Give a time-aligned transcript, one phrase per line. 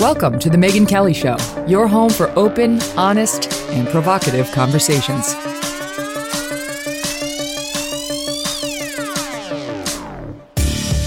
[0.00, 1.36] Welcome to The Megyn Kelly Show,
[1.66, 5.32] your home for open, honest, and provocative conversations.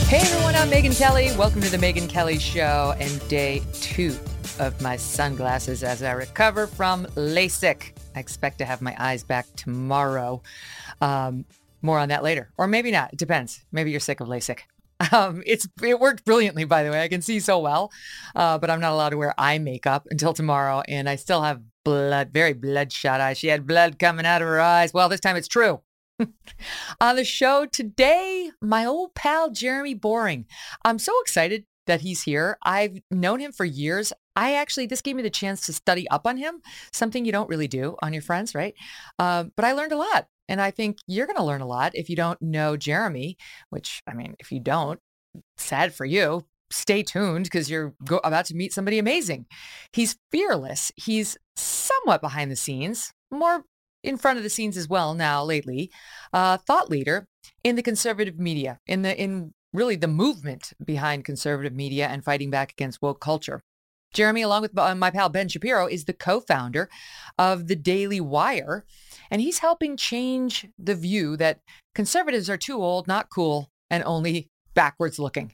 [0.08, 1.30] Hey everyone, I'm Megyn Kelly.
[1.38, 4.14] Welcome to The Megyn Kelly Show and day two
[4.60, 7.94] of my sunglasses as I recover from LASIK.
[8.14, 10.42] I expect to have my eyes back tomorrow.
[11.00, 11.46] Um,
[11.82, 13.14] more on that later, or maybe not.
[13.14, 13.64] It depends.
[13.72, 14.64] Maybe you're sick of LASIK.
[15.12, 17.02] Um, it's it worked brilliantly, by the way.
[17.02, 17.92] I can see so well,
[18.36, 21.62] uh, but I'm not allowed to wear eye makeup until tomorrow, and I still have
[21.84, 23.38] blood, very bloodshot eyes.
[23.38, 24.94] She had blood coming out of her eyes.
[24.94, 25.82] Well, this time it's true.
[27.02, 30.46] On the show today, my old pal Jeremy Boreing.
[30.86, 32.58] I'm so excited that he's here.
[32.64, 34.14] I've known him for years.
[34.36, 36.62] I actually, this gave me the chance to study up on him,
[36.94, 38.76] something you don't really do on your friends, right?
[39.20, 40.28] Um, but I learned a lot.
[40.52, 43.38] And I think you're going to learn a lot if you don't know Jeremy,
[43.70, 45.00] which, I mean, if you don't,
[45.56, 46.46] sad for you.
[46.70, 49.46] Stay tuned because you're go- about to meet somebody amazing.
[49.94, 50.92] He's fearless.
[50.98, 53.64] He's somewhat behind the scenes, more
[54.03, 55.90] in front of the scenes as well now lately.
[56.34, 57.28] Uh, thought leader
[57.64, 62.50] in the conservative media, in the in really the movement behind conservative media and fighting
[62.50, 63.64] back against woke culture.
[64.14, 66.90] Jeremy, along with uh, my pal Ben Shapiro, is the co-founder
[67.38, 68.86] of the Daily Wire,
[69.30, 71.62] and he's helping change the view that
[71.96, 75.54] conservatives are too old, not cool, and only backwards looking.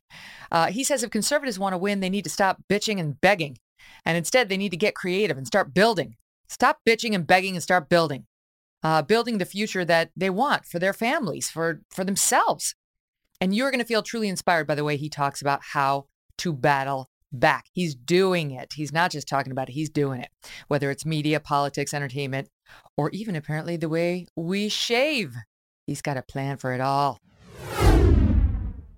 [0.51, 3.57] Uh, he says if conservatives want to win, they need to stop bitching and begging,
[4.05, 6.15] and instead they need to get creative and start building.
[6.49, 8.25] Stop bitching and begging and start building.
[8.83, 12.75] Uh, building the future that they want for their families, for for themselves.
[13.39, 16.05] And you're going to feel truly inspired by the way he talks about how
[16.39, 17.65] to battle back.
[17.73, 18.73] He's doing it.
[18.73, 20.29] He's not just talking about it, he's doing it.
[20.67, 22.49] Whether it's media, politics, entertainment,
[22.95, 25.35] or even apparently the way we shave.
[25.85, 27.19] He's got a plan for it all.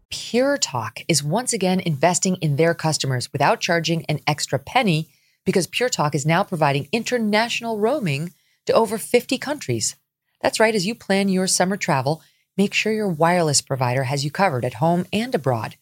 [0.10, 5.10] Pure Talk is once again investing in their customers without charging an extra penny
[5.46, 8.34] because Pure Talk is now providing international roaming
[8.66, 9.96] to over 50 countries.
[10.42, 12.22] That's right, as you plan your summer travel,
[12.58, 15.76] make sure your wireless provider has you covered at home and abroad.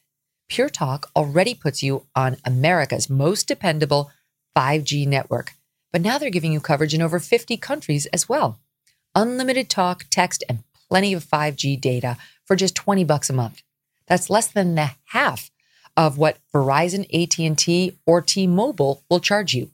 [0.49, 4.11] Pure Talk already puts you on America's most dependable
[4.55, 5.53] 5G network,
[5.91, 8.59] but now they're giving you coverage in over 50 countries as well.
[9.13, 13.61] Unlimited talk, text, and plenty of 5G data for just 20 bucks a month.
[14.07, 15.51] That's less than the half
[15.97, 19.71] of what Verizon, AT&T, or T-Mobile will charge you.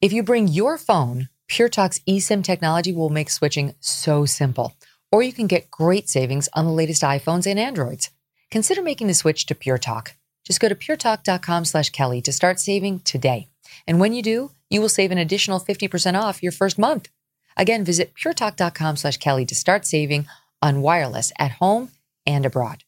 [0.00, 4.74] If you bring your phone, Pure Talk's eSIM technology will make switching so simple.
[5.12, 8.10] Or you can get great savings on the latest iPhones and Androids.
[8.50, 10.14] Consider making the switch to Pure Talk.
[10.44, 13.48] Just go to puretalk.com slash Kelly to start saving today.
[13.86, 17.08] And when you do, you will save an additional 50% off your first month.
[17.56, 20.26] Again, visit puretalk.com slash Kelly to start saving
[20.62, 21.90] on wireless at home
[22.26, 22.84] and abroad.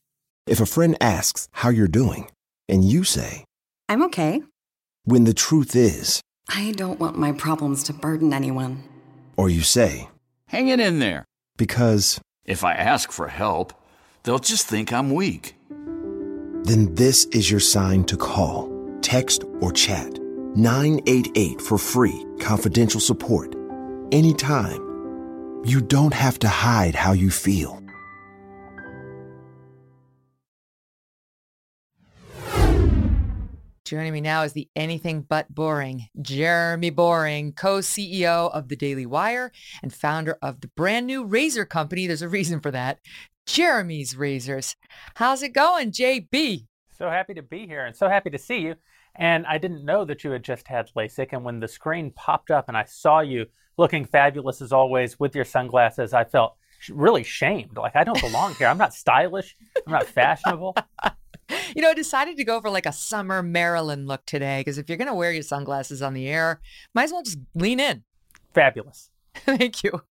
[0.47, 2.31] If a friend asks how you're doing,
[2.69, 3.45] and you say,
[3.89, 4.43] I'm okay.
[5.05, 8.83] when the truth is, I don't want my problems to burden anyone.
[9.37, 10.09] or you say,
[10.47, 11.25] Hang it in there.
[11.57, 13.75] because, If I ask for help,
[14.23, 15.55] they'll just think I'm weak.
[16.65, 18.71] then this is your sign to call,
[19.01, 20.19] text, or chat
[20.57, 23.55] 988 for free, confidential support.
[24.13, 24.89] Anytime.
[25.65, 27.83] You don't have to hide how you feel.
[33.85, 39.07] Joining me now is the anything but boring Jeremy Boreing, co CEO of the Daily
[39.07, 39.51] Wire
[39.83, 42.07] and founder of the brand new razor company.
[42.07, 42.99] There's a reason for that.
[43.49, 44.77] Jeremy's Razors.
[45.15, 46.67] How's it going, JB?
[46.97, 48.75] So happy to be here and so happy to see you.
[49.17, 51.33] And I didn't know that you had just had LASIK.
[51.33, 53.47] And when the screen popped up and I saw you
[53.79, 56.57] looking fabulous as always with your sunglasses, I felt
[56.91, 57.77] really shamed.
[57.77, 58.69] Like, I don't belong here.
[58.69, 59.57] I'm not stylish,
[59.87, 60.77] I'm not fashionable.
[61.75, 64.89] You know, I decided to go for like a summer Maryland look today because if
[64.89, 66.61] you're going to wear your sunglasses on the air,
[66.95, 68.05] might as well just lean in.
[68.53, 69.11] Fabulous.
[69.35, 70.03] Thank you.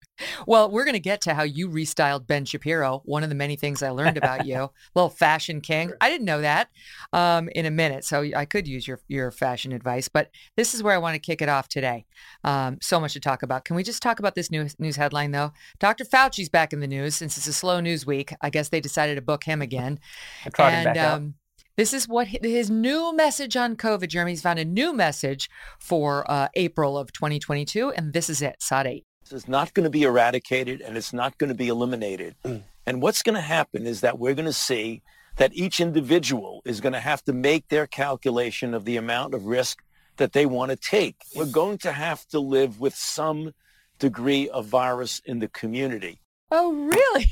[0.47, 3.55] Well, we're going to get to how you restyled Ben Shapiro, one of the many
[3.55, 4.71] things I learned about you.
[4.95, 5.91] Little fashion king.
[6.01, 6.69] I didn't know that
[7.13, 10.07] um, in a minute, so I could use your, your fashion advice.
[10.07, 12.05] But this is where I want to kick it off today.
[12.43, 13.65] Um, so much to talk about.
[13.65, 15.51] Can we just talk about this news, news headline, though?
[15.79, 16.05] Dr.
[16.05, 18.33] Fauci's back in the news since it's a slow news week.
[18.41, 19.99] I guess they decided to book him again.
[20.59, 21.35] and, um,
[21.77, 26.47] this is what his new message on COVID, Jeremy's found a new message for uh,
[26.55, 29.05] April of 2022, and this is it, SOT 8.
[29.23, 32.35] This is not going to be eradicated and it's not going to be eliminated.
[32.43, 32.63] Mm.
[32.85, 35.03] And what's going to happen is that we're going to see
[35.35, 39.45] that each individual is going to have to make their calculation of the amount of
[39.45, 39.83] risk
[40.15, 41.17] that they want to take.
[41.35, 43.51] We're going to have to live with some
[43.99, 46.21] degree of virus in the community.
[46.49, 47.27] Oh, really?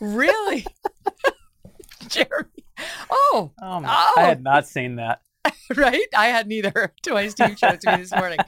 [0.00, 0.66] Really?
[2.08, 2.59] Jeremy.
[3.32, 4.66] Oh, oh, oh, I had not oh.
[4.66, 5.22] seen that.
[5.76, 6.06] right?
[6.16, 6.92] I hadn't either.
[7.02, 8.38] Twice Steve showed to me this morning.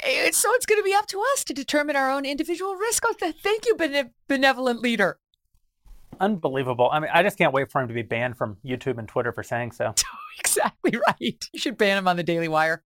[0.00, 3.04] Eh, so it's going to be up to us to determine our own individual risk.
[3.06, 3.76] Oh, thank you,
[4.28, 5.18] benevolent leader.
[6.20, 6.88] Unbelievable.
[6.92, 9.32] I mean, I just can't wait for him to be banned from YouTube and Twitter
[9.32, 9.94] for saying so.
[10.38, 11.44] exactly right.
[11.52, 12.82] You should ban him on the Daily Wire.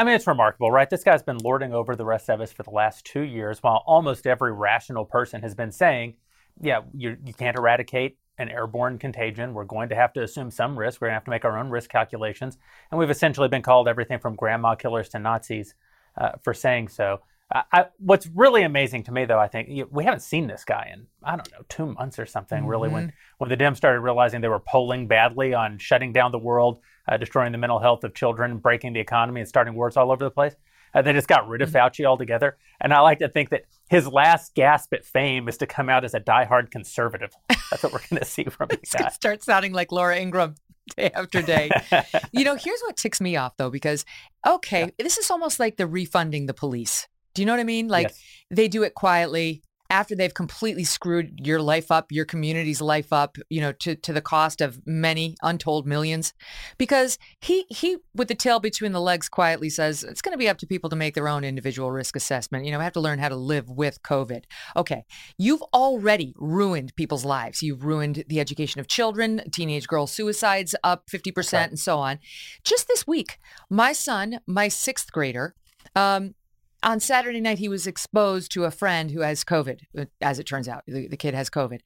[0.00, 0.88] I mean, it's remarkable, right?
[0.88, 3.82] This guy's been lording over the rest of us for the last two years, while
[3.86, 6.14] almost every rational person has been saying,
[6.60, 9.54] yeah, you, you can't eradicate an airborne contagion.
[9.54, 11.00] We're going to have to assume some risk.
[11.00, 12.58] We're going to have to make our own risk calculations.
[12.90, 15.74] And we've essentially been called everything from grandma killers to Nazis
[16.18, 17.20] uh, for saying so.
[17.52, 20.90] I, what's really amazing to me, though, I think you, we haven't seen this guy
[20.92, 22.60] in I don't know two months or something.
[22.60, 22.68] Mm-hmm.
[22.68, 23.16] Really, when mm-hmm.
[23.38, 26.78] when the Dems started realizing they were polling badly on shutting down the world,
[27.08, 30.22] uh, destroying the mental health of children, breaking the economy, and starting wars all over
[30.22, 30.54] the place.
[30.94, 31.78] Uh, they just got rid of mm-hmm.
[31.78, 32.56] Fauci altogether.
[32.80, 36.04] And I like to think that his last gasp at fame is to come out
[36.04, 37.32] as a diehard conservative.
[37.48, 39.08] That's what we're going to see from guy.
[39.10, 40.54] Start sounding like Laura Ingraham
[40.96, 41.70] day after day.
[42.32, 44.04] you know, here's what ticks me off though, because
[44.46, 44.90] okay, yeah.
[44.98, 47.08] this is almost like the refunding the police.
[47.34, 47.88] Do you know what I mean?
[47.88, 48.22] Like yes.
[48.50, 53.36] they do it quietly after they've completely screwed your life up, your community's life up,
[53.48, 56.32] you know, to, to the cost of many untold millions.
[56.78, 60.48] Because he he with the tail between the legs quietly says it's going to be
[60.48, 62.64] up to people to make their own individual risk assessment.
[62.64, 64.44] You know, have to learn how to live with COVID.
[64.76, 65.04] Okay.
[65.36, 67.62] You've already ruined people's lives.
[67.62, 72.18] You've ruined the education of children, teenage girl suicides up 50% and so on.
[72.64, 73.38] Just this week,
[73.68, 75.54] my son, my sixth grader,
[75.96, 76.34] um,
[76.82, 80.44] on Saturday night, he was exposed to a friend who has COVID, uh, as it
[80.44, 80.84] turns out.
[80.86, 81.80] The, the kid has COVID.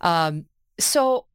[0.00, 0.46] Um,
[0.78, 1.26] so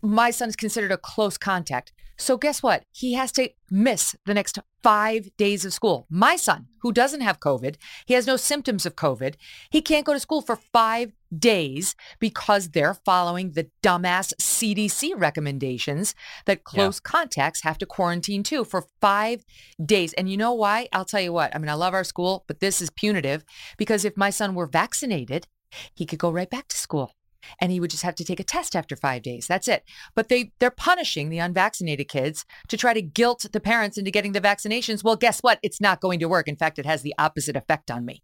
[0.00, 1.92] my son is considered a close contact.
[2.22, 2.84] So guess what?
[2.92, 6.06] He has to miss the next five days of school.
[6.08, 7.74] My son, who doesn't have COVID,
[8.06, 9.34] he has no symptoms of COVID.
[9.70, 16.14] He can't go to school for five days because they're following the dumbass CDC recommendations
[16.46, 17.10] that close yeah.
[17.10, 19.44] contacts have to quarantine too for five
[19.84, 20.12] days.
[20.12, 20.88] And you know why?
[20.92, 21.52] I'll tell you what.
[21.52, 23.44] I mean, I love our school, but this is punitive
[23.78, 25.48] because if my son were vaccinated,
[25.92, 27.16] he could go right back to school
[27.60, 29.46] and he would just have to take a test after five days.
[29.46, 29.84] That's it.
[30.14, 34.32] But they they're punishing the unvaccinated kids to try to guilt the parents into getting
[34.32, 35.04] the vaccinations.
[35.04, 35.58] Well, guess what?
[35.62, 36.48] It's not going to work.
[36.48, 38.22] In fact, it has the opposite effect on me.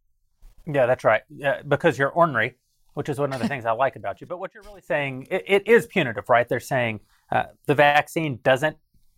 [0.67, 1.23] Yeah, that's right.
[1.31, 2.56] Yeah, because you're ornery,
[2.94, 4.26] which is one of the things I like about you.
[4.26, 6.47] But what you're really saying, it, it is punitive, right?
[6.47, 7.00] They're saying
[7.32, 8.76] uh, the vaccine doesn't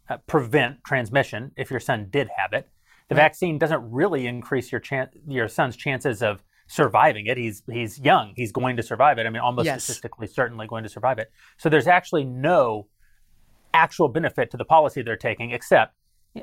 [0.08, 2.68] uh, prevent transmission if your son did have it.
[3.08, 3.22] The right.
[3.22, 7.36] vaccine doesn't really increase your chance, your son's chances of surviving it.
[7.36, 8.32] He's he's young.
[8.36, 9.26] He's going to survive it.
[9.26, 9.82] I mean, almost yes.
[9.82, 11.32] statistically certainly going to survive it.
[11.58, 12.86] So there's actually no
[13.74, 15.94] actual benefit to the policy they're taking, except,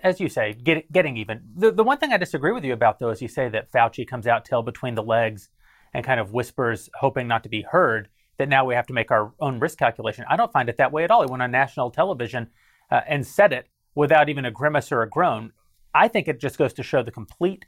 [0.04, 1.42] as you say, get, getting even.
[1.56, 4.06] The, the one thing I disagree with you about, though, is you say that Fauci
[4.06, 5.50] comes out tail between the legs
[5.94, 9.12] and kind of whispers, hoping not to be heard, that now we have to make
[9.12, 10.26] our own risk calculation.
[10.30, 11.22] I don't find it that way at all.
[11.22, 12.50] He went on national television
[12.92, 15.54] uh, and said it without even a grimace or a groan.
[15.94, 17.66] I think it just goes to show the complete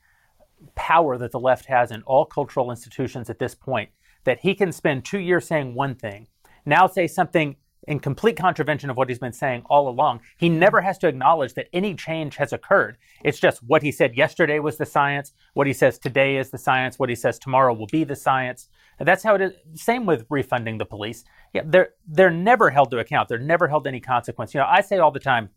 [0.75, 3.89] power that the left has in all cultural institutions at this point
[4.25, 6.27] that he can spend two years saying one thing,
[6.65, 7.55] now say something
[7.87, 10.21] in complete contravention of what he's been saying all along.
[10.37, 12.97] He never has to acknowledge that any change has occurred.
[13.23, 16.57] It's just what he said yesterday was the science, what he says today is the
[16.57, 18.69] science, what he says tomorrow will be the science.
[18.99, 19.53] And that's how it is.
[19.73, 21.23] Same with refunding the police.
[21.53, 23.29] Yeah, they're they're never held to account.
[23.29, 24.53] They're never held any consequence.
[24.53, 25.49] You know, I say all the time,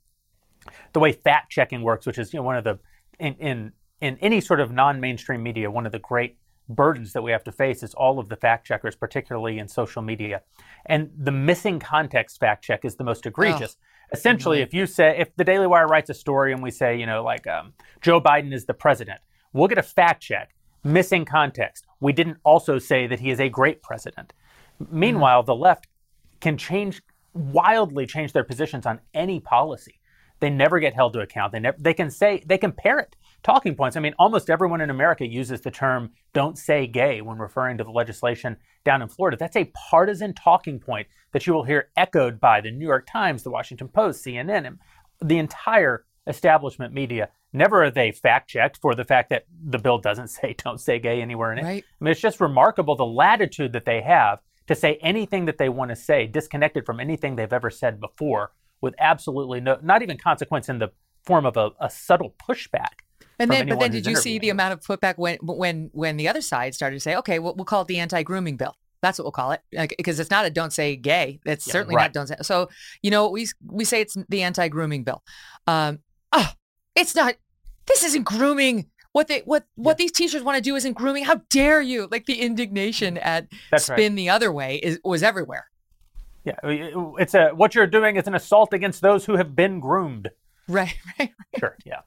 [0.93, 2.79] the way fact checking works, which is you know one of the
[3.19, 6.37] in, in in any sort of non-mainstream media, one of the great
[6.69, 10.03] burdens that we have to face is all of the fact checkers, particularly in social
[10.03, 10.43] media.
[10.87, 13.77] And the missing context fact check is the most egregious.
[13.79, 16.99] Oh, Essentially, if you say, if the Daily Wire writes a story and we say,
[16.99, 19.21] you know, like um, Joe Biden is the president,
[19.53, 20.55] we'll get a fact check.
[20.85, 21.87] Missing context.
[22.01, 24.33] We didn't also say that he is a great president.
[24.91, 25.47] Meanwhile, mm-hmm.
[25.47, 25.87] the left
[26.41, 27.01] can change
[27.35, 30.01] wildly change their positions on any policy.
[30.41, 31.53] They never get held to account.
[31.53, 33.97] They never they can say they can parrot talking points.
[33.97, 37.85] I mean, almost everyone in America uses the term "don't say gay" when referring to
[37.85, 39.37] the legislation down in Florida.
[39.37, 43.43] That's a partisan talking point that you will hear echoed by the New York Times,
[43.43, 44.79] the Washington Post, CNN, and
[45.21, 47.29] the entire establishment media.
[47.53, 50.99] Never are they fact checked for the fact that the bill doesn't say "don't say
[50.99, 51.65] gay" anywhere in it.
[51.65, 51.85] Right.
[52.01, 55.69] I mean, it's just remarkable the latitude that they have to say anything that they
[55.69, 60.19] want to say, disconnected from anything they've ever said before with absolutely no, not even
[60.19, 60.89] consequence in the
[61.25, 63.01] form of a, a subtle pushback.
[63.43, 66.29] And then, but then, did you see the amount of putback when when when the
[66.29, 68.77] other side started to say, okay, we'll, we'll call it the anti-grooming bill.
[69.01, 69.63] That's what we'll call it,
[69.97, 72.05] because it's not a "don't say gay." It's yeah, certainly right.
[72.05, 72.69] not "don't say." So
[73.03, 75.25] you know, we we say it's the anti-grooming bill.
[75.67, 75.99] Um,
[76.31, 76.53] oh,
[76.95, 77.35] it's not.
[77.87, 78.87] This isn't grooming.
[79.11, 80.05] What they what what yeah.
[80.05, 81.25] these teachers want to do isn't grooming.
[81.25, 82.07] How dare you?
[82.13, 84.17] Like the indignation at That's spin right.
[84.17, 85.67] the other way is was everywhere.
[86.45, 90.31] Yeah, it's a what you're doing is an assault against those who have been groomed.
[90.69, 91.59] Right, right, right.
[91.59, 92.03] Sure, yeah.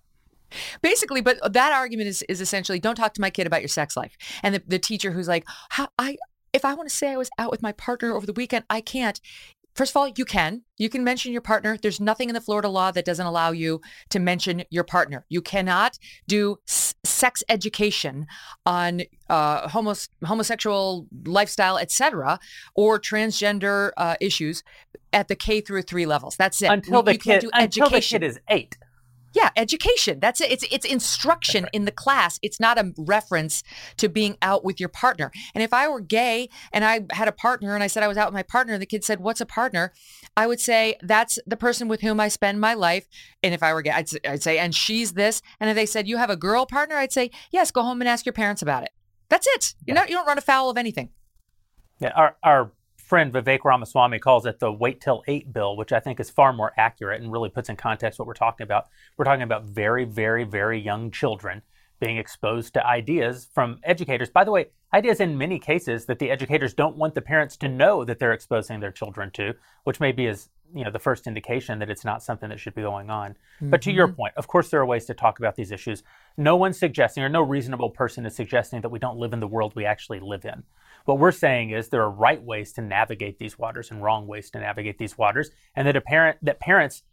[0.82, 3.96] Basically, but that argument is is essentially don't talk to my kid about your sex
[3.98, 4.18] life.
[4.44, 6.18] And the, the teacher who's like, How I
[6.54, 8.82] if I want to say I was out with my partner over the weekend, I
[8.82, 9.20] can't.
[9.76, 10.62] First of all, you can.
[10.78, 11.76] You can mention your partner.
[11.76, 15.26] There's nothing in the Florida law that doesn't allow you to mention your partner.
[15.28, 18.26] You cannot do s- sex education
[18.66, 22.40] on uh, homos- homosexual lifestyle, etc.,
[22.74, 24.64] or transgender uh, issues
[25.12, 26.38] at the K through three levels.
[26.38, 26.72] That's it.
[26.72, 28.78] Until the you kid, until the kid is eight.
[29.36, 30.22] Yeah, education.
[30.22, 30.50] That's it.
[30.50, 32.40] It's it's instruction in the class.
[32.42, 33.64] It's not a reference
[33.98, 35.30] to being out with your partner.
[35.54, 38.18] And if I were gay and I had a partner and I said I was
[38.18, 39.92] out with my partner and the kid said, "What's a partner?"
[40.38, 43.08] I would say that's the person with whom I spend my life.
[43.44, 46.08] And if I were gay, I'd, I'd say, "And she's this." And if they said,
[46.08, 48.84] "You have a girl partner," I'd say, "Yes, go home and ask your parents about
[48.84, 48.92] it."
[49.28, 49.76] That's it.
[49.80, 49.84] Yeah.
[49.88, 51.10] You know, you don't run afoul of anything.
[52.00, 52.72] Yeah, our our
[53.06, 56.52] friend Vivek Ramaswamy calls it the wait till eight bill, which I think is far
[56.52, 58.88] more accurate and really puts in context what we're talking about.
[59.16, 61.62] We're talking about very, very, very young children
[62.00, 64.30] being exposed to ideas from educators.
[64.30, 67.70] By the way, ideas in many cases that the educators don't want the parents to
[67.70, 71.78] know that they're exposing their children to, which maybe is you know the first indication
[71.80, 73.32] that it's not something that should be going on.
[73.32, 73.70] Mm-hmm.
[73.70, 74.16] But to your mm-hmm.
[74.16, 76.02] point, of course there are ways to talk about these issues.
[76.38, 79.48] No one's suggesting or no reasonable person is suggesting that we don't live in the
[79.48, 80.64] world we actually live in.
[81.06, 84.50] What we're saying is there are right ways to navigate these waters and wrong ways
[84.52, 87.04] to navigate these waters, and that a parent that parents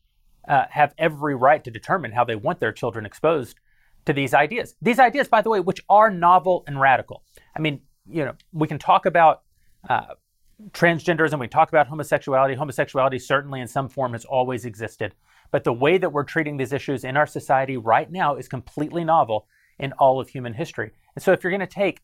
[0.49, 3.61] uh, have every right to determine how they want their children exposed
[4.06, 4.75] to these ideas.
[4.82, 7.22] These ideas, by the way, which are novel and radical.
[7.56, 9.42] I mean, you know, we can talk about
[9.88, 10.14] uh,
[10.70, 12.54] transgenderism, we talk about homosexuality.
[12.54, 15.14] Homosexuality certainly in some form has always existed.
[15.50, 19.04] But the way that we're treating these issues in our society right now is completely
[19.04, 19.46] novel
[19.78, 20.92] in all of human history.
[21.14, 22.00] And so if you're going to take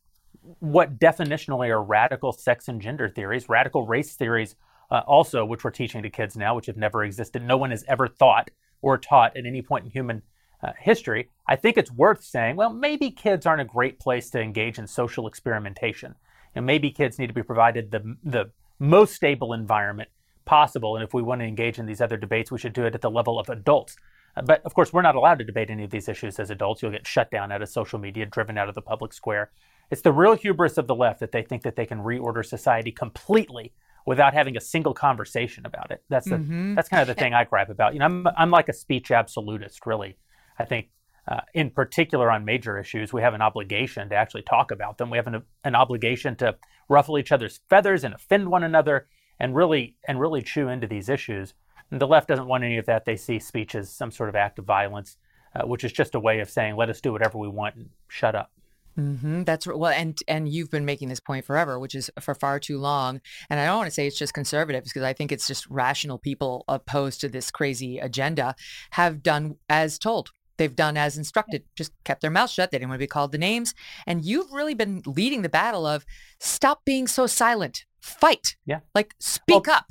[0.60, 4.56] what definitionally are radical sex and gender theories, radical race theories,
[4.90, 7.42] uh, also, which we're teaching to kids now, which have never existed.
[7.42, 8.50] No one has ever thought
[8.80, 10.22] or taught at any point in human
[10.62, 11.28] uh, history.
[11.46, 14.86] I think it's worth saying, well, maybe kids aren't a great place to engage in
[14.86, 16.14] social experimentation.
[16.54, 20.08] Maybe kids need to be provided the, the most stable environment
[20.44, 20.96] possible.
[20.96, 23.00] And if we want to engage in these other debates, we should do it at
[23.00, 23.96] the level of adults.
[24.36, 26.82] Uh, but of course, we're not allowed to debate any of these issues as adults.
[26.82, 29.50] You'll get shut down out of social media, driven out of the public square.
[29.90, 32.92] It's the real hubris of the left that they think that they can reorder society
[32.92, 33.72] completely
[34.06, 36.02] without having a single conversation about it.
[36.08, 36.74] That's the, mm-hmm.
[36.74, 37.92] that's kind of the thing I gripe about.
[37.92, 40.16] You know, I'm I'm like a speech absolutist, really.
[40.58, 40.88] I think,
[41.28, 45.10] uh, in particular on major issues, we have an obligation to actually talk about them.
[45.10, 46.56] We have an, an obligation to
[46.88, 51.08] ruffle each other's feathers and offend one another, and really and really chew into these
[51.08, 51.54] issues.
[51.90, 53.04] And the left doesn't want any of that.
[53.04, 55.16] They see speech as some sort of act of violence,
[55.54, 57.90] uh, which is just a way of saying, "Let us do whatever we want and
[58.08, 58.52] shut up."
[58.98, 59.44] Mm-hmm.
[59.44, 62.78] That's well, and and you've been making this point forever, which is for far too
[62.78, 63.20] long.
[63.48, 66.18] And I don't want to say it's just conservatives because I think it's just rational
[66.18, 68.56] people opposed to this crazy agenda
[68.90, 70.30] have done as told.
[70.56, 72.72] They've done as instructed, just kept their mouth shut.
[72.72, 73.74] They didn't want to be called the names.
[74.08, 76.04] And you've really been leading the battle of
[76.40, 78.56] stop being so silent, fight.
[78.66, 78.80] Yeah.
[78.92, 79.86] Like speak well, up.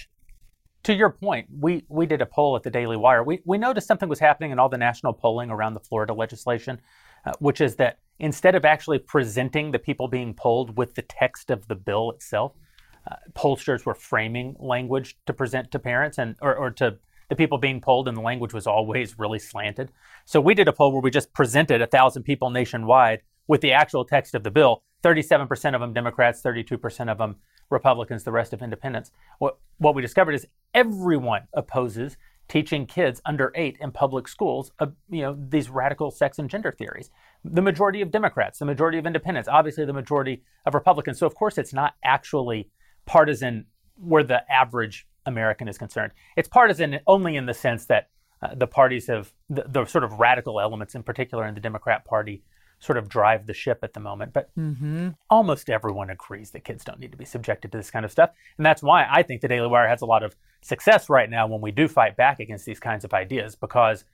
[0.84, 3.24] To your point, we, we did a poll at the Daily Wire.
[3.24, 6.82] We, we noticed something was happening in all the national polling around the Florida legislation,
[7.26, 11.50] uh, which is that instead of actually presenting the people being polled with the text
[11.50, 12.54] of the bill itself,
[13.10, 16.98] uh, pollsters were framing language to present to parents and or, or to
[17.30, 19.92] the people being polled, and the language was always really slanted.
[20.26, 23.74] So we did a poll where we just presented a thousand people nationwide with the
[23.74, 24.82] actual text of the bill.
[25.04, 27.36] 37% of them Democrats, 32% of them
[27.70, 29.12] Republicans, the rest of independents.
[29.40, 34.88] What, what we discovered is everyone opposes teaching kids under eight in public schools, uh,
[35.10, 37.10] you know, these radical sex and gender theories.
[37.54, 41.20] The majority of Democrats, the majority of independents, obviously the majority of Republicans.
[41.20, 42.70] So of course it's not actually
[43.06, 46.14] partisan where the average American is concerned.
[46.36, 48.10] It's partisan only in the sense that
[48.42, 52.06] uh, the parties have, the, the, sort of radical elements in particular in the Democrat
[52.06, 52.44] Party,
[52.80, 54.34] sort of drive the ship at the moment.
[54.34, 55.10] But Mm-hmm.
[55.30, 58.30] almost everyone agrees that kids don't need to be subjected to this kind of stuff.
[58.58, 61.48] And that's why I think the Daily Wire has a lot of success right now
[61.48, 64.06] when we do fight back against these kinds of ideas, because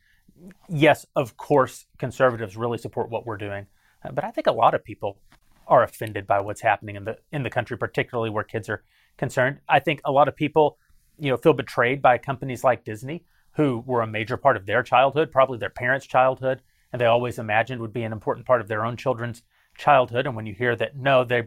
[0.69, 3.67] yes, of course, conservatives really support what we're doing.
[4.03, 5.19] Uh, but I think a lot of people
[5.67, 8.83] are offended by what's happening in the in the country, particularly where kids are
[9.17, 9.59] concerned.
[9.69, 10.77] I think a lot of people,
[11.17, 14.83] you know, feel betrayed by companies like Disney, who were a major part of their
[14.83, 18.67] childhood, probably their parents' childhood, and they always imagined would be an important part of
[18.67, 19.43] their own children's
[19.77, 20.25] childhood.
[20.25, 21.43] And when you hear that no, they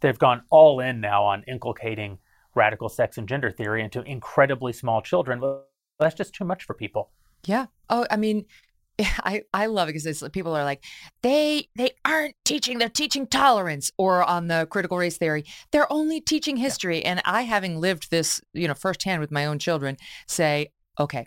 [0.00, 2.18] they've gone all in now on inculcating
[2.54, 5.66] radical sex and gender theory into incredibly small children, well,
[5.98, 7.10] that's just too much for people.
[7.44, 7.66] Yeah.
[7.88, 8.46] Oh, I mean,
[9.00, 10.84] I, I love it because people are like,
[11.22, 16.20] they they aren't teaching, they're teaching tolerance or on the critical race theory, they're only
[16.20, 17.04] teaching history.
[17.04, 21.26] And I, having lived this, you know, firsthand with my own children, say, okay,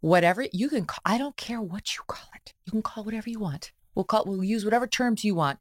[0.00, 2.54] whatever you can, call, I don't care what you call it.
[2.64, 3.72] You can call whatever you want.
[3.96, 5.58] We'll call we'll use whatever terms you want.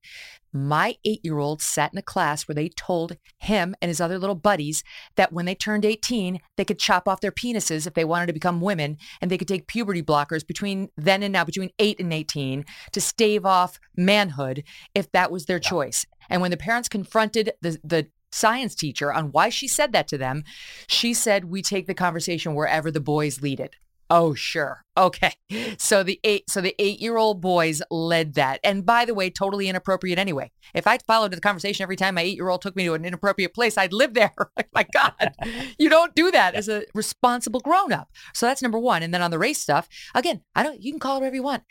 [0.53, 4.19] My eight year old sat in a class where they told him and his other
[4.19, 4.83] little buddies
[5.15, 8.33] that when they turned 18, they could chop off their penises if they wanted to
[8.33, 12.13] become women and they could take puberty blockers between then and now, between eight and
[12.13, 14.63] 18, to stave off manhood
[14.93, 16.05] if that was their choice.
[16.29, 20.17] And when the parents confronted the, the science teacher on why she said that to
[20.17, 20.43] them,
[20.87, 23.75] she said, We take the conversation wherever the boys lead it.
[24.09, 24.83] Oh, sure.
[24.97, 25.33] Okay.
[25.77, 28.59] So the eight so the eight year old boys led that.
[28.63, 30.51] And by the way, totally inappropriate anyway.
[30.73, 33.03] If I followed the conversation every time my eight year old took me to an
[33.03, 34.33] inappropriate place, I'd live there.
[34.57, 35.33] Oh my God.
[35.79, 38.09] You don't do that as a responsible grown up.
[38.33, 39.03] So that's number one.
[39.03, 41.43] And then on the race stuff, again, I don't you can call it whatever you
[41.43, 41.63] want.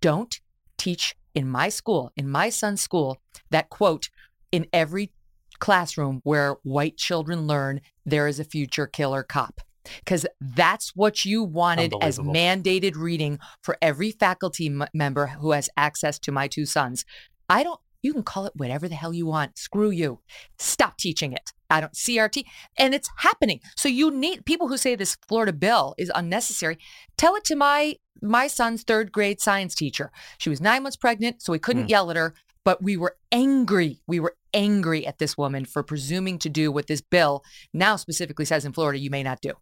[0.00, 0.40] Don't
[0.76, 3.18] teach in my school, in my son's school,
[3.50, 4.08] that quote,
[4.50, 5.12] in every
[5.58, 9.60] classroom where white children learn there is a future killer cop
[10.04, 15.68] because that's what you wanted as mandated reading for every faculty m- member who has
[15.76, 17.04] access to my two sons.
[17.48, 19.58] I don't, you can call it whatever the hell you want.
[19.58, 20.20] Screw you.
[20.58, 21.52] Stop teaching it.
[21.70, 22.44] I don't, CRT.
[22.78, 23.60] And it's happening.
[23.76, 26.78] So you need people who say this Florida bill is unnecessary.
[27.16, 30.10] Tell it to my, my son's third grade science teacher.
[30.38, 31.90] She was nine months pregnant, so we couldn't mm.
[31.90, 34.00] yell at her, but we were angry.
[34.06, 38.44] We were angry at this woman for presuming to do what this bill now specifically
[38.44, 39.52] says in Florida you may not do.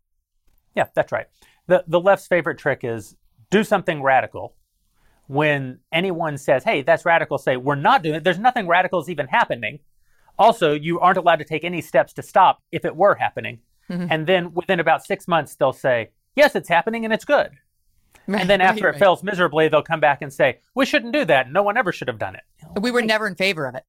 [0.76, 1.26] Yeah, that's right.
[1.66, 3.16] The the left's favorite trick is
[3.50, 4.54] do something radical.
[5.26, 9.10] When anyone says, "Hey, that's radical," say, "We're not doing it." There's nothing radical is
[9.10, 9.80] even happening.
[10.38, 13.60] Also, you aren't allowed to take any steps to stop if it were happening.
[13.90, 14.08] Mhm.
[14.10, 17.52] And then within about six months, they'll say, "Yes, it's happening and it's good."
[18.28, 18.98] And then Right, after it right.
[18.98, 21.50] fails miserably, they'll come back and say, "We shouldn't do that.
[21.50, 22.42] No one ever should have done it."
[22.80, 23.84] we were never in favor of it.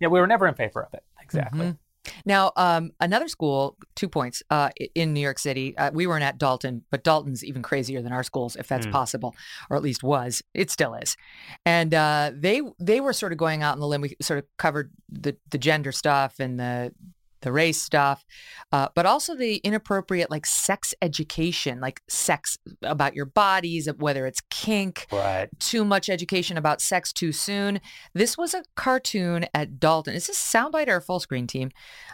[0.00, 1.04] Yeah, we were never in favor of it.
[1.22, 1.66] Exactly.
[1.66, 1.78] Mhm.
[2.24, 5.76] Now, um, another school, two points uh, in New York City.
[5.76, 8.92] Uh, we weren't at Dalton, but Dalton's even crazier than our schools, if that's Mm.
[8.92, 9.34] possible,
[9.70, 10.42] or at least was.
[10.54, 11.16] It still is.
[11.64, 14.00] And uh, they they were sort of going out on the limb.
[14.00, 16.92] We sort of covered the the gender stuff and the
[17.42, 18.24] the race stuff,
[18.72, 24.40] uh, but also the inappropriate like sex education, like sex about your bodies, whether it's
[24.50, 25.48] kink, Right.
[25.60, 27.80] too much education about sex too soon.
[28.14, 30.14] This was a cartoon at Dalton.
[30.14, 31.70] Is this soundbite or a full screen team?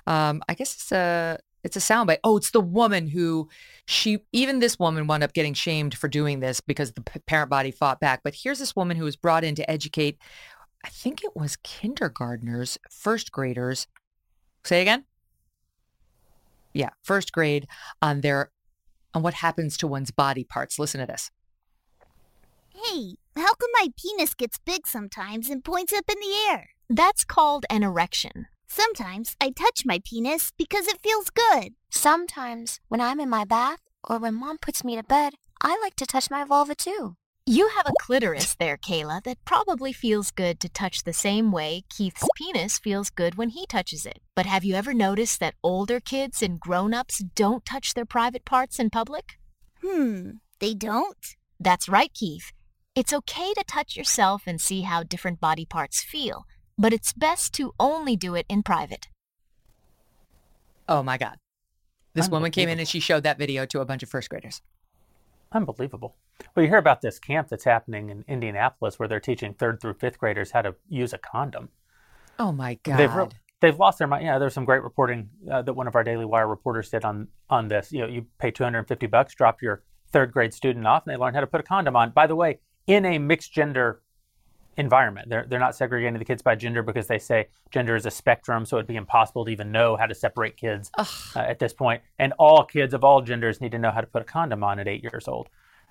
[0.06, 2.18] Um, I guess it's a it's a soundbite.
[2.22, 3.48] Oh, it's the woman who
[3.86, 7.70] she even this woman wound up getting shamed for doing this because the parent body
[7.72, 8.20] fought back.
[8.22, 10.18] But here's this woman who was brought in to educate.
[10.84, 13.88] I think it was kindergartners, first graders.
[14.64, 15.04] Say again.
[16.78, 17.66] Yeah, first grade
[18.00, 18.52] um, on their
[19.12, 20.78] on what happens to one's body parts.
[20.78, 21.32] Listen to this.
[22.72, 26.70] Hey, how come my penis gets big sometimes and points up in the air?
[26.88, 28.46] That's called an erection.
[28.68, 31.74] Sometimes I touch my penis because it feels good.
[31.90, 35.96] Sometimes, when I'm in my bath or when mom puts me to bed, I like
[35.96, 37.16] to touch my vulva too.
[37.48, 41.84] You have a clitoris there, Kayla, that probably feels good to touch the same way
[41.88, 44.18] Keith's penis feels good when he touches it.
[44.37, 48.44] But have you ever noticed that older kids and grown ups don't touch their private
[48.44, 49.38] parts in public?
[49.82, 51.16] Hmm, they don't?
[51.58, 52.52] That's right, Keith.
[52.94, 56.44] It's okay to touch yourself and see how different body parts feel,
[56.76, 59.08] but it's best to only do it in private.
[60.87, 61.38] Oh my God.
[62.12, 64.61] This woman came in and she showed that video to a bunch of first graders.
[65.50, 66.14] Unbelievable.
[66.55, 69.94] Well, you hear about this camp that's happening in Indianapolis where they're teaching third through
[69.94, 71.68] fifth graders how to use a condom.
[72.38, 72.96] Oh my God.
[72.96, 73.29] They've re-
[73.61, 74.24] they've lost their mind.
[74.24, 77.29] Yeah, there's some great reporting uh, that one of our Daily Wire reporters did on
[77.51, 77.92] on this.
[77.92, 81.35] You know, you pay 250 bucks, drop your third grade student off, and they learn
[81.35, 82.11] how to put a condom on.
[82.11, 84.03] By the way, in a mixed gender
[84.79, 85.29] environment.
[85.29, 88.64] They're, they're not segregating the kids by gender because they say gender is a spectrum,
[88.64, 92.01] so it'd be impossible to even know how to separate kids uh, at this point.
[92.18, 94.79] And all kids of all genders need to know how to put a condom on
[94.79, 95.48] at eight years old.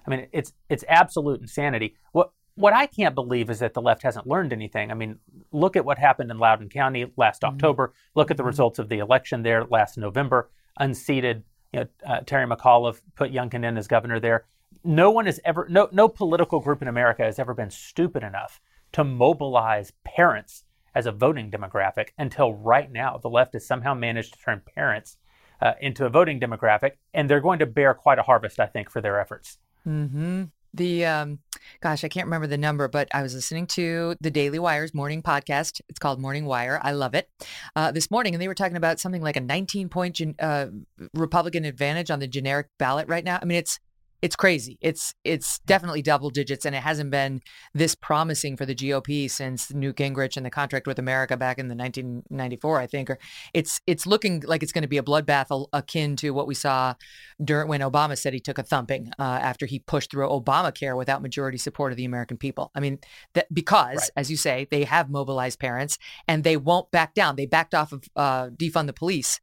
[0.07, 1.95] I mean, it's it's absolute insanity.
[2.13, 4.89] What what I can't believe is that the left hasn't learned anything.
[4.89, 5.19] I mean,
[5.51, 7.53] look at what happened in Loudoun County last mm-hmm.
[7.53, 7.93] October.
[8.15, 8.47] Look at the mm-hmm.
[8.47, 10.49] results of the election there last November.
[10.79, 14.45] Unseated, you know, uh, Terry McAuliffe put Youngkin in as governor there.
[14.83, 18.59] No one has ever, no, no political group in America has ever been stupid enough
[18.93, 20.63] to mobilize parents
[20.95, 23.19] as a voting demographic until right now.
[23.21, 25.17] The left has somehow managed to turn parents
[25.61, 28.89] uh, into a voting demographic, and they're going to bear quite a harvest, I think,
[28.89, 29.57] for their efforts.
[29.85, 30.43] Mm-hmm.
[30.73, 31.39] The um,
[31.81, 35.23] gosh, I can't remember the number, but I was listening to the Daily Wire's morning
[35.23, 35.81] podcast.
[35.89, 36.79] It's called Morning Wire.
[36.83, 37.29] I love it.
[37.75, 40.67] Uh, this morning, and they were talking about something like a 19 point gen- uh,
[41.13, 43.39] Republican advantage on the generic ballot right now.
[43.41, 43.79] I mean, it's
[44.21, 44.77] it's crazy.
[44.81, 47.41] It's it's definitely double digits, and it hasn't been
[47.73, 51.67] this promising for the GOP since Newt Gingrich and the contract with America back in
[51.67, 53.09] the 1994, I think.
[53.11, 53.19] Or
[53.53, 56.95] it's it's looking like it's going to be a bloodbath akin to what we saw
[57.43, 61.21] during when Obama said he took a thumping uh, after he pushed through Obamacare without
[61.21, 62.71] majority support of the American people.
[62.73, 62.99] I mean,
[63.35, 64.09] that because right.
[64.15, 67.35] as you say, they have mobilized parents and they won't back down.
[67.35, 69.39] They backed off of uh, defund the police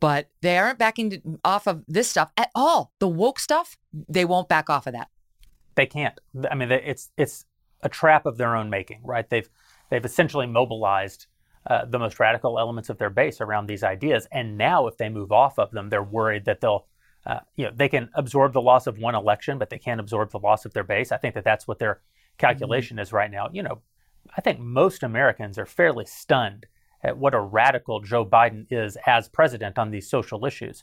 [0.00, 2.92] but they aren't backing off of this stuff at all.
[3.00, 5.08] The woke stuff, they won't back off of that.
[5.74, 6.18] They can't.
[6.50, 7.46] I mean, it's it's
[7.82, 9.28] a trap of their own making, right?
[9.28, 9.48] They've
[9.90, 11.26] they've essentially mobilized
[11.66, 15.08] uh, the most radical elements of their base around these ideas, and now if they
[15.08, 16.86] move off of them, they're worried that they'll.
[17.26, 20.30] Uh, you know, they can absorb the loss of one election, but they can't absorb
[20.30, 21.10] the loss of their base.
[21.10, 22.02] I think that that's what their
[22.36, 23.02] calculation mm-hmm.
[23.02, 23.48] is right now.
[23.50, 23.80] You know,
[24.36, 26.66] I think most Americans are fairly stunned
[27.04, 30.82] at what a radical Joe Biden is as president on these social issues.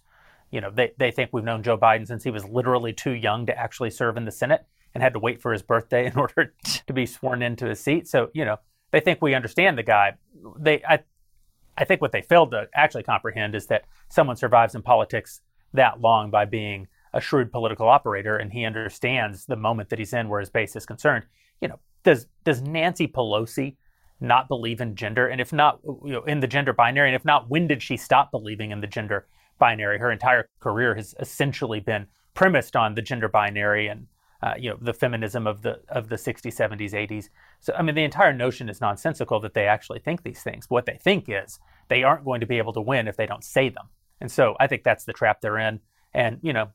[0.51, 3.47] You know, they, they think we've known Joe Biden since he was literally too young
[3.47, 6.53] to actually serve in the Senate and had to wait for his birthday in order
[6.87, 8.07] to be sworn into his seat.
[8.07, 8.57] So, you know,
[8.91, 10.13] they think we understand the guy.
[10.59, 10.99] They, I,
[11.77, 15.41] I think what they failed to actually comprehend is that someone survives in politics
[15.73, 20.13] that long by being a shrewd political operator, and he understands the moment that he's
[20.13, 21.25] in where his base is concerned.
[21.61, 23.77] You know, does does Nancy Pelosi
[24.21, 25.27] not believe in gender?
[25.27, 27.97] And if not, you know, in the gender binary, and if not, when did she
[27.97, 29.27] stop believing in the gender
[29.59, 29.97] binary?
[29.97, 34.07] Her entire career has essentially been premised on the gender binary and
[34.43, 37.29] uh, you know the feminism of the of the 60s, 70s, 80s.
[37.59, 40.69] So I mean, the entire notion is nonsensical that they actually think these things.
[40.69, 43.43] What they think is they aren't going to be able to win if they don't
[43.43, 43.89] say them.
[44.19, 45.79] And so I think that's the trap they're in.
[46.13, 46.71] And you know,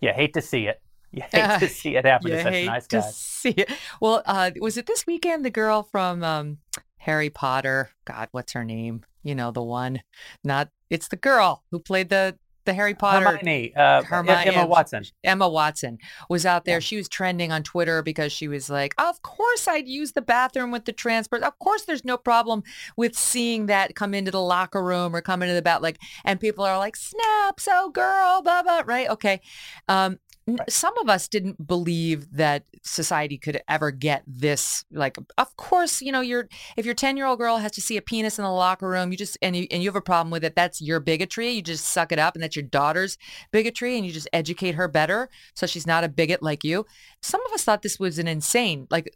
[0.00, 2.66] yeah, hate to see it, you hate uh, to see it happen to such a
[2.66, 3.00] nice guy.
[3.00, 3.70] see it.
[4.00, 6.58] Well, uh, was it this weekend the girl from um,
[6.98, 7.90] Harry Potter?
[8.04, 9.04] God, what's her name?
[9.22, 10.02] You know, the one.
[10.44, 10.70] Not.
[10.90, 13.24] It's the girl who played the the Harry Potter.
[13.24, 15.02] Hermione, uh, Hermione Emma Watson.
[15.24, 16.76] Emma Watson was out there.
[16.76, 16.80] Yeah.
[16.80, 20.70] She was trending on Twitter because she was like, "Of course, I'd use the bathroom
[20.70, 21.42] with the transport.
[21.42, 22.62] Of course, there's no problem
[22.94, 26.38] with seeing that come into the locker room or come into the bath." Like, and
[26.38, 29.08] people are like, "Snaps, oh girl, blah blah." Right?
[29.08, 29.40] Okay.
[29.88, 30.18] Um,
[30.48, 30.70] Right.
[30.70, 34.82] Some of us didn't believe that society could ever get this.
[34.90, 37.98] Like, of course, you know, you're if your ten year old girl has to see
[37.98, 40.30] a penis in the locker room, you just and you and you have a problem
[40.30, 40.56] with it.
[40.56, 41.50] That's your bigotry.
[41.50, 43.18] You just suck it up, and that's your daughter's
[43.50, 46.86] bigotry, and you just educate her better so she's not a bigot like you.
[47.20, 49.14] Some of us thought this was an insane, like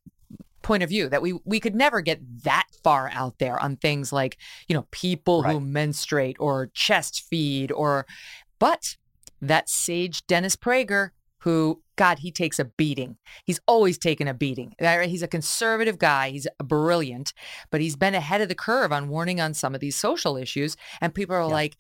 [0.61, 4.13] point of view that we we could never get that far out there on things
[4.13, 4.37] like
[4.69, 5.55] you know people right.
[5.55, 8.07] who menstruate or chest feed or
[8.59, 8.97] but
[9.41, 11.11] that sage Dennis Prager
[11.43, 13.17] who, God, he takes a beating.
[13.45, 14.75] He's always taken a beating.
[14.79, 16.31] He's a conservative guy.
[16.31, 17.33] He's brilliant,
[17.71, 20.77] but he's been ahead of the curve on warning on some of these social issues.
[21.01, 21.47] And people are yeah.
[21.47, 21.77] like,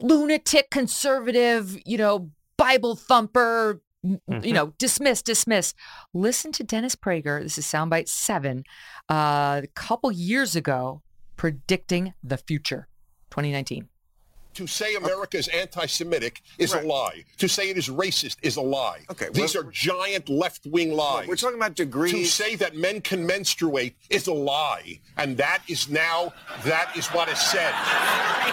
[0.00, 4.44] lunatic, conservative, you know, Bible thumper, Mm-hmm.
[4.44, 5.74] you know, dismiss, dismiss.
[6.14, 7.42] Listen to Dennis Prager.
[7.42, 8.62] This is Soundbite 7,
[9.10, 11.02] uh, a couple years ago,
[11.36, 12.86] predicting the future,
[13.30, 13.88] 2019
[14.56, 16.84] to say America is anti-Semitic is right.
[16.84, 17.24] a lie.
[17.38, 19.00] To say it is racist is a lie.
[19.10, 21.28] Okay, these are giant left-wing lies.
[21.28, 22.12] we're talking about degrees.
[22.12, 26.32] To say that men can menstruate is a lie, and that is now
[26.64, 27.72] that is what is said.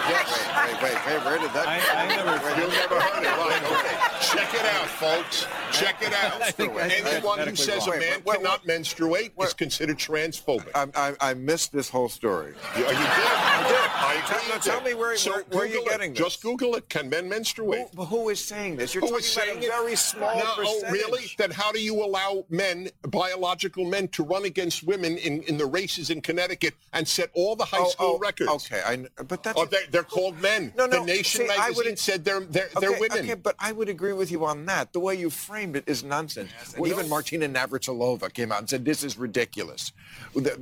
[0.08, 0.28] yes.
[0.66, 1.24] Wait, wait, wait, wait.
[1.24, 1.66] Where did that?
[1.66, 2.34] I, I never.
[2.60, 3.62] You never heard it, right?
[3.64, 4.04] Okay.
[4.20, 5.46] Check it out, folks.
[5.72, 6.60] Check it out.
[6.60, 7.96] Anyone who says wrong.
[7.96, 10.70] a man wait, cannot menstruate is considered transphobic.
[10.74, 12.54] I, I, I, missed this whole story.
[12.76, 12.96] You, you did.
[12.96, 13.84] You did.
[14.06, 16.18] I tell, tell me where, so where, where you get getting this.
[16.22, 16.88] Just Google it.
[16.88, 17.86] Can men menstruate?
[17.96, 18.94] Who, who is saying this?
[18.94, 21.24] You're Who talking is about saying a very small No, oh, really?
[21.38, 25.66] Then how do you allow men, biological men, to run against women in, in the
[25.66, 28.50] races in Connecticut and set all the high Oh, school oh, records?
[28.50, 30.72] Okay, I, but that's Oh, they, they're called men.
[30.76, 31.00] No, no.
[31.00, 33.18] The Nation see, I magazine wouldn't- said they're they're, okay, they're women.
[33.18, 34.92] Okay, but I would agree with you on that.
[34.92, 36.50] The way you framed it is nonsense.
[36.74, 37.08] And Well, even.
[37.08, 39.92] Martina Navratilova came out and said this is ridiculous.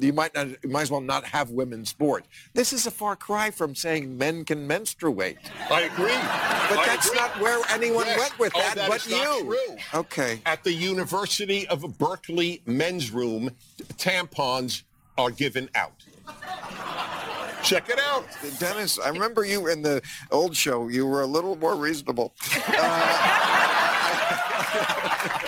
[0.00, 2.24] You might not, you might as well not have women's sport.
[2.54, 5.21] This is a far cry from saying men can menstruate.
[5.70, 6.06] I agree.
[6.06, 7.18] But I that's agree.
[7.20, 8.18] not where anyone Yes.
[8.18, 9.56] went with Oh, that, that but you.
[9.94, 10.40] Okay.
[10.46, 13.50] At the University of Berkeley men's room,
[13.96, 14.82] tampons
[15.18, 15.92] are given out.
[17.62, 18.26] Check it out.
[18.58, 20.88] Dennis, I remember you in the old show.
[20.88, 22.35] You were a little more reasonable.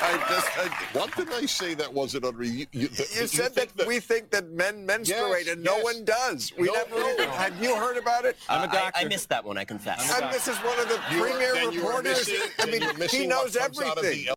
[0.06, 2.66] I just, I, What did I say that wasn't under you?
[2.72, 5.84] You, the- you said that, think we think that men menstruate, Yes, and no yes.
[5.84, 6.52] one does.
[6.58, 6.90] We No, never.
[6.96, 7.30] no, no.
[7.30, 8.36] Have you heard about it?
[8.48, 8.92] I'm a doctor.
[8.98, 10.20] I, I missed that one, I confess.
[10.20, 12.28] And this is one of the You premier are reporters.
[12.28, 14.34] missing- I mean, he knows what comes out of the everything.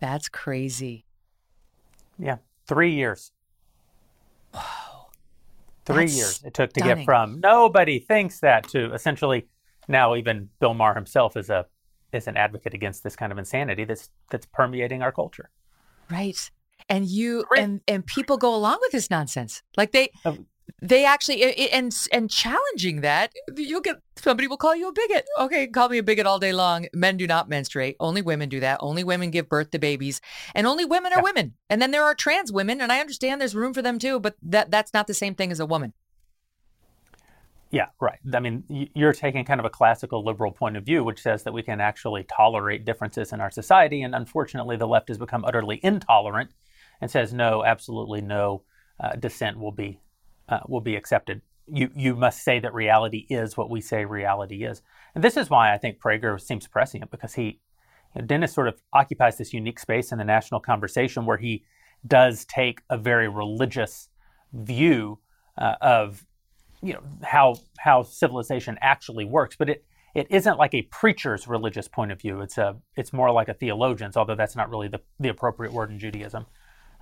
[0.00, 1.04] That's crazy.
[2.18, 3.32] Yeah, three years.
[4.52, 4.60] Wow.
[5.86, 6.96] Three That's years it took to stunning.
[6.98, 9.46] get from nobody thinks that to essentially
[9.88, 11.66] now even Bill Maher himself is a
[12.14, 15.50] is an advocate against this kind of insanity that's that's permeating our culture.
[16.10, 16.50] Right.
[16.88, 17.62] And you Great.
[17.62, 19.62] and and people go along with this nonsense.
[19.76, 20.46] Like they Um,
[20.82, 25.24] they actually and and challenging that you'll get somebody will call you a bigot.
[25.38, 26.86] Okay, call me a bigot all day long.
[26.92, 27.96] Men do not menstruate.
[28.00, 28.78] Only women do that.
[28.80, 30.20] Only women give birth to babies.
[30.54, 31.22] And only women are Yeah.
[31.22, 31.54] women.
[31.70, 34.36] And then there are trans women and I understand there's room for them too, but
[34.42, 35.94] that that's not the same thing as a woman.
[37.74, 38.20] Yeah, right.
[38.32, 38.62] I mean,
[38.94, 41.80] you're taking kind of a classical liberal point of view, which says that we can
[41.80, 44.02] actually tolerate differences in our society.
[44.02, 46.50] And unfortunately, the left has become utterly intolerant
[47.00, 48.62] and says, no, absolutely no
[49.02, 49.98] uh, dissent will be
[50.48, 51.42] uh, will be accepted.
[51.66, 54.80] You you must say that reality is what we say reality is.
[55.16, 57.44] And this is why I think Prager seems prescient because he,
[58.14, 61.64] you know, Dennis sort of occupies this unique space in the national conversation where he
[62.06, 64.10] does take a very religious
[64.52, 65.18] view
[65.58, 66.24] uh, of
[66.84, 71.88] you know how how civilization actually works but it it isn't like a preacher's religious
[71.88, 72.40] point of view.
[72.40, 75.90] It's a it's more like a theologian's although that's not really the, the appropriate word
[75.90, 76.46] in judaism.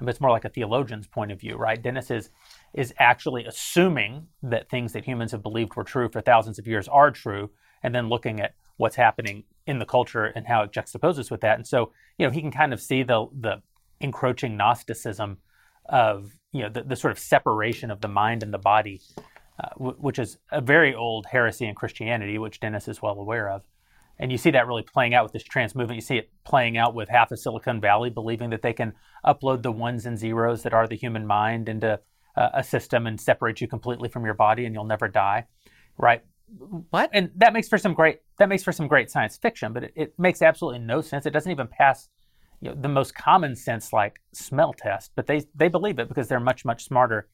[0.00, 1.80] But it's more like a theologian's point of view right?
[1.80, 2.30] Dennis is
[2.72, 6.88] is actually assuming that things that humans have believed were true for thousands of years
[6.88, 7.50] are true
[7.82, 11.56] and then looking at what's happening in the culture and how it juxtaposes with that.
[11.56, 13.62] And so you know he can kind of see the the
[14.00, 15.36] encroaching gnosticism
[15.86, 19.02] of you know the, the sort of separation of the mind and the body
[19.62, 23.48] uh, w- which is a very old heresy in Christianity, which Dennis is well aware
[23.48, 23.62] of.
[24.18, 25.96] And you see that really playing out with this trans movement.
[25.96, 28.92] You see it playing out with half of Silicon Valley believing that they can
[29.24, 31.98] upload the ones and zeros that are the human mind into
[32.36, 35.46] uh, a system and separate you completely from your body and you'll never die,
[35.98, 36.22] right?
[36.90, 37.10] What?
[37.12, 39.92] And that makes for some great that makes for some great science fiction, but it,
[39.96, 41.24] it makes absolutely no sense.
[41.24, 42.08] It doesn't even pass
[42.60, 46.28] you know, the most common sense like smell test, but they they believe it because
[46.28, 47.28] they're much much smarter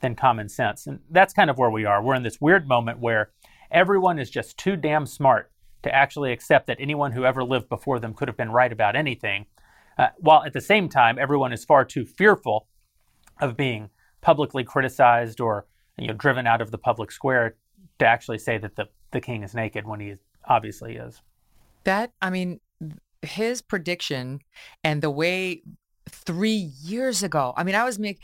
[0.00, 0.86] than common sense.
[0.86, 2.02] And that's kind of where we are.
[2.02, 3.30] We're in this weird moment where
[3.70, 5.50] everyone is just too damn smart
[5.82, 8.96] to actually accept that anyone who ever lived before them could have been right about
[8.96, 9.46] anything,
[9.98, 12.68] uh, while at the same time, everyone is far too fearful
[13.40, 15.66] of being publicly criticized or
[15.98, 17.56] you know, driven out of the public square
[17.98, 20.14] to actually say that the, the king is naked when he
[20.48, 21.20] obviously is.
[21.84, 22.60] That I mean,
[23.22, 24.40] his prediction
[24.84, 25.62] and the way
[26.08, 27.52] three years ago.
[27.56, 28.20] I mean, I was make,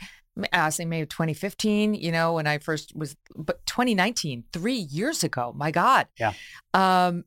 [0.51, 1.93] I say May of 2015.
[1.93, 5.53] You know, when I first was, but 2019, three years ago.
[5.55, 6.07] My God.
[6.19, 6.33] Yeah.
[6.73, 7.23] Um,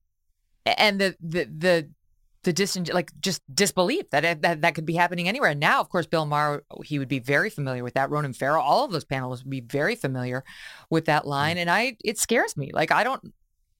[0.66, 1.90] and the the the
[2.44, 5.51] the dis like just disbelief that, that that could be happening anywhere.
[5.51, 8.11] And now, of course, Bill Maher he would be very familiar with that.
[8.11, 10.44] Ronan Farrow, all of those panelists would be very familiar
[10.90, 11.59] with that line.
[11.59, 12.71] And I, it scares me.
[12.73, 13.33] Like I don't.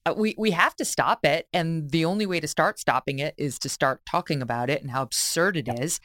[0.07, 3.35] uh, We we have to stop it, and the only way to start stopping it
[3.39, 6.01] is to start talking about it and how absurd it is.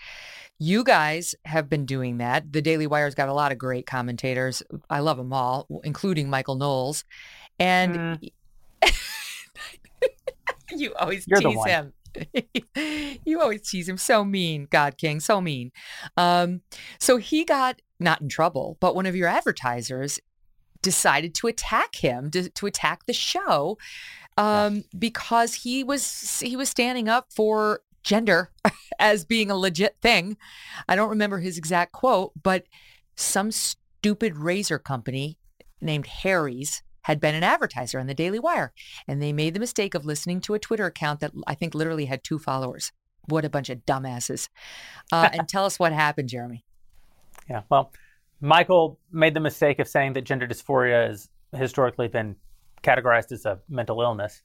[0.60, 2.52] You guys have been doing that.
[2.52, 4.64] The Daily Wire's got a lot of great commentators.
[4.90, 7.04] I love them all, including Michael Knowles.
[7.60, 8.32] And
[10.72, 11.94] you always You're tease him.
[13.26, 13.98] you always tease him.
[13.98, 15.72] So mean, God King, so mean.
[16.18, 16.62] Um,
[17.00, 20.20] so he got not in trouble, but one of your advertisers
[20.82, 23.78] decided to attack him, to, to attack the show,
[24.38, 28.52] um, because he was he was standing up for gender
[29.00, 30.38] as being a legit thing.
[30.88, 32.66] I don't remember his exact quote, but
[33.16, 35.38] some stupid razor company
[35.82, 38.74] named Harry's had been an advertiser on the Daily Wire,
[39.08, 42.06] and they made the mistake of listening to a Twitter account that I think literally
[42.06, 42.92] had two followers.
[43.28, 44.50] What a bunch of dumbasses!
[45.12, 46.64] Uh, and tell us what happened, Jeremy.
[47.50, 47.62] Yeah.
[47.70, 47.92] Well,
[48.42, 52.36] Michael made the mistake of saying that gender dysphoria has historically been
[52.84, 54.42] categorized as a mental illness.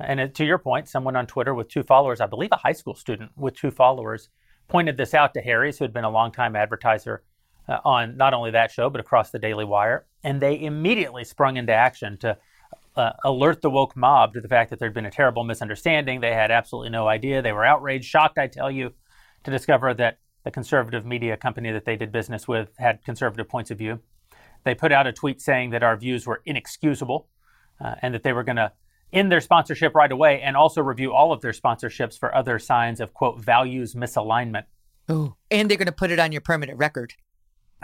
[0.00, 2.94] And to your point, someone on Twitter with two followers, I believe a high school
[2.94, 4.28] student with two followers,
[4.68, 7.22] pointed this out to Harry's, who had been a longtime advertiser
[7.68, 10.06] uh, on not only that show, but across the Daily Wire.
[10.22, 12.36] And they immediately sprung into action to
[12.96, 16.20] uh, alert the woke mob to the fact that there'd been a terrible misunderstanding.
[16.20, 17.42] They had absolutely no idea.
[17.42, 18.92] They were outraged, shocked, I tell you,
[19.44, 23.70] to discover that the conservative media company that they did business with had conservative points
[23.70, 24.00] of view.
[24.64, 27.28] They put out a tweet saying that our views were inexcusable
[27.80, 28.72] uh, and that they were going to
[29.12, 33.00] end their sponsorship right away and also review all of their sponsorships for other signs
[33.00, 34.64] of, quote, values misalignment.
[35.08, 37.14] Oh, and they're going to put it on your permanent record.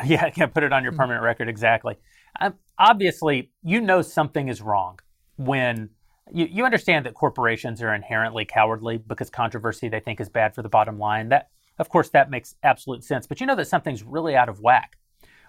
[0.04, 0.96] Yeah, yeah, put it on your mm.
[0.96, 1.96] permanent record, exactly.
[2.40, 4.98] Um, obviously, you know something is wrong
[5.36, 5.90] when
[6.32, 10.62] you, you understand that corporations are inherently cowardly because controversy they think is bad for
[10.62, 11.28] the bottom line.
[11.28, 13.28] That, of course, that makes absolute sense.
[13.28, 14.98] But you know that something's really out of whack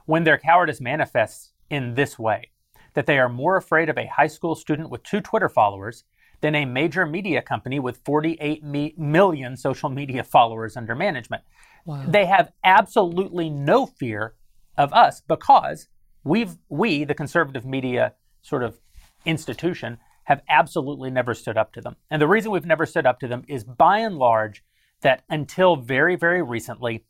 [0.05, 2.51] when their cowardice manifests in this way
[2.95, 6.03] that they are more afraid of a high school student with two Twitter followers
[6.41, 11.43] than a major media company with 48 me- million social media followers under management.
[11.85, 12.03] Wow.
[12.07, 14.33] They have absolutely no fear
[14.77, 15.87] of us because
[16.23, 18.79] we've we the conservative media sort of
[19.25, 21.95] institution have absolutely never stood up to them.
[22.09, 24.63] And the reason we've never stood up to them is by and large
[25.01, 27.05] that until very very recently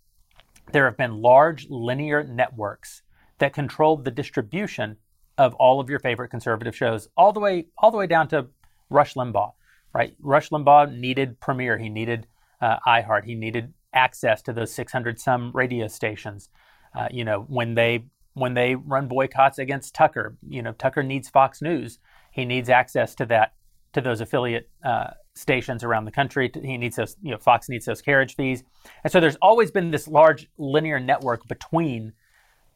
[0.71, 3.03] there have been large linear networks
[3.37, 4.97] that controlled the distribution
[5.37, 8.47] of all of your favorite conservative shows, all the way all the way down to
[8.89, 9.53] Rush Limbaugh.
[9.93, 12.27] Right, Rush Limbaugh needed Premiere, he needed
[12.61, 16.49] uh, iHeart, he needed access to those 600 some radio stations.
[16.93, 21.29] Uh, you know, when they when they run boycotts against Tucker, you know, Tucker needs
[21.29, 21.99] Fox News.
[22.31, 23.53] He needs access to that
[23.93, 26.51] to those affiliate uh, stations around the country.
[26.53, 28.63] He needs those, you know, Fox needs those carriage fees,
[29.03, 32.13] and so there's always been this large linear network between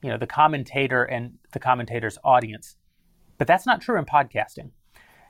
[0.01, 2.75] you know, the commentator and the commentator's audience.
[3.37, 4.71] But that's not true in podcasting.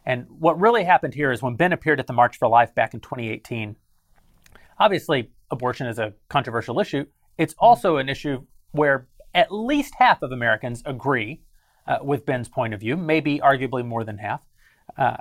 [0.05, 2.93] And what really happened here is when Ben appeared at the March for Life back
[2.93, 3.75] in 2018,
[4.79, 7.05] obviously abortion is a controversial issue.
[7.38, 11.41] It's also an issue where at least half of Americans agree
[11.88, 14.41] uh, with Ben's point of view, maybe arguably more than half.
[14.97, 15.17] Uh,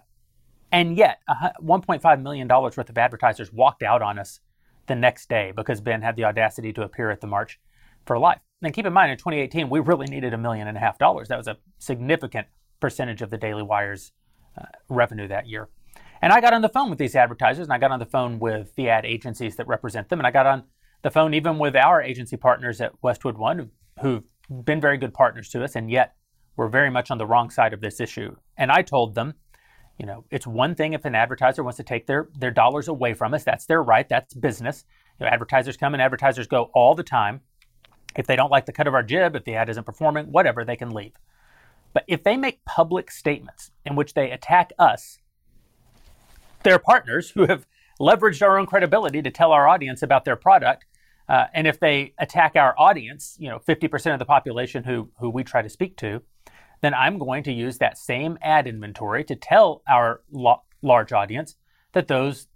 [0.70, 1.20] and yet,
[1.62, 4.40] $1.5 million worth of advertisers walked out on us
[4.87, 7.58] the next day because Ben had the audacity to appear at the March
[8.04, 8.40] for Life.
[8.62, 11.28] And keep in mind, in 2018, we really needed a million and a half dollars.
[11.28, 12.48] That was a significant
[12.80, 14.12] percentage of the Daily Wire's
[14.58, 15.68] uh, revenue that year.
[16.20, 18.40] And I got on the phone with these advertisers, and I got on the phone
[18.40, 20.64] with the ad agencies that represent them, and I got on
[21.02, 24.24] the phone even with our agency partners at Westwood One, who've
[24.64, 26.16] been very good partners to us, and yet
[26.56, 28.34] we're very much on the wrong side of this issue.
[28.56, 29.34] And I told them,
[29.98, 33.14] you know, it's one thing if an advertiser wants to take their, their dollars away
[33.14, 33.44] from us.
[33.44, 34.08] That's their right.
[34.08, 34.84] That's business.
[35.18, 37.40] You know, advertisers come and advertisers go all the time.
[38.16, 40.64] If they don't like the cut of our jib, if the ad isn't performing, whatever,
[40.64, 41.12] they can leave.
[41.92, 45.18] But if they make public statements in which they attack us,
[46.62, 47.66] their partners who have
[48.00, 50.84] leveraged our own credibility to tell our audience about their product,
[51.28, 55.28] uh, and if they attack our audience, you know, 50% of the population who, who
[55.28, 56.22] we try to speak to,
[56.80, 61.56] then I'm going to use that same ad inventory to tell our lo- large audience
[61.92, 62.48] that those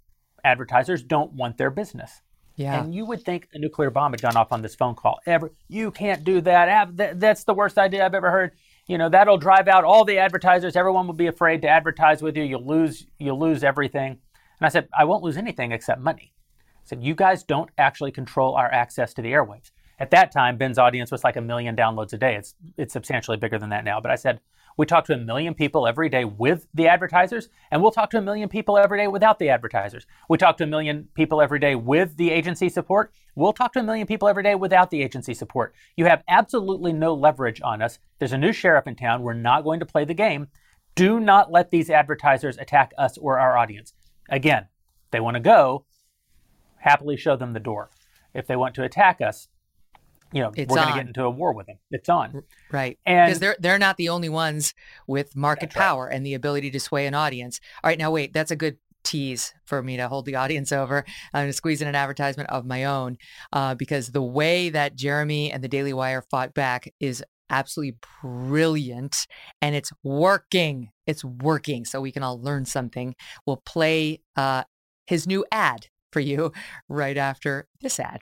[0.43, 2.21] advertisers don't want their business.
[2.55, 2.83] Yeah.
[2.83, 5.19] And you would think a nuclear bomb had gone off on this phone call.
[5.25, 7.19] Ever, you can't do that.
[7.19, 8.51] That's the worst idea I've ever heard.
[8.85, 10.75] You know, that'll drive out all the advertisers.
[10.75, 12.43] Everyone will be afraid to advertise with you.
[12.43, 14.11] You'll lose, you'll lose everything.
[14.59, 16.33] And I said, I won't lose anything except money.
[16.59, 19.71] I said, you guys don't actually control our access to the airwaves.
[19.99, 22.35] At that time, Ben's audience was like a million downloads a day.
[22.35, 24.01] It's it's substantially bigger than that now.
[24.01, 24.41] But I said,
[24.77, 28.17] we talk to a million people every day with the advertisers, and we'll talk to
[28.17, 30.05] a million people every day without the advertisers.
[30.29, 33.13] We talk to a million people every day with the agency support.
[33.35, 35.73] We'll talk to a million people every day without the agency support.
[35.95, 37.99] You have absolutely no leverage on us.
[38.19, 39.23] There's a new sheriff in town.
[39.23, 40.47] We're not going to play the game.
[40.95, 43.93] Do not let these advertisers attack us or our audience.
[44.29, 44.67] Again,
[45.11, 45.85] they want to go,
[46.77, 47.89] happily show them the door.
[48.33, 49.47] If they want to attack us,
[50.33, 51.77] you know, it's we're going to get into a war with them.
[51.91, 52.43] It's on.
[52.71, 52.97] Right.
[53.05, 54.73] And because they're they're not the only ones
[55.07, 56.15] with market power right.
[56.15, 57.59] and the ability to sway an audience.
[57.83, 61.05] All right, now wait, that's a good tease for me to hold the audience over.
[61.33, 63.17] I'm going to squeeze in an advertisement of my own
[63.51, 69.27] uh, because the way that Jeremy and the Daily Wire fought back is absolutely brilliant
[69.61, 70.89] and it's working.
[71.05, 71.85] It's working.
[71.85, 73.15] So we can all learn something.
[73.45, 74.63] We'll play uh,
[75.05, 76.51] his new ad for you
[76.89, 78.21] right after this ad.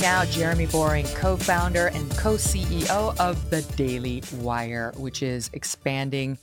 [0.00, 6.38] Now, Jeremy Boreing, co founder and co CEO of The Daily Wire, which is expanding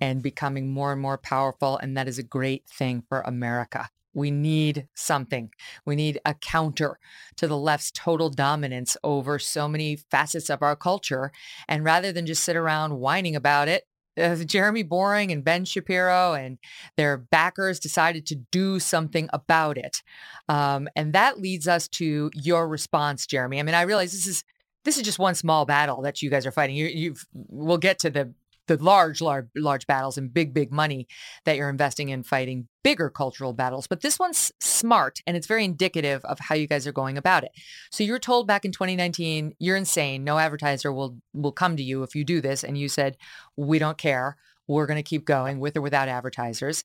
[0.00, 1.76] and becoming more and more powerful.
[1.78, 3.88] And that is a great thing for America.
[4.14, 5.50] We need something.
[5.84, 7.00] We need a counter
[7.36, 11.32] to the left's total dominance over so many facets of our culture.
[11.66, 13.88] And rather than just sit around whining about it,
[14.18, 16.58] uh, Jeremy Boreing and Ben Shapiro and
[16.96, 20.02] their backers decided to do something about it.
[20.48, 23.60] Um, and that leads us to your response, Jeremy.
[23.60, 24.44] I mean, I realize this is
[24.84, 26.76] this is just one small battle that you guys are fighting.
[26.76, 28.32] You, you've we'll get to the
[28.76, 31.08] the large, large, large battles and big, big money
[31.44, 33.86] that you're investing in fighting bigger cultural battles.
[33.86, 37.44] But this one's smart and it's very indicative of how you guys are going about
[37.44, 37.50] it.
[37.90, 40.24] So you were told back in 2019, you're insane.
[40.24, 42.62] No advertiser will will come to you if you do this.
[42.62, 43.16] And you said,
[43.56, 44.36] we don't care.
[44.68, 46.84] We're going to keep going with or without advertisers.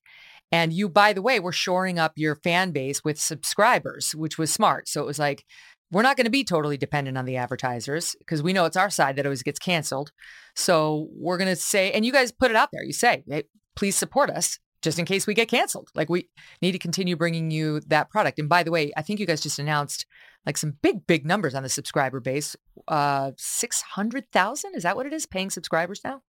[0.52, 4.52] And you, by the way, were shoring up your fan base with subscribers, which was
[4.52, 4.88] smart.
[4.88, 5.44] So it was like,
[5.90, 8.90] we're not going to be totally dependent on the advertisers because we know it's our
[8.90, 10.12] side that always gets canceled.
[10.54, 12.82] So we're going to say, and you guys put it out there.
[12.82, 13.44] You say, hey,
[13.76, 15.90] please support us just in case we get canceled.
[15.94, 16.28] Like we
[16.60, 18.38] need to continue bringing you that product.
[18.38, 20.06] And by the way, I think you guys just announced
[20.44, 22.56] like some big, big numbers on the subscriber base.
[22.88, 24.74] Uh, 600,000.
[24.74, 25.26] Is that what it is?
[25.26, 26.22] Paying subscribers now?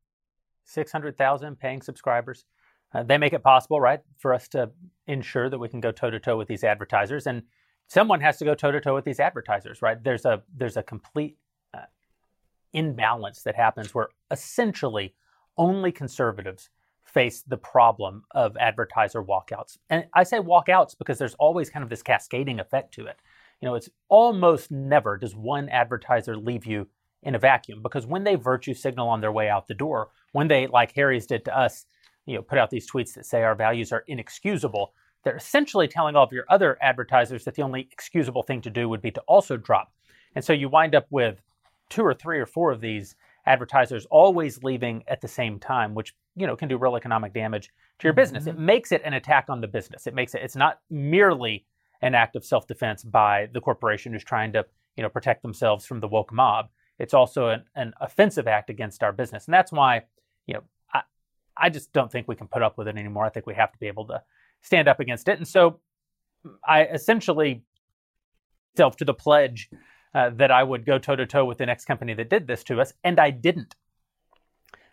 [0.64, 2.44] 600,000 paying subscribers.
[2.94, 4.70] Uh, they make it possible, right, for us to
[5.07, 7.26] ensure that we can go toe to toe with these advertisers.
[7.26, 7.42] And
[7.89, 10.03] someone has to go toe to toe with these advertisers, right?
[10.03, 11.37] There's a there's a complete
[11.74, 11.87] uh,
[12.72, 15.14] imbalance that happens where essentially
[15.57, 16.70] only conservatives
[17.05, 19.78] face the problem of advertiser walkouts.
[19.89, 23.16] And I say walkouts because there's always kind of this cascading effect to it.
[23.61, 26.89] You know, it's almost never does one advertiser leave you
[27.22, 30.49] in a vacuum because when they virtue signal on their way out the door, when
[30.49, 31.87] they like Harry's did to us,
[32.26, 34.93] you know, put out these tweets that say our values are inexcusable,
[35.26, 38.88] they're essentially telling all of your other advertisers that the only excusable thing to do
[38.88, 39.92] would be to also drop.
[40.36, 41.42] And so you wind up with
[41.88, 46.14] two or three or four of these advertisers always leaving at the same time, which
[46.36, 48.44] you know can do real economic damage to your business.
[48.44, 48.56] Mm-hmm.
[48.56, 50.06] It makes it an attack on the business.
[50.06, 51.66] It makes it it's not merely
[52.02, 54.64] an act of self-defense by the corporation who's trying to
[54.96, 56.68] you know protect themselves from the woke mob.
[57.00, 60.02] It's also an, an offensive act against our business, and that's why
[60.46, 60.62] you know
[60.94, 61.02] I
[61.56, 63.24] I just don't think we can put up with it anymore.
[63.24, 64.22] I think we have to be able to
[64.66, 65.38] stand up against it.
[65.38, 65.80] And so
[66.66, 67.62] I essentially
[68.76, 69.70] self to the pledge
[70.14, 72.64] uh, that I would go toe to toe with the next company that did this
[72.64, 73.74] to us, and I didn't.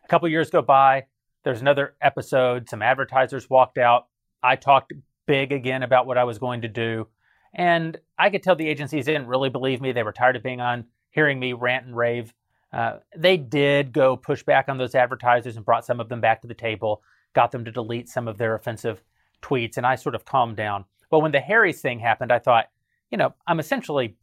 [0.03, 1.05] A couple years go by.
[1.43, 2.69] There's another episode.
[2.69, 4.07] Some advertisers walked out.
[4.41, 4.93] I talked
[5.25, 7.07] big again about what I was going to do.
[7.53, 9.91] And I could tell the agencies didn't really believe me.
[9.91, 12.33] They were tired of being on, hearing me rant and rave.
[12.71, 16.41] Uh, they did go push back on those advertisers and brought some of them back
[16.41, 17.01] to the table,
[17.33, 19.03] got them to delete some of their offensive
[19.43, 20.85] tweets, and I sort of calmed down.
[21.09, 22.69] But when the Harry's thing happened, I thought,
[23.11, 24.15] you know, I'm essentially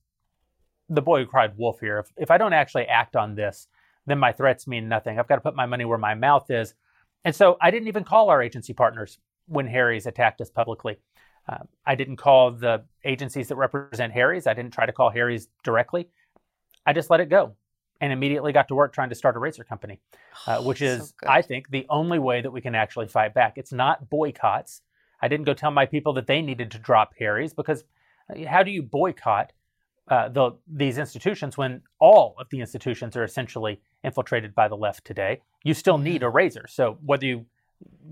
[0.89, 2.01] the boy who cried wolf here.
[2.01, 3.69] If, if I don't actually act on this,
[4.07, 5.19] then my threats mean nothing.
[5.19, 6.75] I've got to put my money where my mouth is.
[7.25, 10.97] And so I didn't even call our agency partners when Harry's attacked us publicly.
[11.49, 14.47] Uh, I didn't call the agencies that represent Harry's.
[14.47, 16.09] I didn't try to call Harry's directly.
[16.87, 17.57] I just let it go
[18.01, 20.01] and immediately got to work trying to start a razor company,
[20.47, 23.55] uh, which is, so I think, the only way that we can actually fight back.
[23.57, 24.83] It's not boycotts.
[25.23, 27.85] I didn't go tell my people that they needed to drop Harry's because
[28.31, 29.53] uh, how do you boycott
[30.09, 35.05] uh, the, these institutions when all of the institutions are essentially infiltrated by the left
[35.05, 35.41] today?
[35.65, 36.67] You still need a razor.
[36.69, 37.47] So whether you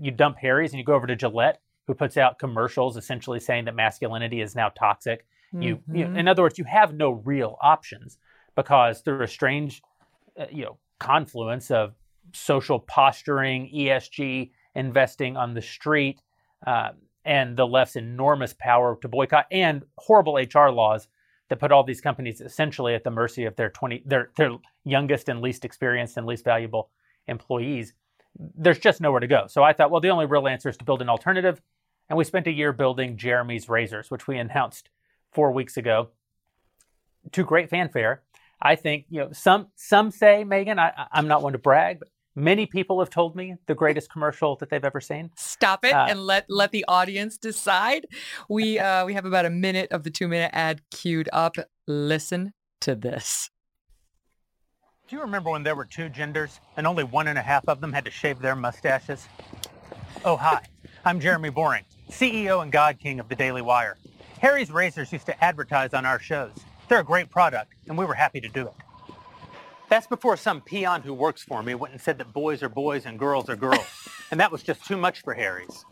[0.01, 3.65] you dump Harry's and you go over to Gillette, who puts out commercials essentially saying
[3.65, 5.61] that masculinity is now toxic, mm-hmm.
[5.61, 8.17] you, you in other words, you have no real options
[8.55, 9.81] because through a strange,
[10.39, 11.93] uh, you know, confluence of
[12.33, 16.21] social posturing, ESG investing on the street,
[16.65, 16.89] uh,
[17.25, 21.07] and the left's enormous power to boycott and horrible HR laws
[21.49, 24.51] that put all these companies essentially at the mercy of their 20 their their
[24.85, 26.89] youngest and least experienced and least valuable
[27.27, 27.93] employees.
[28.55, 29.45] There's just nowhere to go.
[29.47, 31.61] So i thought well the only real answer is to build an alternative.
[32.09, 34.89] And we spent a year building jeremy's razors which we announced
[35.33, 36.09] 4 weeks ago.
[37.33, 38.21] To great fanfare.
[38.61, 42.09] I think you know some some say Megyn I, i'm not one to brag but
[42.35, 45.31] Many people have told me the greatest commercial that they've ever seen.
[45.35, 48.07] Stop it uh, and let let the audience decide.
[48.47, 51.55] We uh, we have about a minute of the two minute ad queued up.
[51.87, 53.49] Listen to this.
[55.07, 57.81] Do you remember when there were two genders and only one and a half of
[57.81, 59.27] them had to shave their mustaches?
[60.23, 60.63] Oh hi,
[61.03, 63.97] I'm Jeremy Boreing, CEO and God King of the Daily Wire.
[64.39, 66.53] Harry's razors used to advertise on our shows.
[66.87, 68.73] They're a great product, and we were happy to do it.
[69.89, 73.07] That's before some peon who works for me went and said that boys are boys
[73.07, 73.87] and girls are girls.
[74.31, 75.83] and that was just too much for Harry's.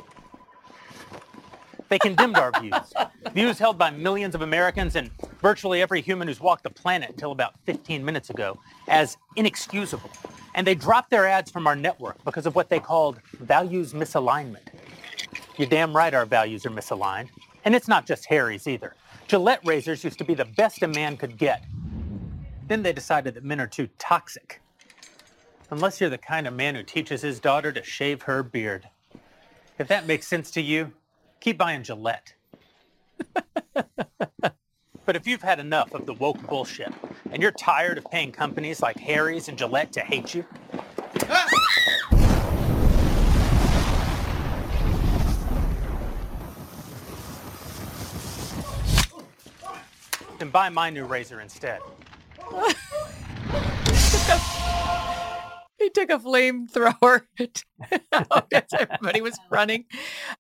[1.89, 2.93] They condemned our views,
[3.33, 5.09] views held by millions of Americans and
[5.41, 10.09] virtually every human who's walked the planet until about 15 minutes ago, as inexcusable.
[10.53, 14.67] And they dropped their ads from our network because of what they called values misalignment.
[15.57, 17.29] You're damn right our values are misaligned.
[17.63, 18.93] And it's not just Harry's either.
[19.27, 21.63] Gillette razors used to be the best a man could get.
[22.68, 24.61] Then they decided that men are too toxic.
[25.70, 28.89] Unless you're the kind of man who teaches his daughter to shave her beard.
[29.80, 30.91] If that makes sense to you,
[31.39, 32.34] keep buying Gillette.
[33.74, 36.93] but if you've had enough of the woke bullshit
[37.32, 40.43] and you're tired of paying companies like Harry's and Gillette to hate you,
[50.38, 51.80] then buy my new razor instead.
[55.79, 57.23] He took a flamethrower
[58.51, 59.85] as everybody was running.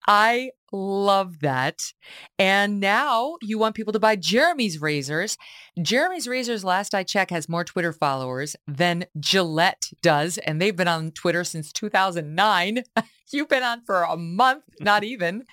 [0.07, 1.93] I love that.
[2.37, 5.37] And now you want people to buy Jeremy's razors.
[5.81, 10.37] Jeremy's razors, last I checked, has more Twitter followers than Gillette does.
[10.39, 12.83] And they've been on Twitter since 2009.
[13.31, 15.45] You've been on for a month, not even.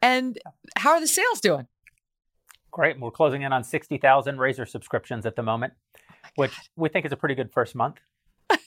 [0.00, 0.38] And
[0.76, 1.66] how are the sales doing?
[2.70, 3.00] Great.
[3.00, 5.72] We're closing in on 60,000 razor subscriptions at the moment,
[6.36, 7.96] which we think is a pretty good first month.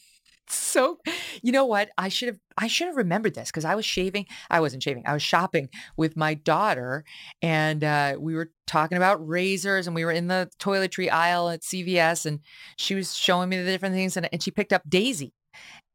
[0.47, 0.97] So
[1.41, 1.89] you know what?
[1.97, 5.03] I should have i should have remembered this because i was shaving i wasn't shaving
[5.05, 7.05] i was shopping with my daughter
[7.41, 11.61] and uh, we were talking about razors and we were in the toiletry aisle at
[11.61, 12.39] cvs and
[12.77, 15.33] she was showing me the different things and, and she picked up daisy.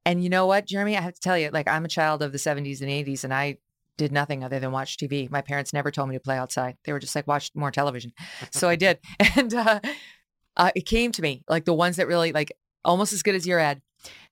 [0.06, 0.96] And you know what jeremy?
[0.96, 3.34] I have to tell you like i'm a child of the 70s and 80s and
[3.34, 3.58] i
[3.96, 6.92] did nothing other than watch tv my parents never told me to play outside they
[6.92, 8.12] were just like watch more television
[8.50, 8.98] so i did
[9.36, 9.80] and uh,
[10.56, 12.52] uh, it came to me like the ones that really like
[12.84, 13.80] almost as good as your ad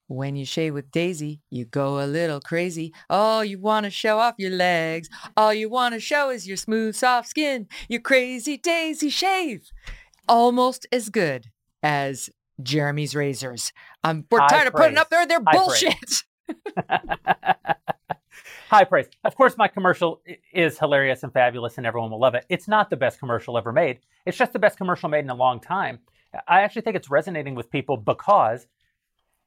[0.06, 2.92] when you shave with Daisy, you go a little crazy.
[3.08, 5.08] All you want to show off your legs.
[5.36, 7.68] All you want to show is your smooth, soft skin.
[7.88, 9.70] Your crazy Daisy shave.
[10.28, 11.46] Almost as good
[11.82, 12.30] as
[12.62, 13.72] Jeremy's razors.
[14.02, 16.22] Um, we're tired of putting up there their High bullshit.
[18.70, 19.06] High praise.
[19.24, 20.20] Of course, my commercial
[20.52, 22.44] is hilarious and fabulous, and everyone will love it.
[22.48, 24.00] It's not the best commercial ever made.
[24.26, 26.00] It's just the best commercial made in a long time.
[26.48, 28.66] I actually think it's resonating with people because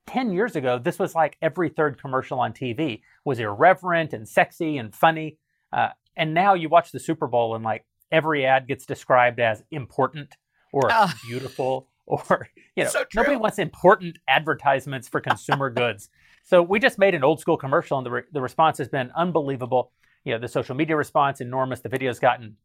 [0.06, 4.78] 10 years ago, this was like every third commercial on TV was irreverent and sexy
[4.78, 5.38] and funny.
[5.74, 9.64] Uh, and now you watch the Super Bowl and like every ad gets described as
[9.72, 10.38] important
[10.72, 11.12] or Oh.
[11.28, 12.48] beautiful or,
[12.78, 16.10] you know, So nobody wants important advertisements for consumer goods.
[16.48, 19.12] So we just made an old school commercial and the, re- the response has been
[19.18, 19.92] unbelievable.
[20.24, 21.82] You know, the social media response, enormous.
[21.82, 22.56] The video's gotten,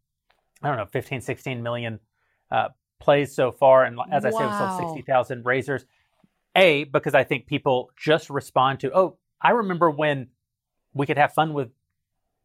[0.62, 1.98] I don't know, 15, 16 million
[2.52, 2.68] uh,
[3.00, 3.84] plays so far.
[3.84, 5.84] And as I say, we sold 60,000 razors.
[6.54, 10.28] A, because I think people just respond to, oh, I remember when
[10.94, 11.70] we could have fun with,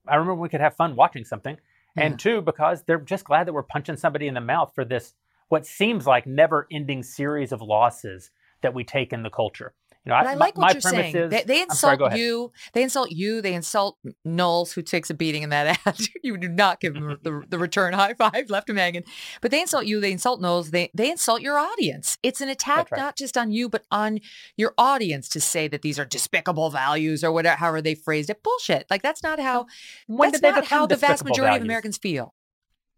[0.07, 1.57] I remember we could have fun watching something.
[1.95, 5.13] And two, because they're just glad that we're punching somebody in the mouth for this,
[5.49, 8.31] what seems like never ending series of losses
[8.61, 9.75] that we take in the culture.
[10.07, 11.15] You know, But I my- like what you're saying.
[11.17, 12.51] is- they, I'm sorry, insult you.
[12.71, 13.41] They insult you.
[13.41, 15.99] They insult Knowles, who takes a beating in that ad.
[16.23, 19.05] you do not give him the, the return high five left to Megyn.
[19.41, 19.99] But they insult you.
[19.99, 20.71] They insult Knowles.
[20.71, 22.17] They they insult your audience.
[22.23, 22.97] It's an attack right.
[22.97, 24.19] not just on you, but on
[24.55, 28.41] your audience to say that these are despicable values or whatever, however they phrased it.
[28.43, 28.85] Bullshit.
[28.89, 29.65] Like that's not how.
[30.07, 31.63] When that's did not how the vast majority of?
[31.63, 32.33] Americans feel.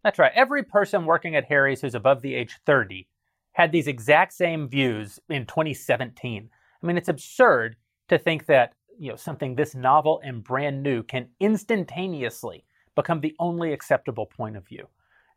[0.04, 0.32] That's right.
[0.34, 3.08] Every person working at Harry's who's above the age 30
[3.52, 6.50] had these exact same views in 2017.
[6.82, 7.76] I mean, it's absurd
[8.08, 12.64] to think that, you know, something this novel and brand new can instantaneously
[12.96, 14.86] become the only acceptable point of view.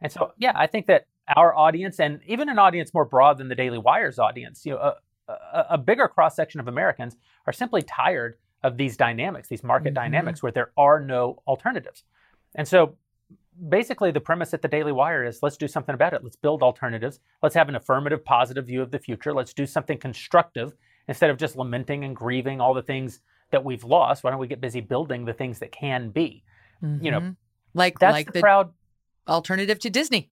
[0.02, 3.48] And so, yeah, I think that our audience and even an audience more broad than
[3.48, 7.16] the Daily Wire's audience, you know, a, a, a bigger cross section of Americans
[7.48, 9.96] are simply tired of these dynamics, these market Mhm.
[9.96, 12.04] dynamics where there are no alternatives.
[12.56, 12.98] And so
[13.70, 16.24] basically the premise at the Daily Wire is let's do something about it.
[16.24, 17.20] Let's build alternatives.
[17.42, 19.34] Let's have an affirmative, positive view of the future.
[19.34, 20.74] Let's do something constructive
[21.08, 23.20] instead of just lamenting and grieving all the things
[23.52, 24.24] that we've lost.
[24.24, 26.44] Why don't we get busy building the things that can be?
[26.82, 27.36] You know, Mhm.
[27.74, 28.74] like that's like the the proud
[29.28, 30.32] alternative to Disney.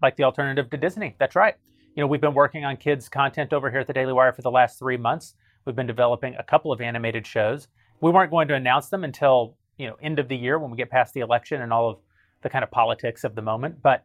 [0.00, 1.14] like the alternative to Disney.
[1.18, 1.54] That's right.
[1.94, 4.42] You know, we've been working on kids' content over here at the Daily Wire for
[4.42, 5.34] the last three months.
[5.64, 7.68] We've been developing a couple of animated shows.
[8.00, 10.76] We weren't going to announce them until you know end of the year when we
[10.76, 11.98] get past the election and all of
[12.42, 13.80] the kind of politics of the moment.
[13.82, 14.04] But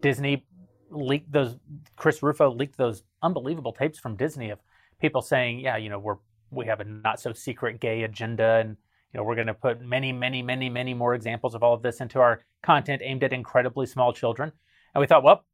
[0.00, 0.46] Disney
[0.90, 1.58] leaked those.
[1.96, 4.58] Chris Rufo leaked those unbelievable tapes from Disney of
[5.04, 6.16] people saying, "Yeah, you know, we're
[6.50, 8.70] we have a not so secret gay agenda," and
[9.12, 11.82] You know, we're going to put many, many, many, many more examples of all of
[11.82, 14.50] this into our content aimed at incredibly small children.
[14.92, 15.44] And we thought, well,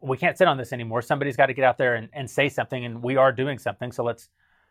[0.00, 1.02] we can't sit on this anymore.
[1.02, 3.90] Somebody's got to get out there and, and say something, and we are doing something.
[3.92, 4.28] So let's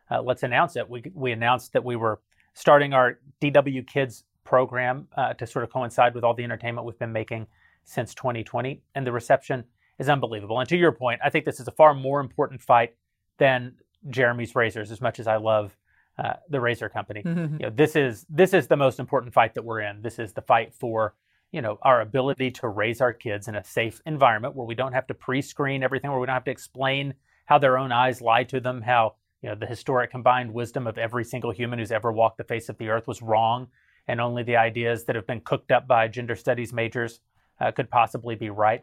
[0.09, 0.89] uh, let's announce it.
[0.89, 2.21] We we announced that we were
[2.53, 7.03] starting our DW Kids program uh, to sort of coincide with all the entertainment we've
[7.05, 7.47] been making
[7.83, 9.65] since 2020, and the reception
[9.99, 10.57] is unbelievable.
[10.59, 12.95] And to your point, I think this is a far more important fight
[13.41, 13.73] than
[14.09, 14.91] Jeremy's razors.
[14.91, 15.75] As much as I love
[16.19, 17.55] uh, the razor company, Mm-hmm.
[17.59, 20.03] you know, this is this is the most important fight that we're in.
[20.03, 21.15] This is the fight for
[21.51, 24.93] you know our ability to raise our kids in a safe environment where we don't
[24.93, 27.15] have to pre-screen everything, where we don't have to explain
[27.45, 30.99] how their own eyes lie to them, how you know the historic combined wisdom of
[30.99, 33.67] every single human who's ever walked the face of the earth was wrong,
[34.07, 37.21] and only the ideas that have been cooked up by gender studies majors
[37.59, 38.81] uh, could possibly be right.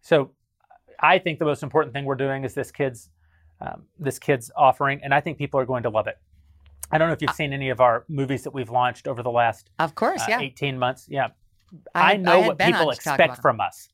[0.00, 0.32] So,
[0.98, 3.10] I think the most important thing we're doing is this kids
[3.60, 6.16] um, this kids offering, and I think people are going to love it.
[6.90, 9.30] I don't know if you've seen any of our movies that we've launched over the
[9.30, 10.40] last Of course, uh, yeah.
[10.40, 11.06] 18 months.
[11.08, 11.28] Yeah.
[11.94, 13.88] I I, had- I know what people expect from us.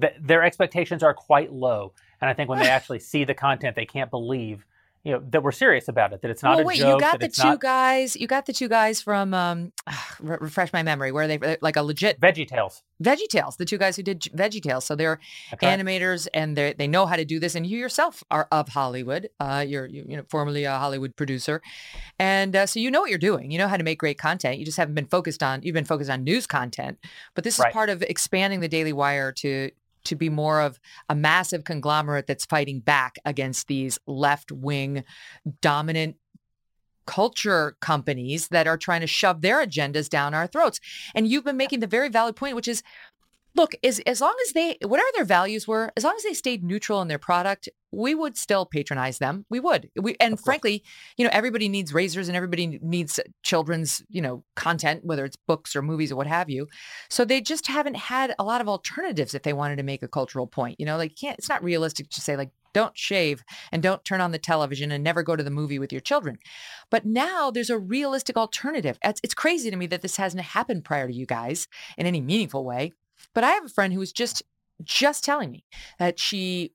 [0.00, 1.92] Th- their expectations are quite low.
[2.20, 4.64] And I think when they actually see the content, they can't believe,
[5.04, 6.94] you know, that we're serious about it, that it's not well, a wait, joke.
[6.94, 8.14] you got the two not guys.
[8.16, 9.72] You got the two guys from um,
[10.20, 11.10] re- refresh my memory.
[11.10, 12.82] Where are they like a legit Veggie Tales.
[13.02, 13.56] Veggie Tales?
[13.56, 14.84] The two guys who did Veggie Tales.
[14.84, 15.18] So they're
[15.60, 17.54] animators and they they know how to do this.
[17.54, 19.28] And you yourself are of Hollywood.
[19.40, 21.62] Uh, you're you, you know formerly a Hollywood producer,
[22.18, 23.50] and uh, so you know what you're doing.
[23.50, 24.58] You know how to make great content.
[24.58, 26.98] You just haven't been focused on you've been focused on news content.
[27.34, 27.68] But this Right.
[27.68, 29.70] is part of expanding the Daily Wire to
[30.04, 30.78] to be more of
[31.08, 35.04] a massive conglomerate that's fighting back against these left wing
[35.60, 36.16] dominant
[37.06, 40.80] culture companies that are trying to shove their agendas down our throats.
[41.14, 42.82] And you've been making the very valid point, which is
[43.54, 46.64] look, as, as long as they, whatever their values were, as long as they stayed
[46.64, 49.44] neutral in their product, we would still patronize them.
[49.50, 49.90] We would.
[50.00, 50.82] We, and frankly,
[51.18, 55.76] you know, everybody needs razors and everybody needs children's, you know, content, whether it's books
[55.76, 56.68] or movies or what have you.
[57.10, 60.08] So they just haven't had a lot of alternatives if they wanted to make a
[60.08, 60.76] cultural point.
[60.78, 64.22] You know, like can't, it's not realistic to say like, don't shave and don't turn
[64.22, 66.38] on the television and never go to the movie with your children.
[66.90, 68.98] But now there's a realistic alternative.
[69.04, 72.22] It's, it's crazy to me that this hasn't happened prior to you guys in any
[72.22, 72.92] meaningful way.
[73.34, 74.42] But I have a friend who was just
[74.82, 75.64] just telling me
[75.98, 76.72] that she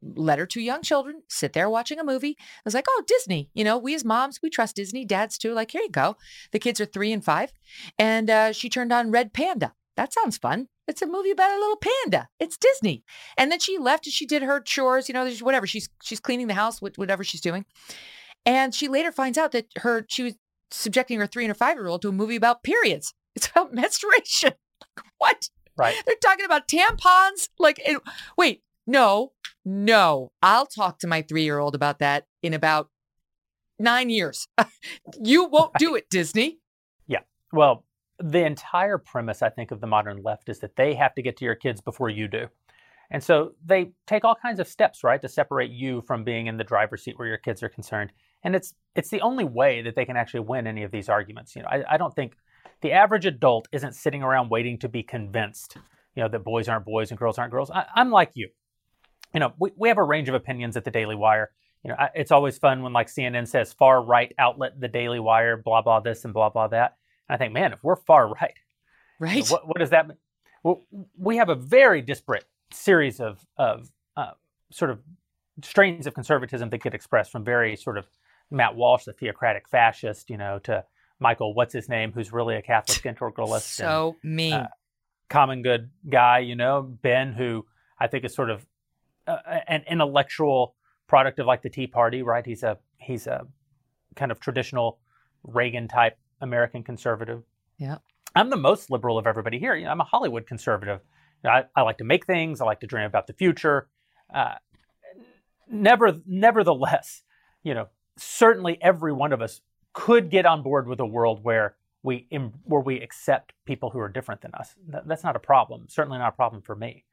[0.00, 2.36] let her two young children sit there watching a movie.
[2.38, 3.50] I was like, oh, Disney.
[3.54, 5.04] You know, we as moms, we trust Disney.
[5.04, 5.52] Dads too.
[5.52, 6.16] Like, here you go.
[6.52, 7.52] The kids are three and five.
[7.98, 9.74] And uh, she turned on Red Panda.
[9.96, 10.68] That sounds fun.
[10.86, 12.28] It's a movie about a little panda.
[12.38, 13.02] It's Disney.
[13.36, 15.66] And then she left and she did her chores, you know, whatever.
[15.66, 17.66] She's she's cleaning the house, whatever she's doing.
[18.46, 20.34] And she later finds out that her she was
[20.70, 23.14] subjecting her three and her five year old to a movie about periods.
[23.36, 24.54] It's about menstruation.
[24.96, 25.48] Like, what?
[25.78, 25.94] Right.
[26.04, 27.48] They're talking about tampons.
[27.58, 28.02] Like, it,
[28.36, 29.32] wait, no,
[29.64, 30.32] no.
[30.42, 32.88] I'll talk to my three year old about that in about
[33.78, 34.48] nine years.
[35.22, 36.58] you won't do it, Disney.
[37.06, 37.20] Yeah.
[37.52, 37.84] Well,
[38.18, 41.36] the entire premise, I think, of the modern left is that they have to get
[41.38, 42.48] to your kids before you do.
[43.10, 46.56] And so they take all kinds of steps, right, to separate you from being in
[46.58, 48.12] the driver's seat where your kids are concerned.
[48.42, 51.56] And it's it's the only way that they can actually win any of these arguments.
[51.56, 52.36] You know, I, I don't think
[52.80, 55.76] the average adult isn't sitting around waiting to be convinced,
[56.14, 57.70] you know, that boys aren't boys and girls aren't girls.
[57.70, 58.48] I, I'm like you.
[59.34, 61.50] You know, we, we have a range of opinions at the Daily Wire.
[61.84, 65.20] You know, I, it's always fun when like CNN says far right outlet, the Daily
[65.20, 66.96] Wire, blah blah this and blah blah that.
[67.28, 68.54] And I think, man, if we're far right,
[69.18, 69.36] right?
[69.36, 70.18] you know, what, what does that mean?
[70.62, 70.84] Well,
[71.16, 74.32] we have a very disparate series of of uh,
[74.72, 75.00] sort of
[75.62, 78.06] strains of conservatism that get expressed from very sort of
[78.50, 80.84] Matt Walsh, the theocratic fascist, you know, to
[81.20, 83.74] Michael, what's his name, who's really a Catholic integralist.
[83.74, 84.54] So mean.
[84.54, 84.68] uh,
[85.28, 87.66] common good guy, you know, Ben, who
[87.98, 88.66] I think is sort of
[89.26, 90.74] uh, an intellectual
[91.06, 92.44] product of like the Tea Party, right?
[92.44, 93.46] He's a he's a
[94.16, 94.98] kind of traditional
[95.42, 97.42] Reagan type American conservative.
[97.78, 97.98] Yeah.
[98.34, 99.74] I'm the most liberal of everybody here.
[99.74, 101.00] You know, I'm a Hollywood conservative.
[101.42, 102.60] You know, I, I like to make things.
[102.60, 103.88] I like to dream about the future.
[104.32, 104.54] Uh,
[105.70, 107.22] never, nevertheless,
[107.62, 109.60] you know, certainly every one of us
[109.98, 111.74] could get on board with a world where
[112.04, 112.28] we
[112.64, 114.76] where we accept people who are different than us.
[114.86, 115.86] That's not a problem.
[115.88, 117.04] Certainly not a problem for me.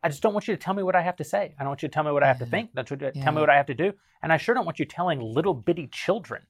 [0.00, 1.54] I just don't want you to tell me what I have to say.
[1.58, 2.74] I don't want you to tell me what I have to think.
[2.74, 3.92] Don't you to tell me what I have to do.
[4.22, 6.42] And I sure don't want you telling little bitty children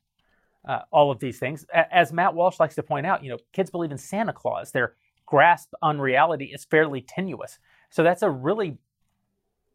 [0.69, 1.65] uh, all of these things.
[1.73, 4.73] As Matt Walsh likes to point out, you know, kids believe in Santa Claus.
[4.73, 4.95] Their
[5.25, 7.59] grasp on reality is fairly tenuous.
[7.91, 8.77] So that's a really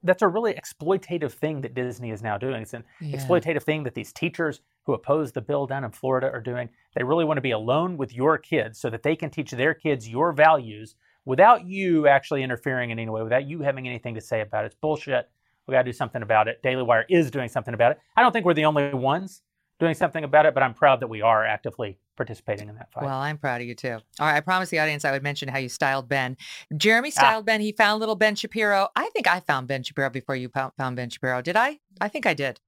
[0.03, 2.61] that's a really exploitative thing that Disney is now doing.
[2.61, 3.17] It's an Yeah.
[3.17, 6.67] exploitative thing that these teachers who oppose the bill down in Florida are doing.
[6.95, 9.75] They really want to be alone with your kids so that they can teach their
[9.75, 14.21] kids your values without you actually interfering in any way, without you having anything to
[14.21, 14.67] say about it.
[14.67, 15.29] It's bullshit.
[15.67, 16.63] We got to do something about it.
[16.63, 17.99] Daily Wire is doing something about it.
[18.17, 19.43] I don't think we're the only ones
[19.79, 23.03] doing something about it, but I'm proud that we are actively participating in that fight.
[23.03, 23.91] Well, I'm proud of you too.
[23.91, 26.35] All right, I promised the audience I would mention how you styled Ben.
[26.75, 27.19] Jeremy ah.
[27.19, 27.45] styled ah.
[27.45, 27.61] Ben.
[27.61, 28.87] He found little Ben Shapiro.
[28.95, 31.43] I think I found Ben Shapiro before you found Ben Shapiro.
[31.43, 31.77] Did I?
[32.01, 32.59] I think I did.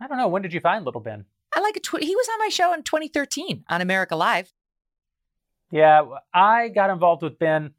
[0.00, 0.28] I don't know.
[0.28, 1.24] When did you find little Ben?
[1.54, 4.52] I like a Tw- he was on my show in 2013 on America Live.
[5.70, 6.02] Yeah,
[6.32, 7.72] I got involved with Ben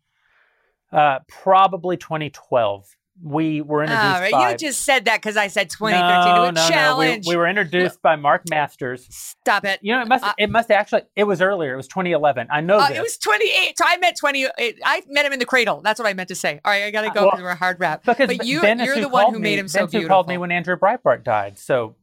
[0.91, 4.31] uh, probably 2012 we were introduced right.
[4.31, 4.51] by.
[4.51, 6.35] You just said that because I said 2013.
[6.35, 7.25] No, no, challenge.
[7.25, 7.29] No.
[7.29, 9.07] We, we, were introduced by Mark Masters.
[9.09, 9.79] Stop it.
[9.81, 10.23] You know, it must.
[10.23, 11.03] Uh, it must actually.
[11.15, 11.73] It was earlier.
[11.73, 12.47] It was 2011.
[12.51, 12.77] I know.
[12.77, 13.77] Uh, it was 28.
[13.77, 14.47] So I met 20.
[14.83, 15.81] I met him in the cradle.
[15.81, 16.59] That's what I meant to say.
[16.65, 18.03] All right, I gotta go because well, we're hard rap.
[18.05, 20.09] Because but you, Ben you're the one who me, made him so beautiful.
[20.09, 21.57] called me when Andrew Breitbart died.
[21.57, 21.95] So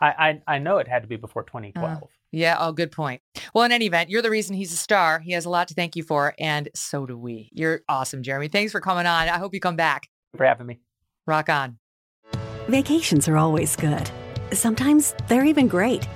[0.00, 2.02] I, I, I know it had to be before 2012.
[2.02, 2.56] Uh, yeah.
[2.58, 3.22] Oh, good point.
[3.54, 5.20] Well, in any event, you're the reason he's a star.
[5.20, 7.50] He has a lot to thank you for, and so do we.
[7.52, 8.48] You're awesome, Jeremy.
[8.48, 9.28] Thanks for coming on.
[9.28, 10.08] I hope you come back.
[10.36, 10.80] For having me.
[11.26, 11.78] Rock on.
[12.68, 14.10] Vacations are always good.
[14.52, 16.06] Sometimes they're even great.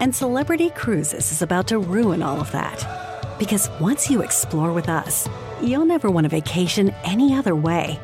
[0.00, 3.38] And Celebrity Cruises is about to ruin all of that.
[3.38, 5.28] Because once you explore with us,
[5.62, 7.98] you'll never want a vacation any other way.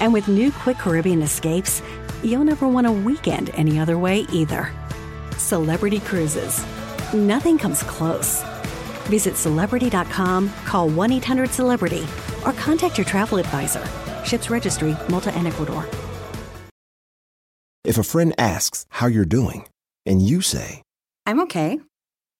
[0.00, 1.82] And with new Quick Caribbean escapes,
[2.24, 4.70] you'll never want a weekend any other way either.
[5.36, 6.64] Celebrity Cruises.
[7.12, 8.42] Nothing comes close.
[9.06, 12.06] Visit celebrity.com, call 1 800 Celebrity,
[12.46, 13.86] or contact your travel advisor.
[14.24, 15.86] Ships Registry, Malta and Ecuador.
[17.84, 19.68] If a friend asks how you're doing,
[20.06, 20.82] and you say,
[21.26, 21.80] I'm okay.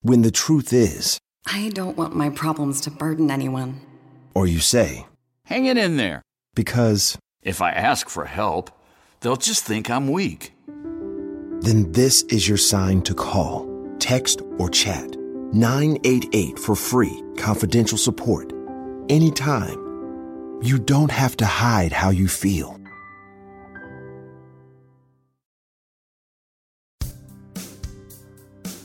[0.00, 3.80] When the truth is, I don't want my problems to burden anyone.
[4.34, 5.06] Or you say,
[5.46, 6.22] Hang it in there.
[6.54, 8.70] Because if I ask for help,
[9.24, 10.52] they'll just think I'm weak.
[10.68, 13.66] Then this is your sign to call,
[13.98, 15.16] text, or chat
[15.54, 18.52] 988 for free, confidential support.
[19.08, 19.80] Anytime
[20.62, 22.78] you don't have to hide how you feel.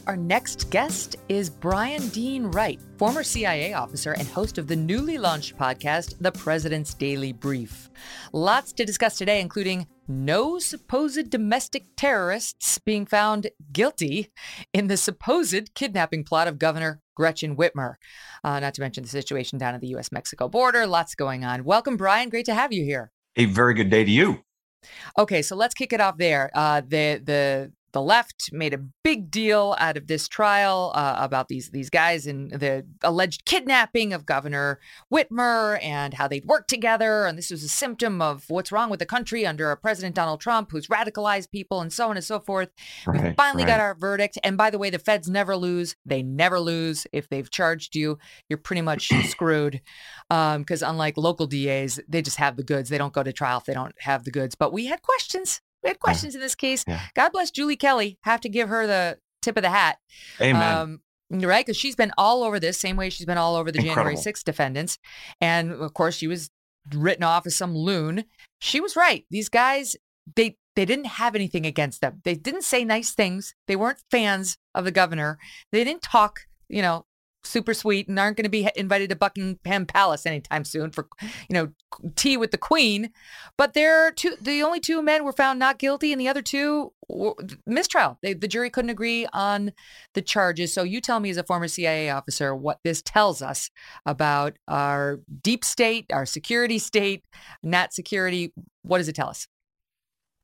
[0.07, 5.19] Our next guest is Bryan Dean Wright, former CIA officer and host of the newly
[5.19, 7.91] launched podcast, The President's Daily Brief.
[8.33, 14.31] Lots to discuss today, including no supposed domestic terrorists being found guilty
[14.73, 17.95] in the supposed kidnapping plot of Governor Gretchen Whitmer.
[18.43, 20.11] Uh, not to mention the situation down at the U.S.
[20.11, 20.87] Mexico border.
[20.87, 21.63] Lots going on.
[21.63, 22.29] Welcome, Bryan.
[22.29, 23.11] Great to have you here.
[23.35, 24.43] A very good day to you.
[25.17, 26.49] Okay, so let's kick it off there.
[26.53, 31.47] Uh, the the the left made a big deal out of this trial uh, about
[31.47, 34.79] these these guys and the alleged kidnapping of Governor
[35.11, 37.25] Whitmer and how they'd worked together.
[37.25, 40.41] And this was a symptom of what's wrong with the country under a President Donald
[40.41, 42.69] Trump who's radicalized people and so on and so forth.
[43.05, 43.71] Right, we finally right.
[43.71, 44.37] got our verdict.
[44.43, 45.95] And by the way, the feds never lose.
[46.05, 47.07] They never lose.
[47.11, 48.17] If they've charged you,
[48.49, 49.81] you're pretty much screwed.
[50.29, 52.89] Because um, unlike local DAs, they just have the goods.
[52.89, 54.55] They don't go to trial if they don't have the goods.
[54.55, 56.39] But we had questions we had questions yeah.
[56.39, 56.83] in this case.
[56.87, 57.01] Yeah.
[57.15, 58.17] God bless Julie Kelly.
[58.23, 59.97] Have to give her the tip of the hat.
[60.41, 60.77] Amen.
[60.77, 61.01] Um,
[61.41, 61.65] right?
[61.65, 64.11] Because she's been all over this, same way she's been all over the Incredible.
[64.11, 64.97] January 6th defendants.
[65.39, 66.49] And of course, she was
[66.93, 68.25] written off as some loon.
[68.59, 69.25] She was right.
[69.29, 69.95] These guys,
[70.35, 72.21] they they didn't have anything against them.
[72.23, 73.53] They didn't say nice things.
[73.67, 75.37] They weren't fans of the governor.
[75.71, 77.05] They didn't talk, you know,
[77.43, 81.53] super sweet and aren't going to be invited to Buckingham Palace anytime soon for, you
[81.53, 81.69] know,
[82.15, 83.11] tea with the Queen.
[83.57, 84.35] But they're two.
[84.41, 86.93] The only two men were found not guilty, and the other two
[87.65, 88.17] mistrial.
[88.21, 89.71] They, the jury couldn't agree on
[90.13, 90.73] the charges.
[90.73, 93.69] So you tell me, as a former CIA officer, what this tells us
[94.05, 97.23] about our deep state, our security state,
[97.63, 98.53] not security.
[98.83, 99.47] What does it tell us?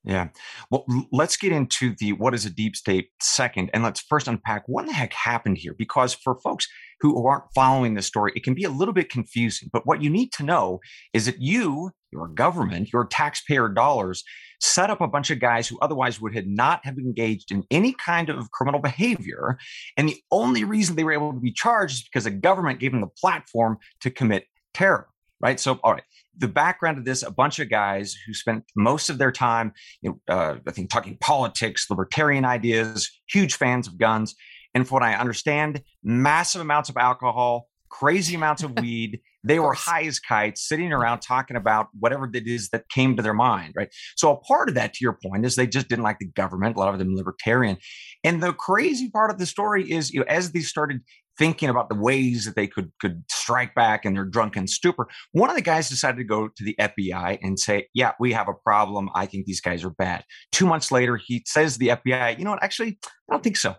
[0.05, 0.27] Yeah.
[0.69, 3.71] Well, let's get into the what is a deep state second.
[3.73, 5.73] And let's first unpack what the heck happened here.
[5.75, 6.67] Because for folks
[6.99, 9.69] who aren't following this story, it can be a little bit confusing.
[9.73, 10.79] But what you need to know
[11.13, 14.23] is that you, your government, your taxpayer dollars,
[14.61, 17.93] set up a bunch of guys who otherwise would have not have engaged in any
[17.93, 19.57] kind of criminal behavior.
[19.97, 22.91] And the only reason they were able to be charged is because the government gave
[22.91, 25.07] them the platform to commit terror.
[25.45, 25.59] Right.
[25.59, 26.03] So, all right
[26.37, 30.09] the background of this, a bunch of guys who spent most of their time, you
[30.09, 34.35] know, uh, I think, talking politics, libertarian ideas, huge fans of guns.
[34.73, 39.21] And from what I understand, massive amounts of alcohol, crazy amounts of weed.
[39.43, 43.21] They were high as kites, sitting around talking about whatever it is that came to
[43.21, 43.89] their mind, right?
[44.15, 46.75] So a part of that, to your point, is they just didn't like the government.
[46.75, 47.77] A lot of them libertarian.
[48.23, 51.01] And the crazy part of the story is, you know, as they started
[51.37, 55.07] thinking about the ways that they could could strike back in their drunken stupor.
[55.31, 58.47] One of the guys decided to go to the FBI and say, "Yeah, we have
[58.47, 59.09] a problem.
[59.15, 62.45] I think these guys are bad." Two months later, he says to the FBI, "You
[62.45, 62.63] know what?
[62.63, 63.75] Actually, I don't think so."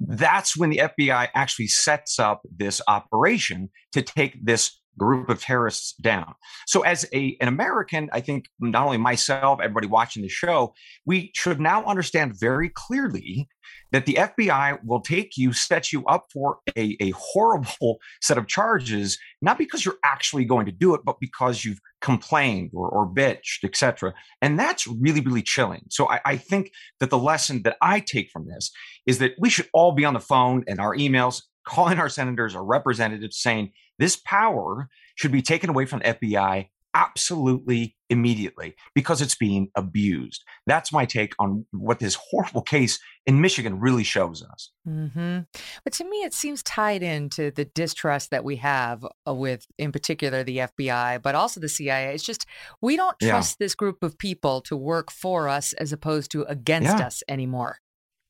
[0.00, 5.94] That's when the FBI actually sets up this operation to take this group of terrorists
[6.00, 6.34] down.
[6.66, 10.74] So, as a, an American, I think not only myself, everybody watching the show,
[11.06, 13.48] we should now understand very clearly
[13.92, 18.46] that the FBI will take you, set you up for a, a horrible set of
[18.48, 23.06] charges, not because you're actually going to do it, but because you've complained or, or
[23.06, 24.14] bitched, etc.
[24.40, 25.84] And that's really, really chilling.
[25.90, 26.70] So I, I think
[27.00, 28.70] that the lesson that I take from this
[29.06, 32.54] is that we should all be on the phone and our emails calling our senators
[32.54, 33.72] or representatives saying
[34.02, 40.42] this power should be taken away from the FBI absolutely immediately because it's being abused.
[40.66, 44.72] That's my take on what this horrible case in Michigan really shows us.
[44.86, 45.38] Mm-hmm.
[45.84, 49.92] But to me, it seems tied into the distrust that we have uh, with, in
[49.92, 52.12] particular, the FBI, but also the CIA.
[52.12, 52.44] It's just
[52.80, 53.64] we don't trust yeah.
[53.64, 57.06] this group of people to work for us as opposed to against yeah.
[57.06, 57.78] us anymore.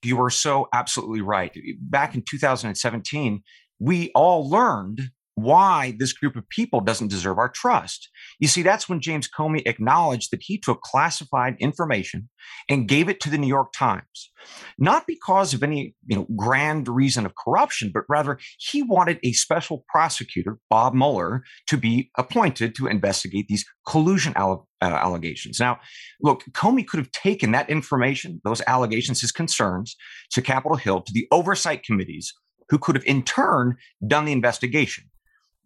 [0.05, 1.57] You are so absolutely right.
[1.81, 3.43] Back in 2017,
[3.79, 5.11] we all learned
[5.43, 8.09] why this group of people doesn't deserve our trust.
[8.39, 12.29] You see, that's when James Comey acknowledged that he took classified information
[12.69, 14.31] and gave it to the New York Times,
[14.79, 19.33] not because of any you know, grand reason of corruption, but rather he wanted a
[19.33, 25.61] special prosecutor, Bob Mueller, to be appointed to investigate these collusion uh, allegations.
[25.61, 25.81] Now,
[26.21, 29.97] look, Comey could have taken that information, those allegations, his concerns,
[30.33, 32.33] to Capitol Hill, to the oversight committees
[32.69, 33.77] who could have in turn
[34.07, 35.05] done the investigation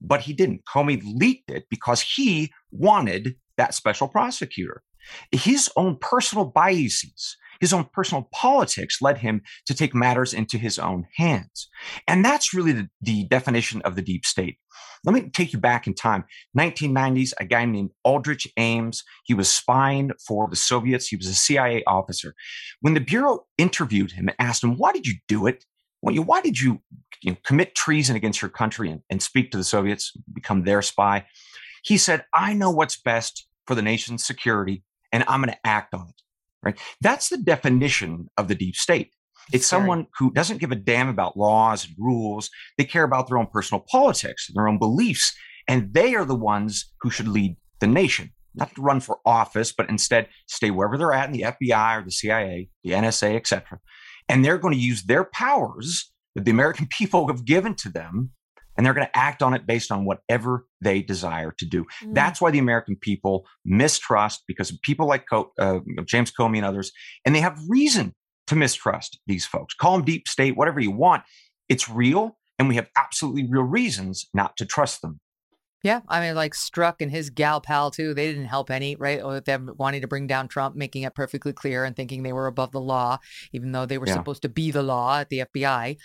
[0.01, 0.65] but he didn't.
[0.65, 4.83] Comey leaked it because he wanted that special prosecutor.
[5.31, 10.79] His own personal biases, his own personal politics led him to take matters into his
[10.79, 11.69] own hands.
[12.07, 14.59] And that's really the, the definition of the deep state.
[15.05, 16.25] Let me take you back in time.
[16.59, 21.07] 1990s, a guy named Aldrich Ames, he was spying for the Soviets.
[21.07, 22.35] He was a CIA officer.
[22.81, 25.65] When the Bureau interviewed him and asked him, why did you do it?
[26.03, 26.81] Well, you, why did you,
[27.23, 30.83] you know, commit treason against your country and, and speak to the Soviets, become their
[30.83, 31.27] spy?
[31.83, 34.83] He said, I know what's best for the nation's security,
[35.13, 36.23] and I'm going to act on it.
[36.63, 36.79] Right?
[37.01, 39.13] That's the definition of the deep state.
[39.53, 42.51] It's someone who doesn't give a damn about laws and rules.
[42.79, 45.33] They care about their own personal politics, and their own beliefs,
[45.69, 48.33] and they are the ones who should lead the nation.
[48.55, 52.05] Not to run for office, but instead stay wherever they're at in the FBI or
[52.05, 53.79] the CIA, the NSA, etc.
[54.29, 58.31] And they're going to use their powers that the American people have given to them,
[58.77, 61.85] and they're going to act on it based on whatever they desire to do.
[62.05, 62.15] Mm.
[62.15, 66.67] That's why the American people mistrust because of people like Co- uh, James Comey and
[66.67, 66.93] others,
[67.25, 68.15] and they have reason
[68.49, 69.75] to mistrust these folks.
[69.75, 71.25] Call them deep state, whatever you want.
[71.69, 75.21] It's real, and we have absolutely real reasons not to trust them.
[75.87, 78.13] Yeah, I mean, like Strzok and his gal pal too.
[78.13, 79.25] They didn't help any, right?
[79.25, 82.49] With them wanting to bring down Trump, making it perfectly clear and thinking they were
[82.49, 83.19] above the law,
[83.53, 84.15] even though they were yeah.
[84.15, 85.97] supposed to be the law at the FBI.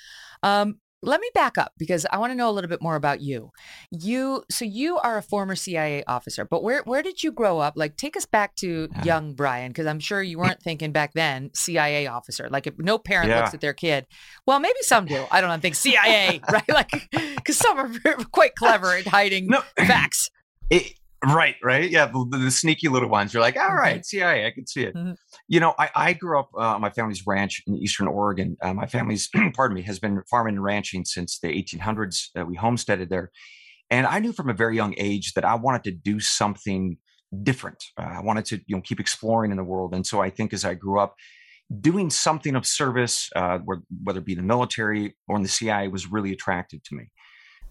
[0.43, 3.21] Um, let me back up because I want to know a little bit more about
[3.21, 3.51] you.
[3.89, 7.73] You so you are a former CIA officer, but where where did you grow up?
[7.75, 9.03] Like take us back to yeah.
[9.03, 12.47] young Bryan because I'm sure you weren't thinking back then CIA officer.
[12.49, 13.39] Like if no parent yeah.
[13.39, 14.05] looks at their kid,
[14.45, 15.25] well maybe some do.
[15.31, 16.69] I don't know, think CIA, right?
[16.69, 17.09] Like
[17.43, 17.89] cuz some are
[18.31, 20.29] quite clever at hiding no, facts.
[20.69, 20.93] It,
[21.23, 21.89] Right, right.
[21.89, 23.31] Yeah, the, the, sneaky little ones.
[23.31, 24.03] You're like, all right, mm-hmm.
[24.03, 24.95] CIA, I can see it.
[24.95, 25.11] Mm-hmm.
[25.47, 28.57] You know, I, I grew up uh, on my family's ranch in Eastern Oregon.
[28.61, 32.29] Uh, my family's, pardon me, has been farming and ranching since the 1800s.
[32.37, 33.31] Uh, we homesteaded there.
[33.91, 36.97] And I knew from a very young age that I wanted to do something
[37.43, 37.83] different.
[37.99, 39.93] Uh, I wanted to, you know, keep exploring in the world.
[39.93, 41.15] And so I think as I grew up,
[41.79, 43.59] doing something of service, uh,
[44.03, 47.11] whether it be in the military or in the CIA, was really attractive to me.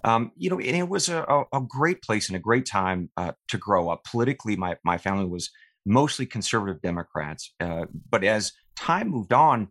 [0.04, 3.32] Um, you know, and it was a, a, great place and a great time uh,
[3.48, 4.04] to grow up.
[4.04, 5.50] Politically, my, my family was
[5.84, 7.52] mostly conservative Democrats.
[7.60, 9.68] Uh, but as time moved on,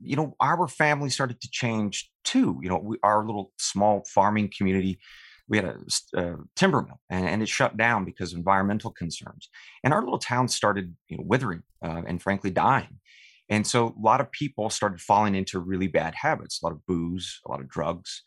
[0.00, 2.58] you know, our family started to change too.
[2.62, 4.98] You know, we, our little small farming community,
[5.48, 5.76] we had a,
[6.14, 9.48] a timber mill and, and, it shut down because of environmental concerns.
[9.84, 12.98] And our little town started you know, withering uh, and frankly dying.
[13.50, 16.86] And so a lot of people started falling into really bad habits, a lot of
[16.86, 18.22] booze, a lot of drugs.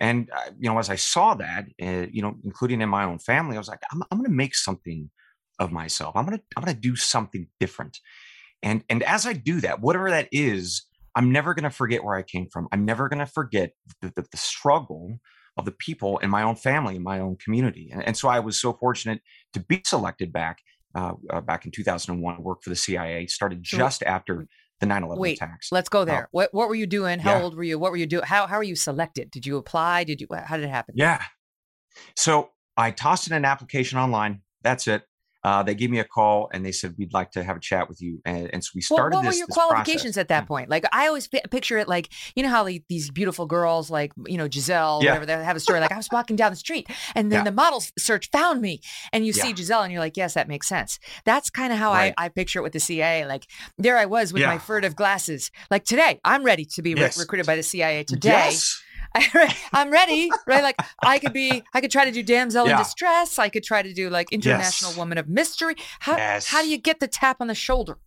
[0.00, 3.18] And uh, you know, as I saw that, uh, you know, including in my own
[3.18, 5.10] family, I was like, I'm, I'm going to make something
[5.58, 6.16] of myself.
[6.16, 7.98] I'm going to I'm going to do something different.
[8.62, 12.16] And and as I do that, whatever that is, I'm never going to forget where
[12.16, 12.66] I came from.
[12.72, 15.18] I'm never going to forget the, the, the, struggle
[15.56, 17.90] of the people in my own family, in my own community.
[17.92, 19.20] And, and so I was so fortunate
[19.52, 20.60] to be selected back
[20.94, 22.42] uh, uh, back in 2001.
[22.42, 23.26] Work for the CIA.
[23.26, 24.46] Started just after
[24.80, 25.70] the 9/11 Wait, attacks.
[25.70, 26.28] Let's go there.
[26.32, 27.18] what what were you doing?
[27.18, 27.42] How yeah.
[27.42, 27.78] old were you?
[27.78, 28.24] What were you doing?
[28.24, 29.30] How how are you selected?
[29.30, 30.04] Did you apply?
[30.04, 30.94] Did you how did it happen?
[30.96, 31.22] Yeah.
[32.16, 34.42] So I tossed in an application online.
[34.62, 35.04] That's it.
[35.42, 37.88] Uh, they gave me a call and they said we'd like to have a chat
[37.88, 38.20] with you.
[38.24, 39.14] And, and so we started.
[39.14, 40.16] Well, what this, were your qualifications process.
[40.18, 40.68] at that point?
[40.68, 44.12] Like I always pi- picture it like you know how like these beautiful girls like
[44.26, 45.10] you know Gisele, Yeah.
[45.12, 45.80] whatever they have a story.
[45.80, 47.44] Like I was walking down the street and then Yeah.
[47.44, 48.80] the model search found me,
[49.12, 49.54] and you see Yeah.
[49.54, 50.98] Gisele and you're like, yes, that makes sense.
[51.24, 52.12] That's kind of how Right.
[52.18, 53.24] I, I picture it with the CIA.
[53.26, 53.46] Like
[53.78, 55.50] there I was with my furtive glasses.
[55.70, 58.28] Like today, I'm ready to be re- recruited by the CIA today.
[58.28, 58.82] Yes.
[59.72, 60.62] I'm ready, right?
[60.62, 63.38] Like I could be, I could try to do damsel in distress.
[63.38, 64.98] I could try to do like international Yes.
[64.98, 65.74] woman of mystery.
[66.00, 66.46] How Yes.
[66.46, 67.98] how do you get the tap on the shoulder?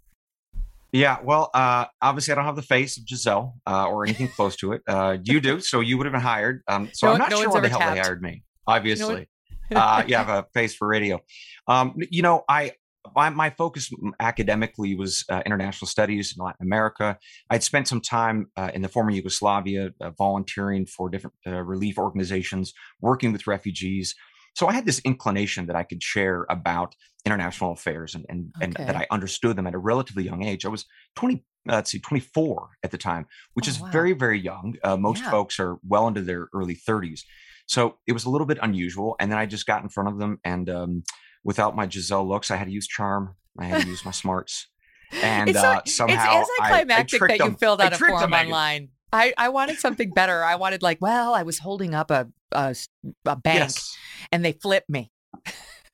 [0.91, 4.55] Yeah, well, uh, obviously, I don't have the face of Gisele uh, or anything close
[4.57, 4.83] to it.
[4.87, 6.61] Uh, you do, so you would have been hired.
[6.67, 8.43] Um, so No- I'm not no sure why the hell they hired me.
[8.67, 9.27] Obviously,
[9.75, 11.19] uh, you have a face for radio.
[11.67, 12.73] Um, you know, I
[13.15, 13.89] my, my focus
[14.19, 17.17] academically was uh, international studies in Latin America.
[17.49, 21.97] I'd spent some time uh, in the former Yugoslavia, uh, volunteering for different uh, relief
[21.97, 24.15] organizations, working with refugees.
[24.55, 26.95] So I had this inclination that I could share about
[27.25, 30.65] international affairs and, and, and that I understood them at a relatively young age.
[30.65, 30.85] I was
[31.15, 31.35] 20,
[31.69, 33.89] uh, let's see, 24 at the time, which Oh, is wow.
[33.91, 34.75] very, very young.
[34.83, 35.31] Uh, most Yeah.
[35.31, 37.21] folks are well into their early 30s.
[37.65, 39.15] So it was a little bit unusual.
[39.19, 40.37] And then I just got in front of them.
[40.43, 41.03] And um,
[41.43, 44.67] without my Gisele looks, I had to use charm, I had to use my smarts.
[45.21, 47.55] And it's so, uh, somehow it's I- I anticlimactic tricked that you them.
[47.57, 48.89] filled I out a tricked them, online.
[49.11, 50.43] I, I wanted something better.
[50.43, 52.87] I wanted like, well, I was holding up a a, s-
[53.25, 53.95] a bank Yes.
[54.31, 55.11] and they flipped me.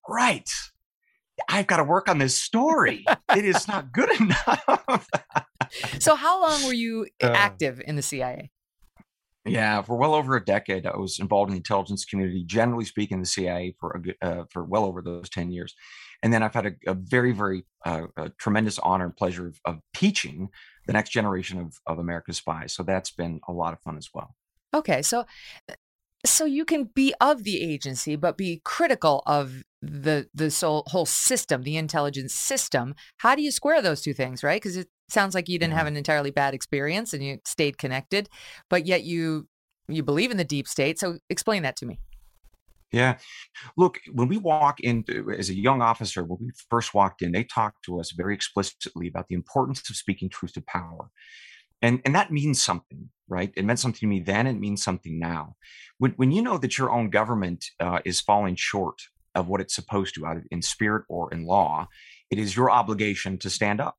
[0.07, 0.49] Right.
[1.49, 3.03] I've got to work on this story.
[3.35, 5.07] it is not good enough.
[5.99, 7.27] So how long were you Uh.
[7.35, 8.51] active in the CIA?
[9.49, 12.43] Yeah, for well over a decade, I was involved in the intelligence community.
[12.45, 15.75] Generally speaking, the CIA for uh, for well over those ten years,
[16.23, 19.59] and then I've had a, a very, very uh, a tremendous honor and pleasure of,
[19.65, 20.49] of teaching
[20.85, 22.73] the next generation of of America's spies.
[22.73, 24.35] So that's been a lot of fun as well.
[24.73, 25.25] Okay, so
[26.25, 31.05] so you can be of the agency, but be critical of the the whole whole
[31.05, 32.95] system, the intelligence system.
[33.17, 34.61] How do you square those two things, right?
[34.61, 38.29] Because sounds like you didn't have an entirely bad experience and you stayed connected,
[38.69, 39.47] but yet you
[39.87, 40.99] you believe in the deep state.
[40.99, 41.99] So explain that to me.
[42.91, 43.17] Yeah.
[43.77, 45.05] Look, when we walk in
[45.37, 49.07] as a young officer, when we first walked in, they talked to us very explicitly
[49.07, 51.09] about the importance of speaking truth to power.
[51.81, 53.53] And, and that means something, right?
[53.55, 54.47] It meant something to me then.
[54.47, 55.55] It means something now.
[55.99, 58.99] When, when you know that your own government uh, is falling short
[59.35, 61.87] of what it's supposed to, either in spirit or in law,
[62.31, 63.97] it is your obligation to stand up.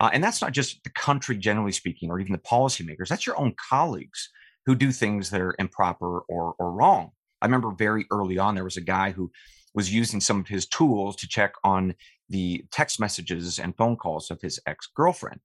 [0.00, 3.08] Uh, and that's not just the country, generally speaking, or even the policymakers.
[3.08, 4.30] That's your own colleagues
[4.66, 7.10] who do things that are improper or, or wrong.
[7.42, 9.30] I remember very early on, there was a guy who
[9.74, 11.94] was using some of his tools to check on
[12.28, 15.40] the text messages and phone calls of his ex girlfriend.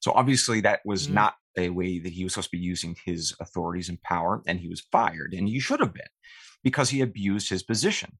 [0.00, 1.12] So obviously, that was Mm.
[1.12, 4.58] not a way that he was supposed to be using his authorities and power, and
[4.60, 5.32] he was fired.
[5.32, 6.02] And he should have been
[6.62, 8.18] because he abused his position.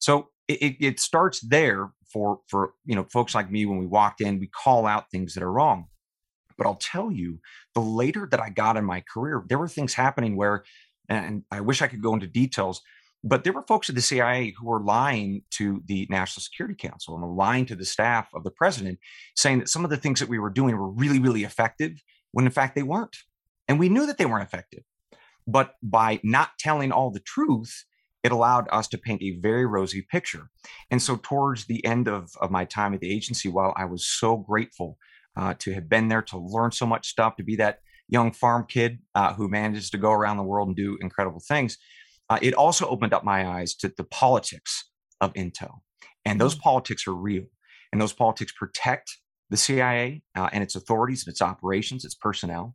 [0.00, 4.22] So it- it starts there for for you know folks like me when we walked
[4.22, 5.86] in, we call out things that are wrong.
[6.56, 7.40] But I'll tell you,
[7.74, 10.64] the later that I got in my career, there were things happening where,
[11.08, 12.80] and I wish I could go into details,
[13.24, 17.16] but there were folks at the CIA who were lying to the National Security Council
[17.16, 19.00] and lying to the staff of the president,
[19.34, 22.00] saying that some of the things that we were doing were really, really effective,
[22.30, 23.16] when in fact they weren't.
[23.66, 24.84] And we knew that they weren't effective.
[25.46, 27.84] But by not telling all the truth,
[28.24, 30.48] it allowed us to paint a very rosy picture.
[30.90, 34.06] And so, towards the end of, of my time at the agency, while I was
[34.06, 34.96] so grateful
[35.36, 38.64] uh, to have been there to learn so much stuff, to be that young farm
[38.66, 41.76] kid uh, who manages to go around the world and do incredible things,
[42.30, 45.80] uh, it also opened up my eyes to the politics of intel.
[46.24, 47.44] And those politics are real.
[47.92, 49.18] And those politics protect
[49.50, 52.74] the CIA uh, and its authorities, and its operations, its personnel.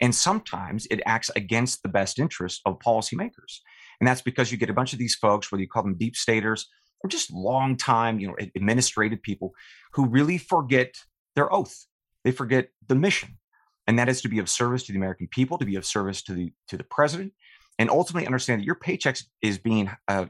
[0.00, 3.60] And sometimes it acts against the best interests of policymakers.
[4.00, 6.16] And that's because you get a bunch of these folks, whether you call them deep
[6.16, 6.68] staters
[7.02, 9.52] or just long time, you know, administrative people
[9.92, 10.94] who really forget
[11.36, 11.86] their oath.
[12.24, 13.38] They forget the mission.
[13.86, 16.22] And that is to be of service to the American people, to be of service
[16.22, 17.32] to the to the president,
[17.78, 20.26] and ultimately understand that your paycheck is being uh,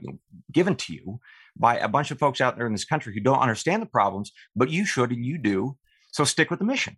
[0.50, 1.20] given to you
[1.56, 4.32] by a bunch of folks out there in this country who don't understand the problems,
[4.56, 5.76] but you should and you do.
[6.12, 6.96] So stick with the mission.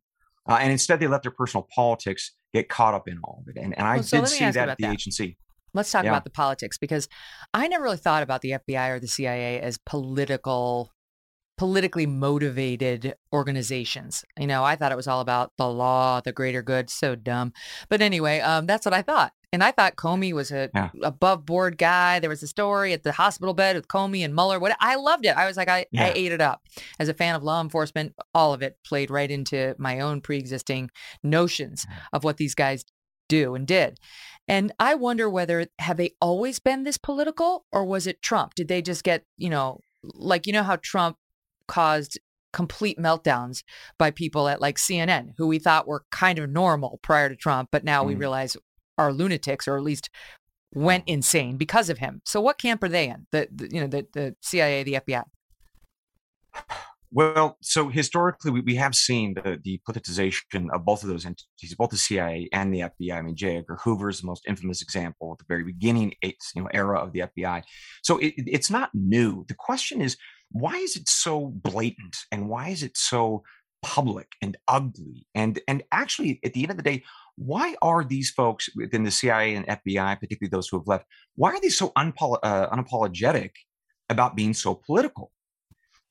[0.48, 3.60] Uh, and instead, they let their personal politics get caught up in all of it.
[3.60, 4.92] And, and I Well, so did see that at the that.
[4.92, 5.38] agency.
[5.74, 6.10] Let's talk Yeah.
[6.10, 7.08] about the politics because
[7.54, 10.90] I never really thought about the FBI or the CIA as political
[11.58, 14.24] politically motivated organizations.
[14.38, 17.52] You know, I thought it was all about the law, the greater good, so dumb.
[17.88, 19.32] But anyway, um, that's what I thought.
[19.52, 20.88] And I thought Comey was a Yeah.
[21.02, 22.18] above board guy.
[22.18, 24.58] There was a story at the hospital bed with Comey and Mueller.
[24.58, 25.36] What I loved it.
[25.36, 26.62] I was like, I, I ate it up.
[26.98, 30.90] As a fan of law enforcement, all of it played right into my own pre-existing
[31.22, 32.84] notions of what these guys
[33.28, 33.98] do and did.
[34.48, 38.54] And I wonder whether have they always been this political or was it Trump?
[38.54, 41.16] Did they just get, you know, like you know how Trump
[41.68, 42.18] caused
[42.52, 43.62] complete meltdowns
[43.98, 47.68] by people at like CNN, who we thought were kind of normal prior to Trump,
[47.72, 48.08] but now mm.
[48.08, 48.56] we realize
[48.98, 50.10] are lunatics or at least
[50.74, 52.20] went insane because of him.
[52.24, 53.26] So what camp are they in?
[53.30, 55.24] The, the you know the the CIA, the FBI.
[57.14, 61.74] Well, so historically, we, we have seen the, the politicization of both of those entities,
[61.76, 63.12] both the CIA and the FBI.
[63.12, 63.58] I mean, J.
[63.58, 67.12] Edgar Hoover is the most infamous example at the very beginning you know, era of
[67.12, 67.64] the FBI.
[68.02, 69.44] So it, it's not new.
[69.46, 70.16] The question is,
[70.52, 73.42] why is it so blatant and why is it so
[73.82, 75.26] public and ugly?
[75.34, 77.02] And and actually, at the end of the day,
[77.36, 81.04] why are these folks within the CIA and FBI, particularly those who have left,
[81.34, 83.50] why are they so unpolo- uh, unapologetic
[84.08, 85.30] about being so political?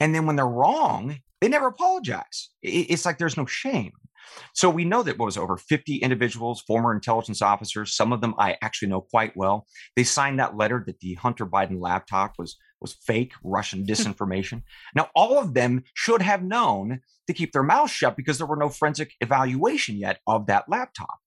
[0.01, 2.49] And then when they're wrong, they never apologize.
[2.63, 3.91] It's like there's no shame.
[4.53, 8.33] So we know that what was over 50 individuals, former intelligence officers, some of them
[8.39, 9.67] I actually know quite well.
[9.95, 14.63] They signed that letter that the Hunter Biden laptop was was fake Russian disinformation.
[14.95, 18.55] now all of them should have known to keep their mouths shut because there were
[18.55, 21.19] no forensic evaluation yet of that laptop.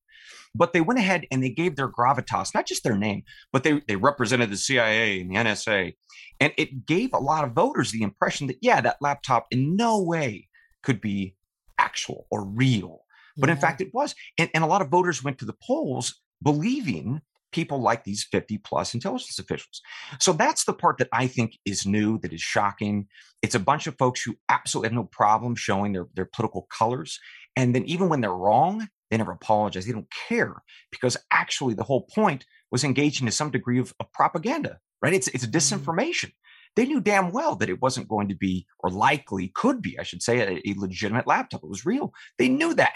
[0.55, 3.23] But they went ahead and they gave their gravitas, not just their name,
[3.53, 5.95] but they, they represented the CIA and the NSA
[6.41, 10.03] and it gave a lot of voters the impression that, yeah, that laptop in no
[10.03, 10.49] way
[10.83, 11.37] could be
[11.79, 13.01] actual or real.
[13.37, 13.55] But yeah.
[13.55, 14.15] in fact, it was.
[14.39, 17.21] And, and a lot of voters went to the polls believing
[17.53, 19.81] people like these 50 plus intelligence officials.
[20.21, 23.07] So that's the part that I think is new, that is shocking.
[23.43, 27.19] It's a bunch of folks who absolutely have no problem showing their, their political colors.
[27.55, 29.87] And then even when they're wrong, they never apologize.
[29.87, 34.13] They don't care because actually the whole point was engaging to some degree of, of
[34.13, 35.13] propaganda right?
[35.13, 35.57] It's it's a mm-hmm.
[35.57, 36.33] disinformation.
[36.77, 40.03] They knew damn well that it wasn't going to be, or likely could be, I
[40.03, 41.63] should say, a, a legitimate laptop.
[41.63, 42.13] It was real.
[42.39, 42.95] They knew that,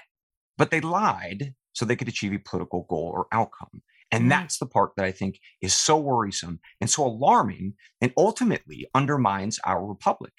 [0.57, 3.83] but they lied so they could achieve a political goal or outcome.
[4.11, 4.31] And mm-hmm.
[4.31, 9.61] that's the part that I think is so worrisome and so alarming and ultimately undermines
[9.65, 10.33] our republic.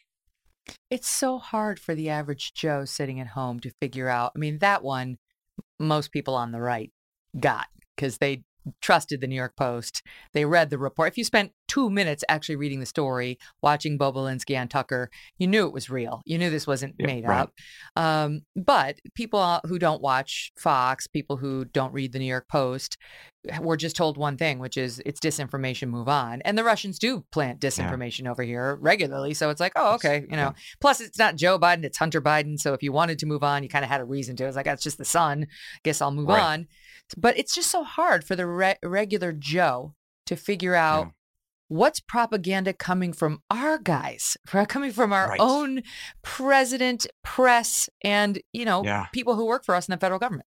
[0.89, 4.34] It's so hard for the average Joe sitting at home to figure out.
[4.36, 5.17] I mean, that one,
[5.80, 6.91] most people on the right
[7.39, 8.43] got because they
[8.82, 10.03] trusted the New York Post.
[10.34, 11.11] They read the report.
[11.11, 15.65] If you spent two minutes actually reading the story, watching Bobulinski on Tucker, you knew
[15.65, 16.22] it was real.
[16.26, 17.39] You knew this wasn't yeah, made right.
[17.39, 17.53] up.
[17.95, 22.97] Um, but people who don't watch Fox, people who don't read the New York Post,
[23.61, 26.41] were just told one thing, which is it's disinformation, move on.
[26.41, 28.32] And the Russians do plant disinformation yeah.
[28.32, 29.34] over here regularly.
[29.34, 30.49] So it's like, oh, okay, you know.
[30.49, 30.51] Yeah.
[30.82, 32.59] Plus, it's not Joe Biden, it's Hunter Biden.
[32.59, 34.45] So if you wanted to move on, you kind of had a reason to.
[34.45, 35.47] It's like, that's just the son.
[35.84, 36.41] Guess I'll move right.
[36.41, 36.67] on.
[37.15, 39.93] But it's just so hard for the re- regular Joe
[40.26, 41.13] to figure out.
[41.70, 44.36] What's propaganda coming from our guys,
[44.67, 45.39] coming from our right.
[45.39, 45.84] own
[46.22, 49.05] president, press, and you know yeah.
[49.13, 50.45] people who work for us in the federal government.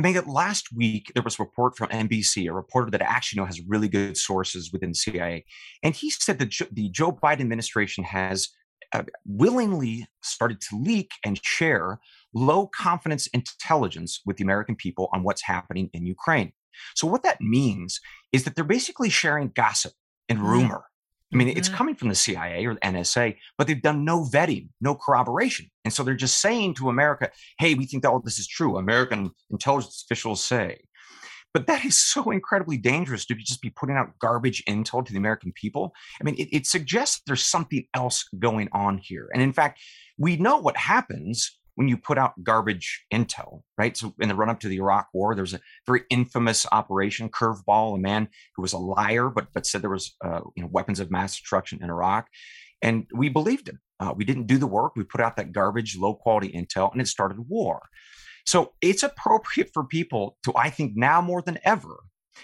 [0.00, 3.46] Megyn, last week there was a report from NBC, a reporter that I actually know
[3.46, 5.44] has really good sources within CIA,
[5.82, 8.48] and he said that the Joe Biden administration has
[8.92, 11.98] uh, willingly started to leak and share
[12.34, 16.52] low confidence intelligence with the American people on what's happening in Ukraine.
[16.94, 18.00] So, what that means
[18.32, 19.92] is that they're basically sharing gossip
[20.32, 20.84] and rumor.
[21.32, 21.76] I mean, it's mm-hmm.
[21.76, 25.70] coming from the CIA or the NSA, but they've done no vetting, no corroboration.
[25.84, 28.76] And so they're just saying to America, hey, we think that all this is true.
[28.76, 30.78] American intelligence officials say.
[31.54, 35.18] But that is so incredibly dangerous to just be putting out garbage intel to the
[35.18, 35.92] American people.
[36.20, 39.28] I mean, it, it suggests there's something else going on here.
[39.32, 39.80] And in fact,
[40.18, 43.96] we know what happens when you put out garbage intel, right?
[43.96, 47.28] So in the run up to the Iraq War, there was a very infamous operation,
[47.28, 50.68] Curveball, a man who was a liar but but said there was uh, you know
[50.70, 52.28] weapons of mass destruction in Iraq,
[52.82, 53.80] and we believed him.
[54.00, 54.92] Uh, we didn't do the work.
[54.96, 57.80] We put out that garbage, low quality intel, and it started war.
[58.44, 62.00] So it's appropriate for people to, I think, now more than ever,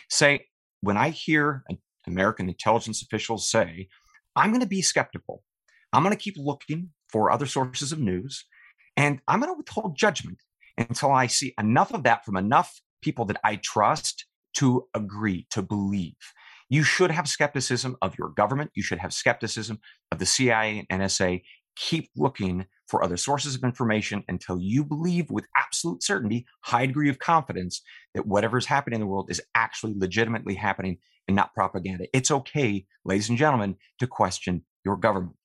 [0.08, 0.46] say
[0.80, 1.64] when I hear
[2.06, 3.88] American intelligence officials say,
[4.36, 5.42] I'm going to be skeptical.
[5.92, 8.44] I'm going to keep looking for other sources of news.
[8.98, 10.38] And I'm going to withhold judgment
[10.76, 14.26] until I see enough of that from enough people that I trust
[14.56, 16.16] to agree, to believe.
[16.68, 18.72] You should have skepticism of your government.
[18.74, 19.78] You should have skepticism
[20.10, 21.42] of the CIA and NSA.
[21.76, 27.08] Keep looking for other sources of information until you believe with absolute certainty, high degree
[27.08, 27.80] of confidence,
[28.16, 32.06] that whatever's happening in the world is actually legitimately happening and not propaganda.
[32.12, 35.36] It's okay, ladies and gentlemen, to question your government.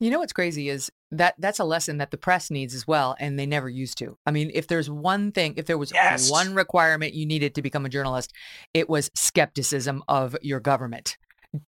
[0.00, 3.16] You know what's crazy is that that's a lesson that the press needs as well,
[3.18, 4.16] and they never used to.
[4.26, 6.30] I mean, if there's one thing, if there was yes.
[6.30, 8.32] one requirement you needed to become a journalist,
[8.72, 11.16] it was skepticism of your government.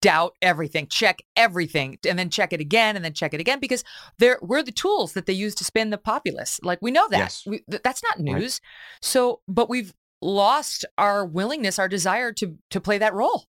[0.02, 3.84] Doubt everything, check everything, and then check it again, and then check it again, because
[4.20, 6.60] they're we're the tools that they use to spin the populace.
[6.62, 7.18] Like we know that.
[7.18, 7.44] Yes.
[7.48, 8.62] We, th- that's not news.
[8.64, 9.02] Right.
[9.02, 13.46] So, but we've lost our willingness, our desire to to play that role.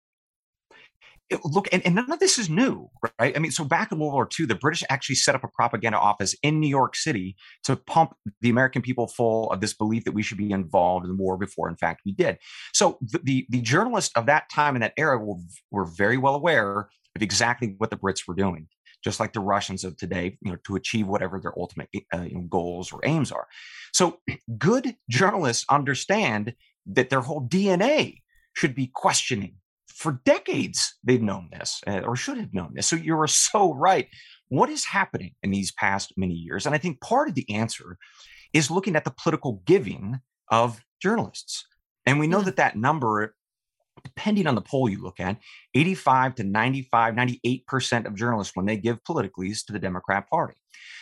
[1.45, 3.37] Look, and, and, none of this is new, right?
[3.37, 5.99] I mean, so back in World War II, the British actually set up a propaganda
[5.99, 10.13] office in New York City to pump the American people full of this belief that
[10.13, 12.39] we should be involved in the war before, in fact, we did.
[12.75, 15.37] So the, the, the journalists of that time and that era were,
[15.71, 18.67] were very well aware of exactly what the Brits were doing,
[19.05, 22.35] just like the Russians of today, you know, to achieve whatever their ultimate uh, you
[22.35, 23.47] know, goals or aims are.
[23.93, 24.19] So
[24.59, 26.55] good journalists understand
[26.87, 28.19] that their whole DNA
[28.55, 29.55] should be questioning
[30.01, 32.87] for decades they've known this uh, or should have known this.
[32.87, 34.09] So you're so right.
[34.49, 36.65] What is happening in these past many years?
[36.65, 37.99] And I think part of the answer
[38.55, 40.21] is looking at the political giving
[40.51, 41.67] of journalists.
[42.07, 42.47] And we know mm-hmm.
[42.47, 43.35] that that number
[44.03, 45.39] depending on the poll you look at,
[45.75, 50.55] 85 to 95, 98% of journalists, when they give politically, to the Democrat Party.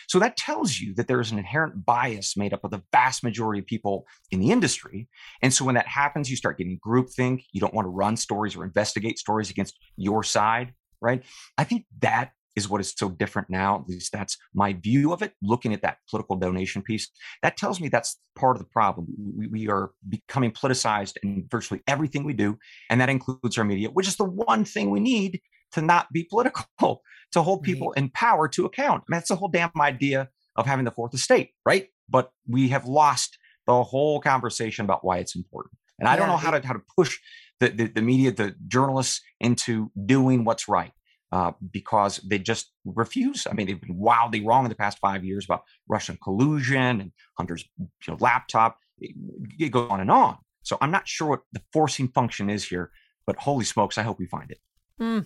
[0.07, 3.23] So that tells you that there is an inherent bias made up of the vast
[3.23, 5.07] majority of people in the industry.
[5.41, 7.43] And so when that happens, you start getting groupthink.
[7.51, 11.23] You don't want to run stories or investigate stories against your side, right?
[11.57, 13.79] I think that is what is so different now.
[13.79, 15.33] At least that's my view of it.
[15.41, 17.09] Looking at that political donation piece,
[17.41, 19.07] that tells me that's part of the problem.
[19.35, 22.57] We, we, are becoming politicized in virtually everything we do,
[22.89, 25.41] and that includes our media, which is the one thing we need
[25.73, 27.01] to not be political,
[27.31, 27.97] to hold people right.
[27.97, 29.03] in power to account.
[29.03, 31.87] I mean, that's the whole damn idea of having the fourth estate, right?
[32.09, 35.75] But we have lost the whole conversation about why it's important.
[35.99, 37.19] And I don't know how to how to push
[37.59, 40.91] the, the, the media, the journalists into doing what's right
[41.31, 43.45] uh, because they just refuse.
[43.49, 47.11] I mean, they've been wildly wrong in the past five years about Russian collusion and
[47.37, 48.77] Hunter's you know, laptop.
[48.99, 49.15] It,
[49.59, 50.37] it goes on and on.
[50.63, 52.91] So I'm not sure what the forcing function is here,
[53.25, 54.59] but holy smokes, I hope we find it.
[54.99, 55.25] Mm.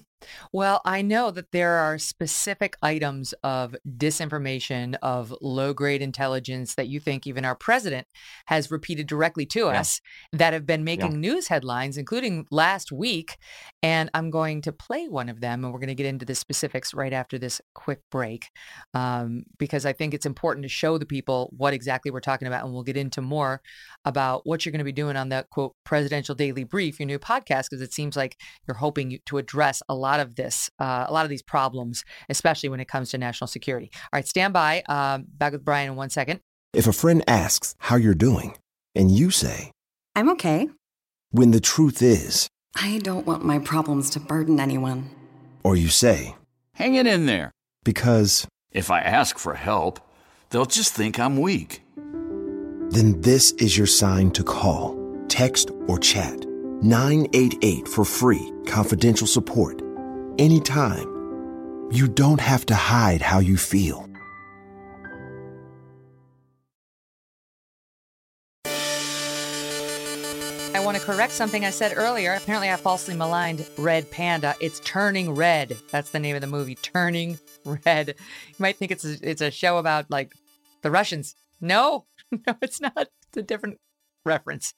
[0.51, 6.87] Well, I know that there are specific items of disinformation, of low grade intelligence that
[6.87, 8.07] you think even our president
[8.45, 9.79] has repeated directly to yeah.
[9.79, 10.01] us
[10.31, 11.17] that have been making yeah.
[11.17, 13.37] news headlines, including last week.
[13.81, 16.35] And I'm going to play one of them, and we're going to get into the
[16.35, 18.49] specifics right after this quick break,
[18.93, 22.63] um, because I think it's important to show the people what exactly we're talking about.
[22.63, 23.61] And we'll get into more
[24.05, 27.19] about what you're going to be doing on the quote presidential daily brief, your new
[27.19, 28.37] podcast, because it seems like
[28.67, 32.69] you're hoping to address a lot of this, uh, a lot of these problems, especially
[32.69, 33.91] when it comes to national security.
[33.95, 34.84] All right, stand by.
[34.88, 36.40] Um, back with Bryan in one second.
[36.73, 38.57] If a friend asks how you're doing,
[38.95, 39.72] and you say,
[40.15, 40.69] I'm okay.
[41.31, 45.10] When the truth is, I don't want my problems to burden anyone.
[45.64, 46.35] Or you say,
[46.76, 47.52] Hang it in there.
[47.84, 49.99] Because if I ask for help,
[50.49, 51.84] they'll just think I'm weak.
[52.90, 56.45] Then this is your sign to call, text, or chat
[56.81, 59.82] 988 for free, confidential support.
[60.39, 61.89] Anytime.
[61.91, 64.10] You don't have to hide how you feel.
[70.73, 72.34] I want to correct something I said earlier.
[72.34, 74.55] Apparently, I falsely maligned Red Panda.
[74.60, 75.77] It's Turning Red.
[75.91, 77.38] That's the name of the movie, Turning
[77.85, 78.15] Red.
[78.18, 80.34] You might think it's a, it's a show about like
[80.81, 81.35] the Russians.
[81.61, 82.97] No, no, it's not.
[82.97, 83.80] It's a different
[84.26, 84.73] reference.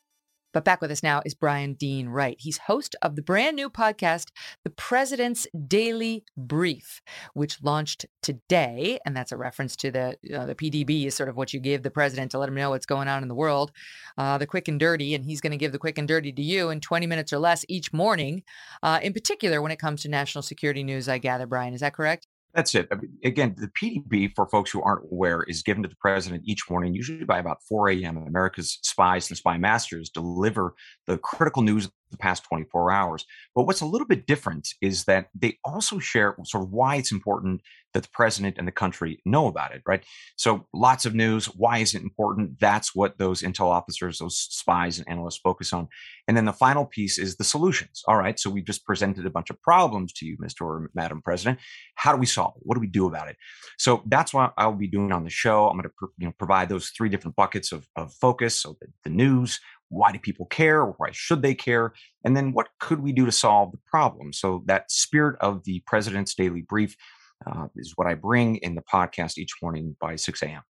[0.56, 2.38] But back with us now is Bryan Dean Wright.
[2.40, 4.30] He's host of the brand new podcast,
[4.64, 7.02] The President's Daily Brief,
[7.34, 8.98] which launched today.
[9.06, 11.84] And that's a reference to the, uh, the PDB is sort of what you give
[11.84, 13.73] the president to let him know what's going on in the world,
[14.18, 15.14] uh, the quick and dirty.
[15.14, 17.40] And he's going to give the quick and dirty to you in 20 minutes or
[17.40, 18.41] less each morning,
[18.82, 21.73] uh, in particular when it comes to national security news, I gather, Bryan.
[21.73, 22.27] Is that correct?
[22.56, 22.90] That's it.
[23.26, 26.94] Again, the PDB, for folks who aren't aware, is given to the president each morning,
[26.94, 28.15] usually by about 4 a.m.
[28.15, 30.73] America's spies and spy masters deliver
[31.06, 33.26] the critical news the past 24 hours.
[33.54, 37.12] But what's a little bit different is that they also share sort of why it's
[37.12, 37.62] important
[37.96, 40.04] that the president and the country know about it, right?
[40.36, 41.46] So lots of news.
[41.46, 42.60] Why is it important?
[42.60, 45.88] That's what those intel officers, those spies and analysts focus on.
[46.28, 48.04] And then the final piece is the solutions.
[48.06, 48.38] All right.
[48.38, 50.62] So we've just presented a bunch of problems to you, Mr.
[50.62, 51.60] or Madam President.
[51.96, 52.64] How do we solve it?
[52.66, 53.38] What do we do about it?
[53.78, 55.70] So that's what I'll be doing on the show.
[55.70, 58.62] I'm going to you know, provide those three different buckets of, of focus.
[58.62, 60.84] So the, the news, why do people care?
[60.86, 61.94] Why should they care?
[62.24, 64.34] And then what could we do to solve the problem?
[64.34, 66.95] So that spirit of the president's daily brief
[67.45, 70.62] uh, is what I bring in the podcast each morning by 6 a.m.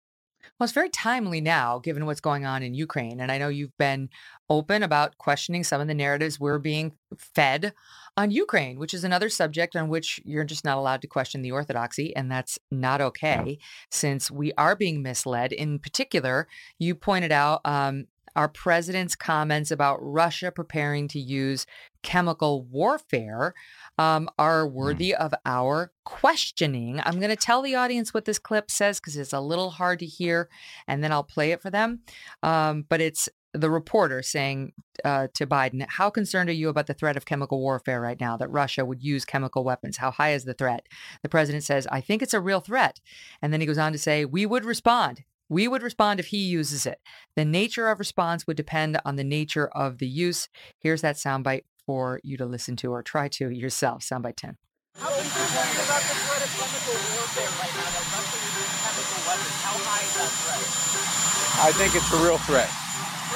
[0.60, 3.20] Well, it's very timely now, given what's going on in Ukraine.
[3.20, 4.10] And I know you've been
[4.50, 7.74] open about questioning some of the narratives we're being fed
[8.16, 11.52] on Ukraine, which is another subject on which you're just not allowed to question the
[11.52, 12.16] orthodoxy.
[12.16, 13.58] And that's not okay,
[13.92, 15.52] since we are being misled.
[15.52, 16.48] In particular,
[16.80, 18.06] you pointed out um,
[18.36, 21.66] our president's comments about Russia preparing to use
[22.04, 23.54] chemical warfare
[23.98, 24.74] um, are hmm.
[24.74, 25.20] worthy mm.
[25.20, 27.02] of our questioning.
[27.04, 30.00] I'm going to tell the audience what this clip says because it's a little hard
[30.00, 30.50] to hear,
[30.88, 32.02] and then I'll play it for them.
[32.44, 36.94] Um, but it's the reporter saying uh, to Biden, How concerned are you about the
[36.94, 39.98] threat of chemical warfare right now, that Russia would use chemical weapons?
[39.98, 40.88] How high is the threat?
[41.24, 43.00] The president says, I think it's a real threat.
[43.42, 45.24] And then he goes on to say, We would respond.
[45.48, 47.00] We would respond if he uses it.
[47.36, 50.48] The nature of response would depend on the nature of the use.
[50.80, 54.02] Here's that soundbite for you to listen to or try to yourself.
[54.02, 54.58] Soundbite 10.
[54.98, 59.62] How concerned about the threat of chemical warfare right now that Russia would chemical weapons?
[59.62, 60.86] How high is that threat?
[61.58, 62.70] I think it's a real threat.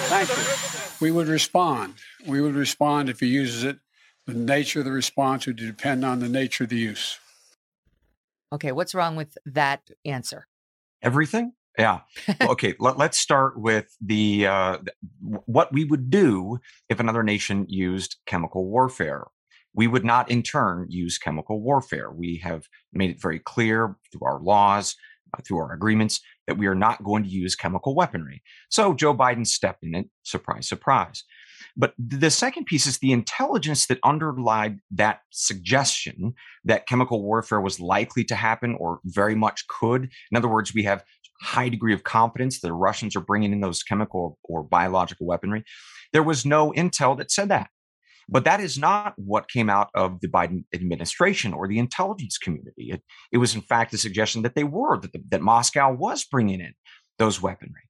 [0.09, 1.05] Thank you.
[1.05, 1.95] We would respond.
[2.25, 3.79] We would respond if he uses it.
[4.25, 7.19] The nature of the response would depend on the nature of the use.
[8.51, 10.47] Okay, what's wrong with that answer?
[11.01, 11.53] Everything?
[11.79, 12.01] Yeah.
[12.41, 12.75] Well, okay.
[12.79, 14.77] let, us start with the uh,
[15.21, 19.27] what we would do if another nation used chemical warfare.
[19.73, 22.11] We would not, in turn, use chemical warfare.
[22.11, 24.95] We have made it very clear through our laws,
[25.33, 28.41] uh, through our agreements, that we are not going to use chemical weaponry.
[28.69, 30.09] So Joe Biden stepped in it.
[30.23, 31.23] Surprise, surprise.
[31.77, 36.33] But the second piece is the intelligence that underlied that suggestion
[36.65, 40.09] that chemical warfare was likely to happen or very much could.
[40.31, 41.03] In other words, we have
[41.41, 45.63] high degree of confidence that the Russians are bringing in those chemical or biological weaponry.
[46.13, 47.69] There was no intel that said that.
[48.31, 52.91] But that is not what came out of the Biden administration or the intelligence community.
[52.91, 53.01] It,
[53.31, 56.61] it was, in fact, a suggestion that they were, that, the, that Moscow was bringing
[56.61, 56.73] in
[57.17, 57.81] those weaponry.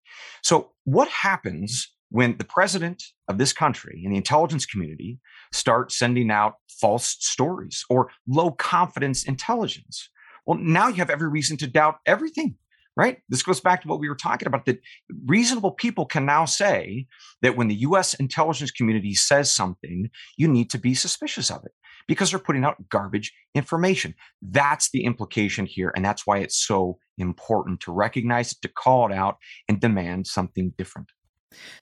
[0.41, 5.19] So, what happens when the president of this country and the intelligence community
[5.51, 10.09] start sending out false stories or low confidence intelligence?
[10.45, 12.55] Well, now you have every reason to doubt everything
[12.99, 13.19] right?
[13.29, 14.81] This goes back to what we were talking about that
[15.25, 17.07] reasonable people can now say
[17.41, 21.71] that when the US intelligence community says something, you need to be suspicious of it
[22.09, 24.15] because they're putting out garbage information.
[24.41, 25.93] That's the implication here.
[25.95, 29.37] And that's why it's so important to recognize it, to call it out,
[29.69, 31.09] and demand something different.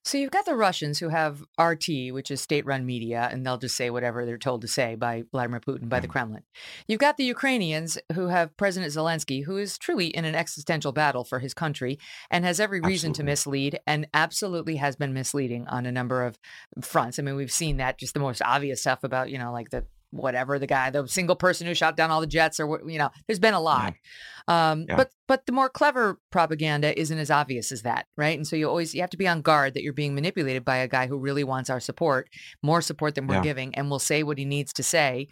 [0.03, 3.75] So you've got the Russians who have RT, which is state-run media, and they'll just
[3.75, 6.11] say whatever they're told to say by Vladimir Putin, by the mm.
[6.11, 6.43] Kremlin.
[6.87, 11.23] You've got the Ukrainians who have President Zelensky, who is truly in an existential battle
[11.23, 11.99] for his country
[12.31, 13.13] and has every reason absolutely.
[13.13, 16.39] to mislead and absolutely has been misleading on a number of
[16.81, 17.19] fronts.
[17.19, 19.85] I mean, we've seen that just the most obvious stuff about, you know, like the
[20.11, 22.97] whatever the guy, the single person who shot down all the jets, or what you
[22.97, 23.93] know, there's been a lot.
[23.93, 23.99] Yeah.
[24.47, 24.95] Um, yeah.
[24.95, 28.37] But but the more clever propaganda isn't as obvious as that, right?
[28.37, 30.77] And so you always you have to be on guard that you're being manipulated by
[30.77, 32.29] a guy who really wants our support,
[32.63, 33.43] more support than we're yeah.
[33.43, 35.27] giving, and will say what he needs to say.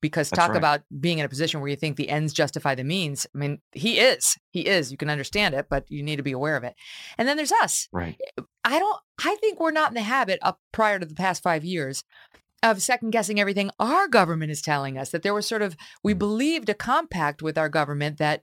[0.00, 0.58] Because That's talk right.
[0.58, 3.26] about being in a position where you think the ends justify the means.
[3.34, 4.36] I mean, he is.
[4.50, 4.92] He is.
[4.92, 6.76] You can understand it, but you need to be aware of it.
[7.16, 7.88] And then there's us.
[7.90, 8.16] Right.
[8.64, 9.00] I don't.
[9.24, 12.04] I think we're not in the habit up prior to the past five years
[12.62, 16.14] of second guessing everything our government is telling us that there was sort of we
[16.14, 16.18] mm.
[16.18, 18.42] believed a compact with our government that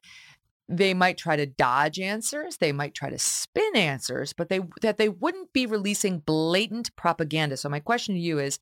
[0.67, 4.97] they might try to dodge answers they might try to spin answers but they that
[4.97, 7.57] they wouldn't be releasing blatant propaganda.
[7.57, 8.59] So my question to you is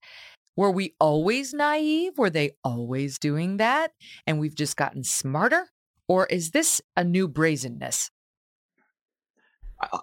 [0.55, 2.17] were we always naive?
[2.17, 3.91] Were they always doing that?
[4.27, 5.69] And we've just gotten smarter?
[6.07, 8.11] Or is this a new brazenness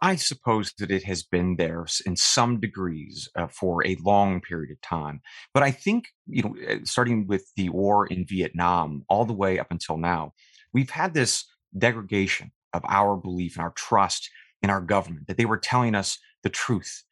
[0.03, 4.71] I suppose that it has been there in some degrees uh, for a long period
[4.71, 5.21] of time.
[5.55, 9.59] But I think, you know, eh, starting with the war in Vietnam all the way
[9.59, 10.33] up until now,
[10.73, 11.45] we've had this
[11.77, 14.31] degradation of our belief and our trust
[14.63, 17.05] in our government, that they were telling us the truth.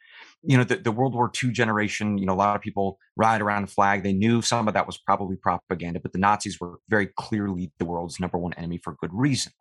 [0.43, 3.41] You know, the, the World War II generation, you know, a lot of people ride
[3.41, 4.03] around the flag.
[4.03, 7.85] They knew some of that was probably propaganda, but the Nazis were very clearly the
[7.85, 9.53] world's number one enemy for good reason.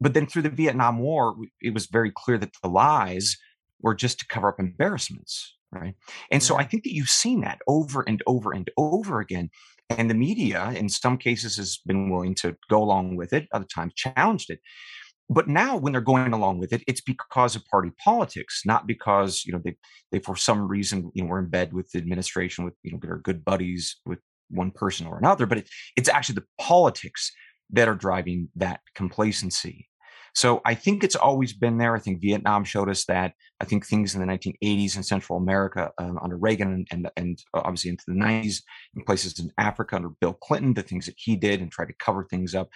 [0.00, 3.36] But then through the Vietnam War, it was very clear that the lies
[3.82, 5.94] were just to cover up embarrassments, right?
[6.30, 9.50] And so I think that you've seen that over and over and over again.
[9.90, 13.66] And the media, in some cases, has been willing to go along with it, other
[13.66, 14.60] times challenged it.
[15.28, 19.44] But now, when they're going along with it, it's because of party politics, not because
[19.46, 19.76] you know they
[20.10, 22.98] they for some reason you know were in bed with the administration, with you know
[23.00, 24.18] they're good buddies with
[24.48, 25.46] one person or another.
[25.46, 27.30] But it, it's actually the politics
[27.70, 29.88] that are driving that complacency.
[30.34, 31.94] So I think it's always been there.
[31.94, 33.34] I think Vietnam showed us that.
[33.60, 37.42] I think things in the 1980s in Central America um, under Reagan and, and, and
[37.54, 38.62] obviously into the 90s
[38.94, 41.94] in places in Africa under Bill Clinton, the things that he did and tried to
[41.94, 42.68] cover things up.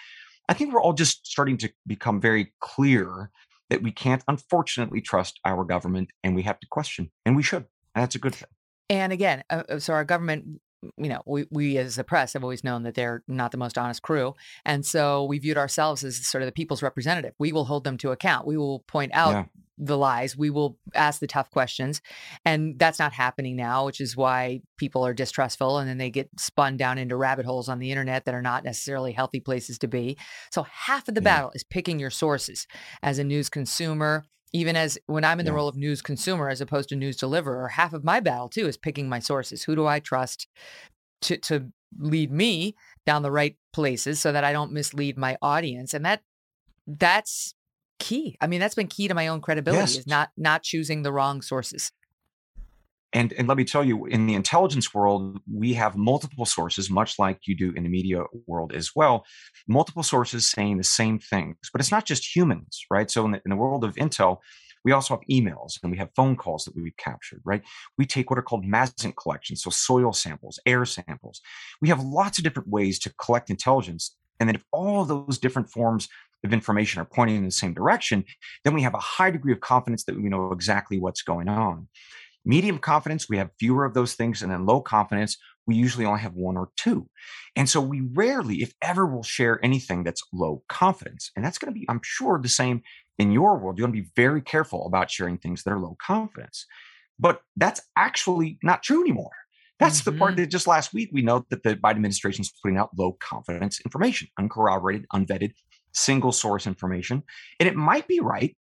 [0.49, 3.31] I think we're all just starting to become very clear
[3.71, 7.65] that we can't unfortunately trust our government and we have to question, and we should.
[7.95, 8.49] And that's a good thing.
[8.91, 10.61] And again, uh, uh so our government
[10.97, 13.79] you know, we, we as the press have always known that they're not the most
[13.79, 14.35] honest crew.
[14.65, 17.35] And so we viewed ourselves as sort of the people's representative.
[17.39, 18.47] We will hold them to account.
[18.47, 19.45] We will point out yeah.
[19.79, 20.37] the lies.
[20.37, 22.01] We will ask the tough questions.
[22.45, 26.29] And that's not happening now, which is why people are distrustful and then they get
[26.39, 29.89] spun down into rabbit holes on the internet that are not necessarily healthy places to
[29.89, 30.17] be.
[30.51, 31.37] So half of the yeah.
[31.37, 32.67] battle is picking your sources
[33.03, 34.25] as a news consumer
[34.55, 35.57] even as when I'm in the Yeah.
[35.57, 38.79] role of news consumer as opposed to news deliverer, half of my battle too is
[38.79, 39.65] picking my sources.
[39.65, 40.49] Who do I trust
[41.23, 42.77] to to lead me
[43.07, 45.95] down the right places so that I don't mislead my audience?
[45.95, 46.23] And that
[46.87, 47.55] that's
[47.99, 48.37] key.
[48.41, 49.97] I mean, that's been key to my own credibility Yes.
[49.97, 51.93] is not not choosing the wrong sources.
[53.15, 57.17] And, and let me tell you, in the intelligence world, we have multiple sources, much
[57.17, 59.25] like you do in the media world as well.
[59.69, 63.09] Multiple sources saying the same things, but it's not just humans, right?
[63.09, 64.39] So in the, in the world of intel,
[64.85, 67.63] we also have emails and we have phone calls that we've captured, right?
[67.97, 71.41] We take what are called MASINT collections, so soil samples, air samples.
[71.81, 74.17] We have lots of different ways to collect intelligence.
[74.41, 76.09] And then if all of those different forms
[76.45, 78.25] of information are pointing in the same direction,
[78.65, 81.89] then we have a high degree of confidence that we know exactly what's going on.
[82.45, 84.43] Medium confidence, we have fewer of those things.
[84.43, 87.09] And then low confidence, we usually only have one or two.
[87.57, 91.31] And so we rarely, if ever, will share anything that's low confidence.
[91.35, 92.83] And that's going to be, I'm sure, the same
[93.19, 93.79] in your world.
[93.79, 96.67] You want to be very careful about sharing things that are low confidence.
[97.19, 99.31] But that's actually not true anymore.
[99.81, 100.43] That's the part mm-hmm.
[100.43, 103.81] that just last week we know that the Biden administration is putting out low confidence
[103.81, 105.53] information, uncorroborated, unvetted,
[105.93, 107.23] single source information.
[107.59, 108.57] And it might be right,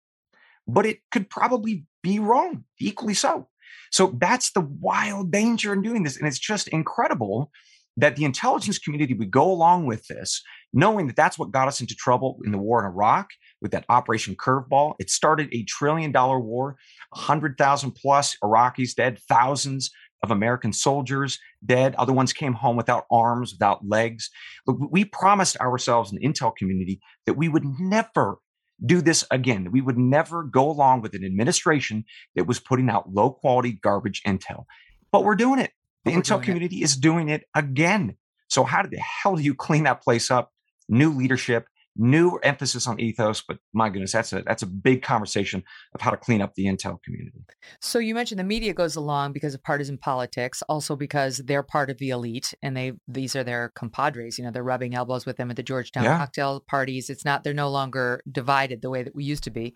[0.68, 3.49] but it could probably be wrong, equally so.
[3.91, 6.18] So that's the wild danger in doing this.
[6.18, 7.52] And it's just incredible
[7.98, 10.41] that the intelligence community would go along with this,
[10.73, 13.27] knowing that that's what got us into trouble in the war in Iraq
[13.61, 14.95] with that Operation Curveball.
[14.99, 16.77] It started a trillion dollar war,
[17.10, 19.91] 100,000 plus Iraqis dead, thousands
[20.23, 21.95] of American soldiers dead.
[21.95, 24.30] Other ones came home without arms, without legs.
[24.65, 28.38] But we promised ourselves in the intel community that we would never
[28.86, 29.72] do this again.
[29.72, 32.06] We would never go along with an administration
[32.36, 34.66] that was putting out low quality garbage intel.
[35.12, 35.72] But we're doing it.
[36.06, 38.18] The But intel community is doing it again.
[38.49, 40.52] So how the hell do you clean that place up?
[40.90, 43.41] New leadership, new emphasis on ethos.
[43.41, 45.63] But my goodness, that's a that's a big conversation
[45.93, 47.43] of how to clean up the intel community.
[47.80, 51.89] So you mentioned the media goes along because of partisan politics, also because they're part
[51.89, 54.38] of the elite and they these are their compadres.
[54.38, 56.18] You know, they're rubbing elbows with them at the Georgetown Yeah.
[56.18, 57.09] cocktail parties.
[57.09, 59.76] It's not they're no longer divided the way that we used to be,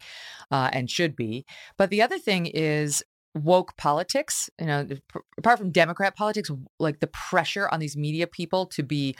[0.51, 1.45] uh, and should be.
[1.77, 4.49] But the other thing is woke politics.
[4.59, 4.87] You know,
[5.37, 9.15] apart from Democrat politics, like the pressure on these media people to be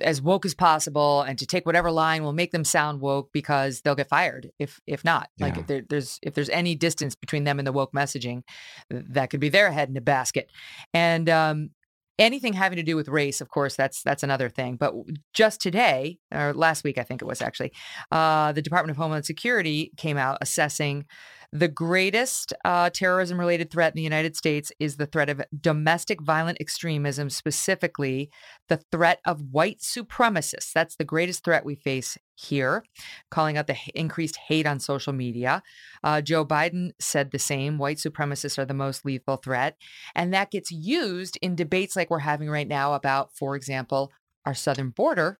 [0.00, 3.82] as woke as possible and to take whatever line will make them sound woke because
[3.82, 5.28] they'll get fired if if not.
[5.38, 8.42] Like if there, there's if there's any distance between them and the woke messaging
[8.90, 10.50] that could be their head in a basket.
[10.94, 11.70] And um
[12.18, 14.76] anything having to do with race of course that's that's another thing.
[14.76, 14.94] But
[15.34, 17.72] just today or last week i think it was actually
[18.10, 21.04] uh the department of homeland security came out assessing
[21.52, 26.22] the greatest uh, terrorism related threat in the United States is the threat of domestic
[26.22, 28.30] violent extremism, specifically
[28.68, 30.72] the threat of white supremacists.
[30.72, 32.84] That's the greatest threat we face here,
[33.30, 35.62] calling out the increased hate on social media.
[36.02, 39.76] Uh, Joe Biden said the same white supremacists are the most lethal threat.
[40.14, 44.10] And that gets used in debates like we're having right now about, for example,
[44.46, 45.38] our southern border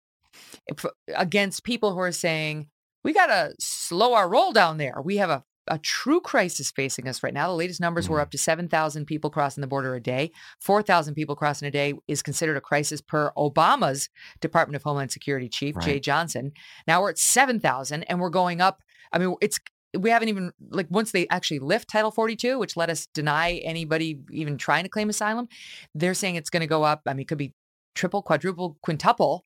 [1.15, 2.67] against people who are saying,
[3.03, 5.01] we got to slow our roll down there.
[5.03, 7.47] We have a a true crisis facing us right now.
[7.47, 8.23] The latest numbers were mm-hmm.
[8.23, 10.31] up to 7,000 people crossing the border a day.
[10.59, 14.09] 4,000 people crossing a day is considered a crisis per Obama's
[14.41, 16.51] Department of Homeland Security chief, Jeh Johnson.
[16.87, 18.81] Now we're at 7,000 and we're going up.
[19.11, 19.59] I mean, it's
[19.97, 24.19] we haven't even like once they actually lift Title 42, which let us deny anybody
[24.31, 25.47] even trying to claim asylum,
[25.93, 27.01] they're saying it's going to go up.
[27.05, 27.53] I mean, it could be
[27.95, 29.45] triple, quadruple, quintuple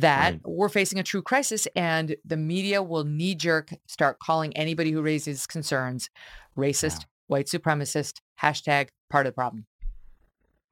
[0.00, 0.40] that Right.
[0.44, 5.02] we're facing a true crisis and the media will knee jerk start calling anybody who
[5.02, 6.10] raises concerns
[6.56, 9.66] racist, white supremacist, hashtag part of the problem.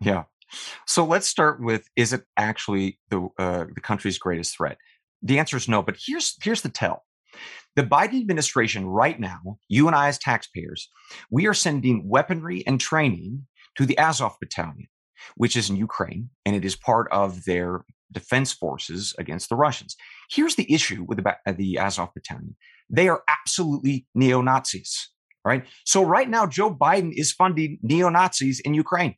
[0.01, 0.25] Yeah.
[0.87, 4.79] So let's start with: Is it actually the uh, the country's greatest threat?
[5.23, 5.83] The answer is no.
[5.83, 7.05] But here's here's the tell:
[7.75, 10.89] the Biden administration right now, you and I as taxpayers,
[11.31, 13.47] we are sending weaponry and training
[13.77, 14.87] to the Azov Battalion,
[15.37, 19.97] which is in Ukraine, and it is part of their defense forces against the Russians.
[20.31, 22.57] Here's the issue with the, uh, the Azov Battalion:
[22.91, 25.11] they are absolutely neo Nazis.
[25.45, 25.65] Right.
[25.85, 29.15] So right now, Joe Biden is funding neo Nazis in Ukraine.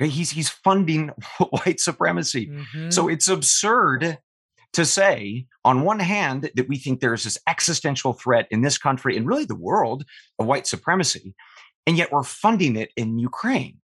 [0.00, 1.08] Okay, He's he's funding
[1.50, 2.50] white supremacy.
[2.90, 4.18] So it's absurd
[4.74, 9.16] to say, on one hand, that we think there's this existential threat in this country
[9.16, 10.04] and really the world
[10.38, 11.34] of white supremacy,
[11.86, 13.78] and yet we're funding it in Ukraine.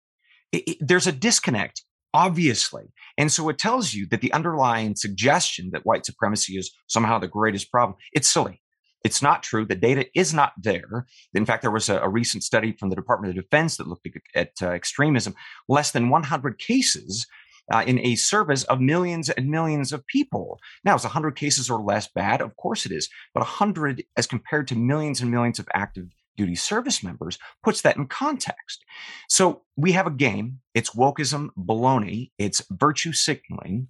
[0.51, 2.91] It- it- there's a disconnect, obviously.
[3.17, 7.27] And so it tells you that the underlying suggestion that white supremacy is somehow the
[7.27, 8.61] greatest problem, it's silly.
[9.03, 9.65] It's not true.
[9.65, 11.07] The data is not there.
[11.33, 14.07] In fact, there was a, a recent study from the Department of Defense that looked
[14.35, 15.33] at, uh, extremism.
[15.67, 17.25] Less than 100 cases
[17.71, 20.59] uh, in a service of millions and millions of people.
[20.83, 22.41] Now, is 100 cases or less bad?
[22.41, 23.09] Of course it is.
[23.33, 26.05] But 100 as compared to millions and millions of active
[26.41, 28.83] duty service members puts that in context.
[29.29, 30.59] So we have a game.
[30.73, 32.31] It's wokeism baloney.
[32.39, 33.87] It's virtue signaling.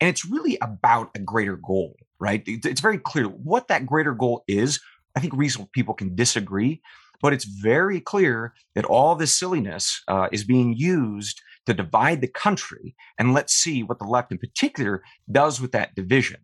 [0.00, 2.42] And it's really about a greater goal, right?
[2.46, 4.80] It's very clear what that greater goal is.
[5.16, 6.82] I think reasonable people can disagree,
[7.22, 12.28] but it's very clear that all this silliness uh, is being used to divide the
[12.28, 12.94] country.
[13.18, 16.40] And let's see what the left in particular does with that division.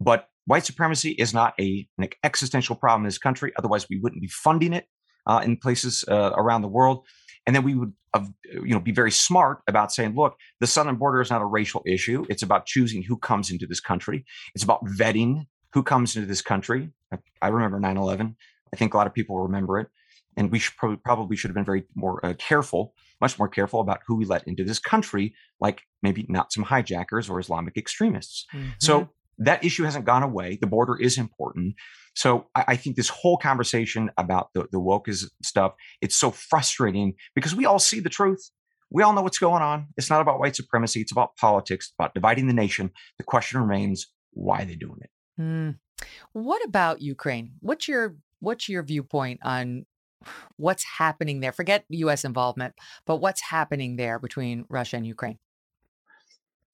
[0.00, 3.52] But white supremacy is not a, an existential problem in this country.
[3.56, 4.86] Otherwise, we wouldn't be funding it
[5.28, 7.06] uh, in places uh, around the world.
[7.46, 7.92] And then we would,
[8.52, 11.82] you know, be very smart about saying, look, the southern border is not a racial
[11.86, 12.26] issue.
[12.28, 14.24] It's about choosing who comes into this country.
[14.54, 16.90] It's about vetting who comes into this country.
[17.12, 18.34] I, I remember 9/11.
[18.72, 19.88] I think a lot of people remember it,
[20.36, 23.80] and we should probably, probably should have been very more uh, careful, much more careful
[23.80, 28.44] about who we let into this country, like maybe not some hijackers or Islamic extremists.
[28.54, 28.70] Mm-hmm.
[28.78, 30.58] So that issue hasn't gone away.
[30.60, 31.74] The border is important.
[32.14, 36.30] So I, I think this whole conversation about the, the woke is stuff, it's so
[36.30, 38.50] frustrating because we all see the truth.
[38.90, 39.88] We all know what's going on.
[39.96, 41.00] It's not about white supremacy.
[41.00, 42.90] It's about politics, about dividing the nation.
[43.18, 45.10] The question remains, why are they doing it?
[45.40, 45.76] Mm.
[46.32, 47.52] What about Ukraine?
[47.60, 49.84] What's your what's your viewpoint on
[50.56, 51.52] what's happening there?
[51.52, 52.24] Forget U.S.
[52.24, 52.74] involvement,
[53.06, 55.38] but what's happening there between Russia and Ukraine?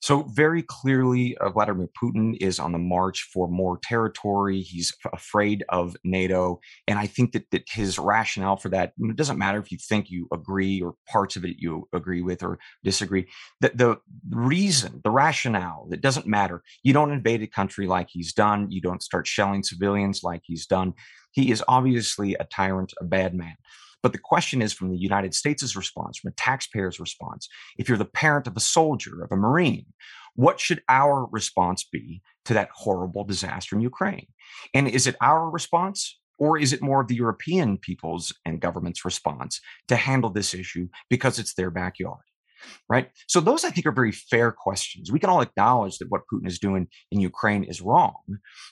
[0.01, 4.61] So, very clearly, uh, Vladimir Putin is on the march for more territory.
[4.61, 6.61] He's afraid of NATO.
[6.87, 10.11] And I think that, that his rationale for that it doesn't matter if you think
[10.11, 13.27] you agree or parts of it you agree with or disagree.
[13.61, 13.97] The, the
[14.31, 16.63] reason, the rationale, it doesn't matter.
[16.83, 20.67] You don't invade a country like he's done, you don't start shelling civilians like he's
[20.67, 20.93] done.
[21.33, 23.57] He is obviously a tyrant, a bad man.
[24.05, 27.49] But the question is from the United States' response, from a taxpayer's response,
[27.79, 29.87] if you're the parent of a soldier, of a Marine,
[30.35, 34.27] what should our response be to that horrible disaster in Ukraine?
[34.75, 36.21] And is it our response?
[36.39, 39.59] Or is it more of the European people's and government's response
[39.89, 42.25] to handle this issue because it's their backyard?
[42.89, 43.11] right?
[43.29, 45.11] So those I think are very fair questions.
[45.11, 48.17] We can all acknowledge that what Putin is doing in Ukraine is wrong.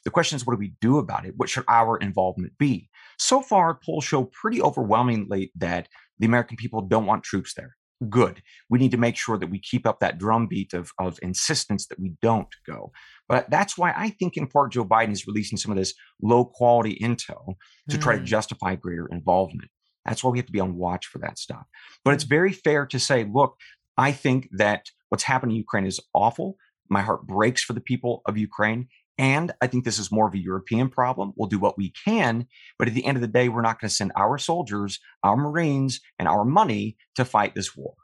[0.05, 1.35] The question is, what do we do about it?
[1.37, 2.89] What should our involvement be?
[3.23, 5.89] So far, polls show pretty overwhelmingly that
[6.19, 7.77] the American people don't want troops there.
[8.09, 8.43] Good.
[8.69, 12.01] We need to make sure that we keep up that drumbeat of, of insistence that
[12.01, 12.91] we don't go.
[13.29, 16.45] But that's why I think, in part, Joe Biden is releasing some of this low
[16.45, 17.55] quality intel
[17.91, 18.03] to mm.
[18.03, 18.27] try to hmm.
[18.27, 19.71] justify greater involvement.
[20.05, 21.65] That's why we have to be on watch for that stuff.
[22.05, 23.55] But it's very fair to say, look,
[23.97, 26.57] I think that what's happened in Ukraine is awful.
[26.91, 28.89] My heart breaks for the people of Ukraine.
[29.19, 31.33] And I think this is more of a European problem.
[31.37, 32.47] We'll do what we can,
[32.79, 35.37] but at the end of the day, we're not going to send our soldiers, our
[35.37, 37.95] Marines, and our money to fight this war.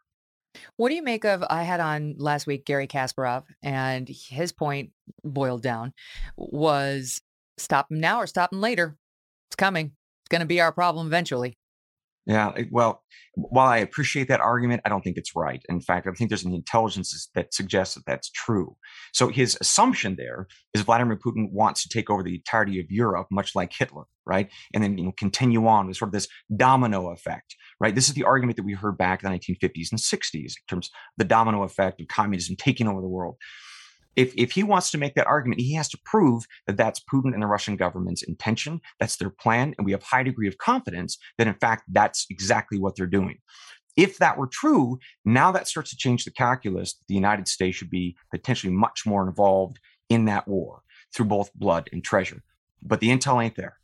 [0.77, 1.45] What do you make of?
[1.49, 4.91] I had on last week Garry Kasparov, and his point
[5.25, 5.93] boiled down
[6.37, 7.21] was
[7.59, 8.97] stop him now or stop him later.
[9.49, 9.87] It's coming.
[9.87, 11.58] It's going to be our problem eventually.
[12.29, 13.03] Yeah, well,
[13.37, 15.63] while I appreciate that argument, I don't think it's right.
[15.71, 18.77] In fact, I think there's an intelligence that suggests that that's true.
[19.15, 23.29] So his assumption there is Vladimir Putin wants to take over the entirety of Europe,
[23.31, 24.51] much like Hitler, right?
[24.75, 27.95] And then you know continue on with sort of this domino effect, right?
[27.95, 30.89] This is the argument that we heard back in the 1950s and 60s in terms
[30.89, 33.37] of the domino effect of communism taking over the world
[34.17, 37.33] if, if he wants to make that argument, he has to prove that that's Putin
[37.35, 41.19] and the Russian government's intention, that's their plan, and we have high degree of confidence
[41.39, 43.39] that in fact that's exactly what they're doing.
[43.97, 46.95] If that were true, now that starts to change the calculus.
[47.09, 50.83] The United States should be potentially much more involved in that war
[51.15, 52.43] through both blood and treasure.
[52.83, 53.79] But the intel ain't there.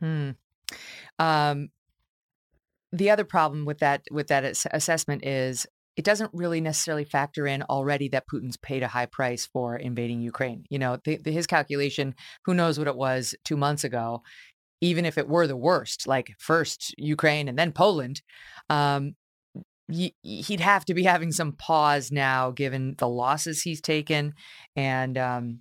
[0.00, 0.30] Hmm.
[1.18, 1.70] Um,
[2.92, 5.66] the other problem with that with that assessment is
[5.96, 10.20] it doesn't really necessarily factor in already that Putin's paid a high price for invading
[10.20, 10.64] Ukraine.
[10.70, 12.14] You know, the, the, his calculation,
[12.44, 14.22] who knows what it was two months ago,
[14.80, 18.22] even if it were the worst, like first Ukraine and then Poland,
[18.70, 19.14] um,
[19.88, 24.32] he'd have to be having some pause now given the losses he's taken
[24.74, 25.58] and um,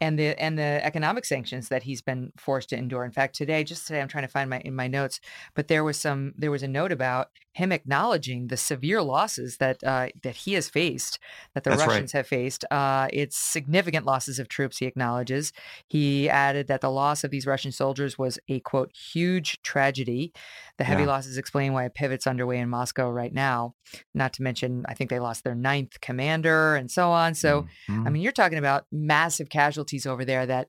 [0.00, 3.04] and the and the economic sanctions that he's been forced to endure.
[3.04, 5.20] In fact, today, just today, I'm trying to find my in my notes,
[5.54, 9.82] but there was some there was a note about him acknowledging the severe losses that
[9.82, 11.18] uh, that he has faced,
[11.54, 12.20] that the That's Russians right.
[12.20, 12.64] have faced.
[12.70, 14.78] Uh, it's significant losses of troops.
[14.78, 15.52] He acknowledges.
[15.88, 20.32] He added that the loss of these Russian soldiers was a quote huge tragedy.
[20.78, 21.08] The heavy yeah.
[21.08, 23.74] losses explain why a pivot's underway in Moscow right now.
[24.14, 27.34] Not to mention, I think they lost their ninth commander and so on.
[27.34, 28.06] So, mm-hmm.
[28.06, 30.46] I mean, you're talking about massive casualties over there.
[30.46, 30.68] That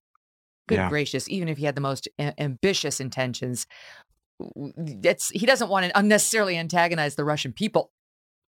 [0.67, 0.89] good yeah.
[0.89, 3.67] gracious, even if he had the most a- ambitious intentions,
[4.77, 7.91] it's he doesn't want to unnecessarily antagonize the Russian people.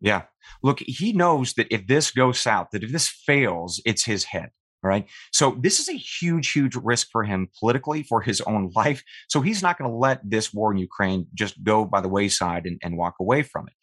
[0.01, 0.23] Yeah.
[0.63, 4.51] Look, he knows that if this goes south, that if this fails, it's his head.
[4.83, 5.07] All right.
[5.31, 9.03] So this is a huge, huge risk for him politically, for his own life.
[9.29, 12.65] So he's not going to let this war in Ukraine just go by the wayside
[12.67, 13.75] and, and walk away from it.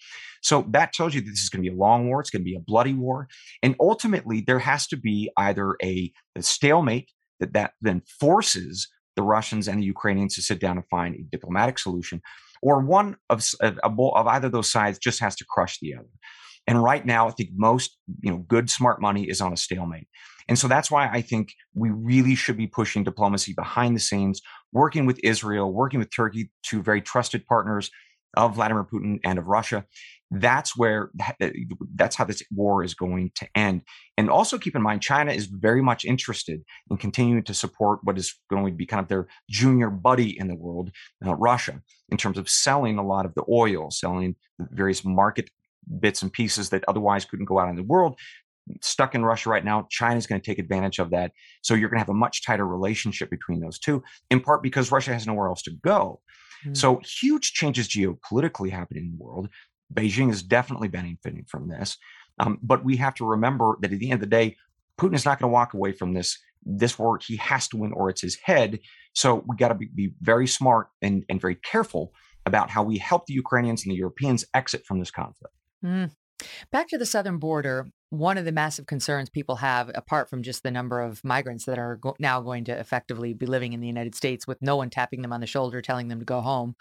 [0.42, 2.20] So that tells you that this is going to be a long war.
[2.20, 3.28] It's going to be a bloody war.
[3.64, 9.24] And ultimately, there has to be either a, a stalemate that, that then forces the
[9.24, 12.22] Russians and the Ukrainians to sit down and find a diplomatic solution,
[12.62, 16.08] or one of, of, of either those sides just has to crush the other.
[16.68, 20.08] And right now, I think most you know good smart money is on a stalemate.
[20.50, 24.42] And so that's why I think we really should be pushing diplomacy behind the scenes,
[24.72, 27.90] working with Israel, working with Turkey, two very trusted partners
[28.36, 29.86] of Vladimir Putin and of Russia.
[30.30, 31.10] That's where
[31.96, 33.84] that's how this war is going to end.
[34.18, 38.18] And also keep in mind, China is very much interested in continuing to support what
[38.18, 40.92] is going to be kind of their junior buddy in the world,
[41.26, 45.50] uh, Russia, in terms of selling a lot of the oil, selling various market
[46.00, 48.20] bits and pieces that otherwise couldn't go out in the world
[48.82, 49.88] stuck in Russia right now.
[49.90, 51.32] China's going to take advantage of that.
[51.62, 54.92] So you're going to have a much tighter relationship between those two, in part because
[54.92, 56.22] Russia has nowhere else to go.
[56.64, 56.74] Mm-hmm.
[56.74, 59.50] So huge changes geopolitically happening in the world.
[59.94, 61.98] Beijing is definitely benefiting from this.
[62.40, 64.58] Um, but we have to remember that at the end of the day,
[65.00, 67.20] Putin is not going to walk away from this this war.
[67.26, 68.80] He has to win, or it's his head.
[69.14, 72.12] So we got to be, be very smart and, and very careful
[72.46, 75.54] about how we help the Ukrainians and the Europeans exit from this conflict.
[75.84, 76.12] Mm.
[76.72, 80.64] Back to the southern border, one of the massive concerns people have, apart from just
[80.64, 83.88] the number of migrants that are go- now going to effectively be living in the
[83.88, 86.76] United States with no one tapping them on the shoulder telling them to go home,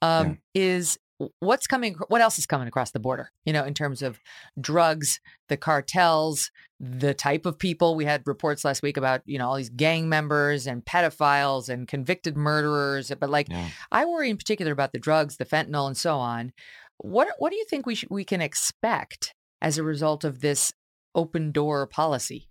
[0.00, 0.62] um, yeah.
[0.62, 0.98] is
[1.38, 4.18] what's coming what else is coming across the border you know in terms of
[4.60, 6.50] drugs the cartels
[6.80, 10.08] the type of people we had reports last week about you know all these gang
[10.08, 13.68] members and pedophiles and convicted murderers but like yeah.
[13.90, 16.52] i worry in particular about the drugs the fentanyl and so on
[16.98, 20.72] what what do you think we sh- we can expect as a result of this
[21.14, 22.48] open door policy?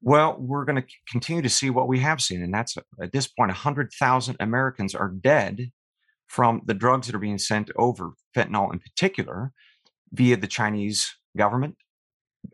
[0.00, 3.28] Well, we're going to continue to see what we have seen, and that's at this
[3.28, 5.70] point, 100,000 Americans are dead
[6.26, 9.52] from the drugs that are being sent over, fentanyl in particular,
[10.12, 11.76] via the Chinese government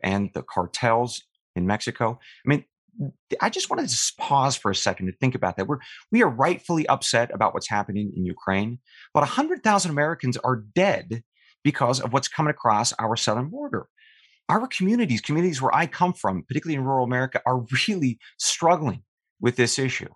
[0.03, 1.23] and the cartels
[1.55, 2.19] in Mexico.
[2.45, 2.65] I mean,
[3.41, 5.67] I just wanted to pause for a second to think about that.
[5.67, 5.79] We're
[6.11, 8.79] we are rightfully upset about what's happening in Ukraine,
[9.13, 11.23] but 100,000 Americans are dead
[11.65, 13.87] because of what's coming across our southern border.
[14.47, 19.03] Our communities, communities where I come from, particularly in rural America, are really struggling
[19.41, 20.09] with this issue.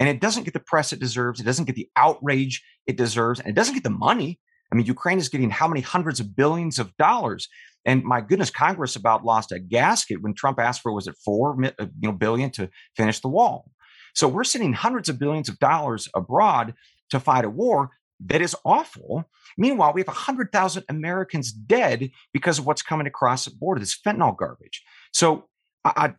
[0.00, 1.40] And it doesn't get the press it deserves.
[1.40, 3.40] It doesn't get the outrage it deserves.
[3.40, 4.40] And it doesn't get the money.
[4.72, 7.48] I mean, Ukraine is getting how many hundreds of billions of dollars
[7.84, 11.56] and my goodness, Congress about lost a gasket when Trump asked for was it four
[11.64, 13.70] uh, you know billion to finish the wall.
[14.14, 16.74] So we're sending hundreds of billions of dollars abroad
[17.10, 17.90] to fight a war
[18.26, 19.28] that is awful.
[19.56, 24.36] Meanwhile, we have 100,000 Americans dead because of what's coming across the border, this fentanyl
[24.36, 24.82] garbage.
[25.12, 25.48] So
[25.84, 26.14] I, I,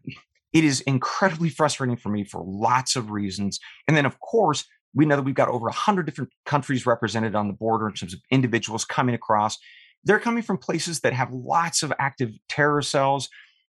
[0.54, 3.60] it is incredibly frustrating for me for lots of reasons.
[3.88, 7.48] And then, of course, we know that we've got over 100 different countries represented on
[7.48, 9.58] the border in terms of individuals coming across.
[10.04, 13.30] They're coming from places that have lots of active terror cells.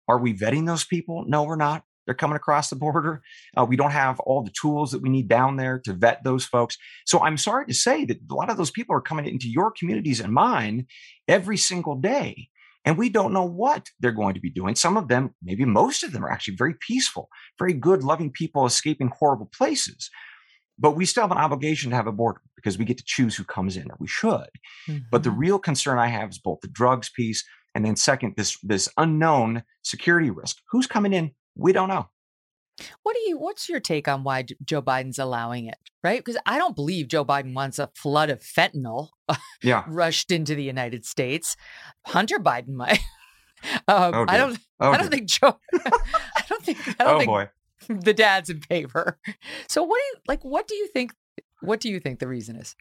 [0.07, 1.25] Are we vetting those people?
[1.27, 1.83] No, we're not.
[2.07, 3.21] They're coming across the border.
[3.55, 6.45] Uh, we don't have all the tools that we need down there to vet those
[6.45, 6.77] folks.
[7.05, 9.69] So I'm sorry to say that a lot of those people are coming into your
[9.71, 10.87] communities and mine
[11.27, 12.47] every single day.
[12.85, 14.73] And we don't know what they're going to be doing.
[14.73, 17.27] Some of them, maybe most of them, are actually very peaceful,
[17.59, 20.09] very good, loving people escaping horrible places.
[20.79, 23.35] But we still have an obligation to have a border because we get to choose
[23.35, 24.47] who comes in, or we should.
[24.87, 24.97] Mm-hmm.
[25.11, 25.39] But the mm-hmm.
[25.39, 27.43] real concern I have is both the drugs piece
[27.77, 30.57] and then second, this this unknown security risk.
[30.71, 31.31] Who's coming in?
[31.57, 32.09] We don't know.
[33.03, 33.37] What do you?
[33.37, 35.77] What's your take on why Joe Biden's allowing it?
[36.03, 36.23] Right?
[36.23, 39.09] Because I don't believe Joe Biden wants a flood of fentanyl
[39.63, 39.83] yeah.
[39.87, 41.57] rushed into the United States.
[42.05, 42.99] Hunter Biden might.
[43.87, 44.59] Um, oh, I don't.
[44.79, 45.17] Oh, I don't dear.
[45.17, 45.57] think Joe.
[45.73, 46.77] I don't think.
[46.99, 47.49] I don't oh think boy.
[47.89, 49.17] the dad's in favor.
[49.67, 50.45] So what do you like?
[50.45, 51.15] What do you think?
[51.61, 52.75] What do you think the reason is?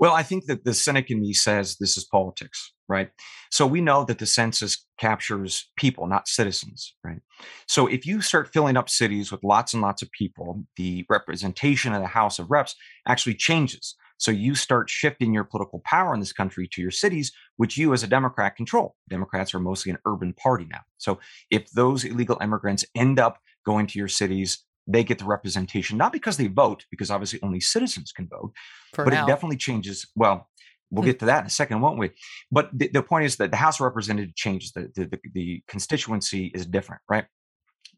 [0.00, 3.10] Well, I think that the cynic in me says this is politics, right?
[3.50, 7.20] So we know that the census captures people, not citizens, right?
[7.68, 11.94] So if you start filling up cities with lots and lots of people, the representation
[11.94, 12.74] of the House of Reps
[13.08, 13.94] actually changes.
[14.18, 17.94] So you start shifting your political power in this country to your cities, which you
[17.94, 18.94] as a Democrat control.
[19.08, 20.80] Democrats are mostly an urban party now.
[20.98, 25.96] So if those illegal immigrants end up going to your cities, they get the representation,
[25.96, 28.52] not because they vote, because obviously only citizens can vote,
[28.92, 29.24] For but now.
[29.24, 30.06] it definitely changes.
[30.14, 30.49] Well,
[30.90, 31.08] we'll hmm.
[31.08, 32.10] get to that in a second, won't we?
[32.50, 34.72] But the, the point is that the House of Representatives changes.
[34.72, 37.24] The, the, the constituency is different, right?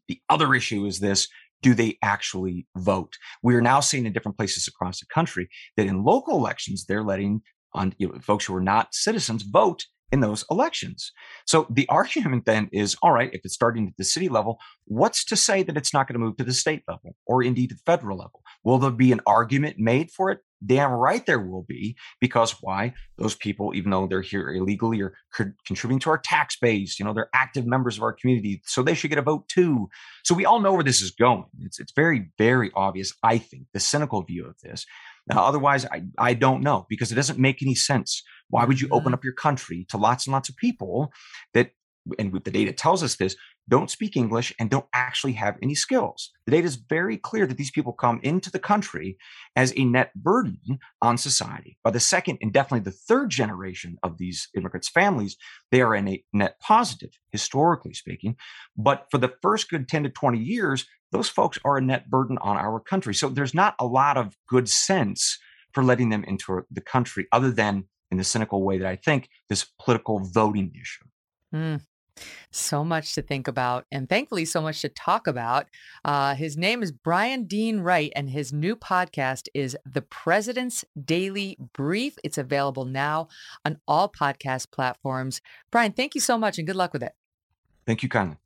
[0.07, 1.27] The other issue is this
[1.61, 3.15] do they actually vote?
[3.41, 5.47] We are now seeing in different places across the country
[5.77, 7.41] that in local elections, they're letting
[7.73, 11.11] on you know, folks who are not citizens vote in those elections.
[11.47, 15.25] So the argument then is all right, if it's starting at the city level, what's
[15.25, 17.79] to say that it's not going to move to the state level or indeed the
[17.85, 18.41] federal level?
[18.63, 20.39] Will there be an argument made for it?
[20.65, 22.93] Damn right there will be, because why?
[23.17, 26.99] Those people, even though they're here illegally, are co- contributing to our tax base.
[26.99, 29.89] You know, they're active members of our community, so they should get a vote too.
[30.23, 31.45] So we all know where this is going.
[31.61, 33.13] It's it's very very obvious.
[33.23, 34.85] I think the cynical view of this.
[35.27, 38.23] Now, otherwise, I, I don't know because it doesn't make any sense.
[38.49, 39.13] Why would you open Mm-hmm.
[39.15, 41.11] up your country to lots and lots of people
[41.53, 41.71] that,
[42.19, 43.35] and the data tells us this,
[43.69, 46.31] don't speak English and don't actually have any skills?
[46.45, 49.17] The data is very clear that these people come into the country
[49.55, 51.77] as a net burden on society.
[51.83, 55.37] By the second and definitely the third generation of these immigrants' families,
[55.71, 58.35] they are in a net positive, historically speaking.
[58.75, 62.37] But for the first good 10 to 20 years, those folks are a net burden
[62.39, 63.13] on our country.
[63.13, 65.37] So there's not a lot of good sense
[65.71, 69.29] for letting them into the country, other than in the cynical way that I think
[69.49, 71.05] this political voting issue.
[71.53, 71.81] Mm.
[72.51, 75.67] So much to think about, and thankfully, so much to talk about.
[76.05, 81.57] Uh, his name is Bryan Dean Wright, and his new podcast is The President's Daily
[81.73, 82.17] Brief.
[82.23, 83.27] It's available now
[83.65, 85.41] on all podcast platforms.
[85.71, 87.13] Bryan, thank you so much, and good luck with it.
[87.85, 88.37] Thank you kindly.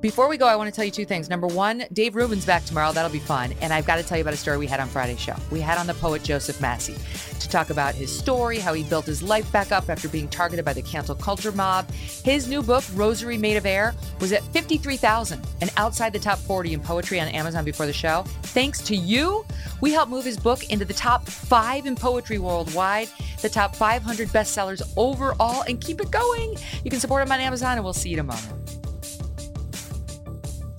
[0.00, 1.28] Before we go, I want to tell you two things.
[1.28, 2.92] Number one, Dave Rubin's back tomorrow.
[2.92, 3.52] That'll be fun.
[3.60, 5.36] And I've got to tell you about a story we had on Friday's show.
[5.50, 6.96] We had on the poet Joseph Massey
[7.40, 10.64] to talk about his story, how he built his life back up after being targeted
[10.64, 11.90] by the cancel culture mob.
[12.24, 16.74] His new book, Rosary Made of Air, was at 53,000 and outside the top 40
[16.74, 18.24] in poetry on Amazon before the show.
[18.42, 19.44] Thanks to you,
[19.80, 23.08] we helped move his book into the top five in poetry worldwide,
[23.40, 26.56] the top 500 bestsellers overall, and keep it going.
[26.84, 28.81] You can support him on Amazon, and we'll see you tomorrow.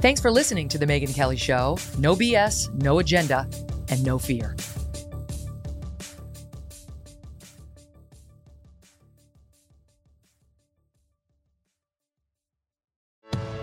[0.03, 1.77] Thanks for listening to The Megyn Kelly Show.
[1.97, 3.47] No BS, no agenda,
[3.87, 4.53] and no fear.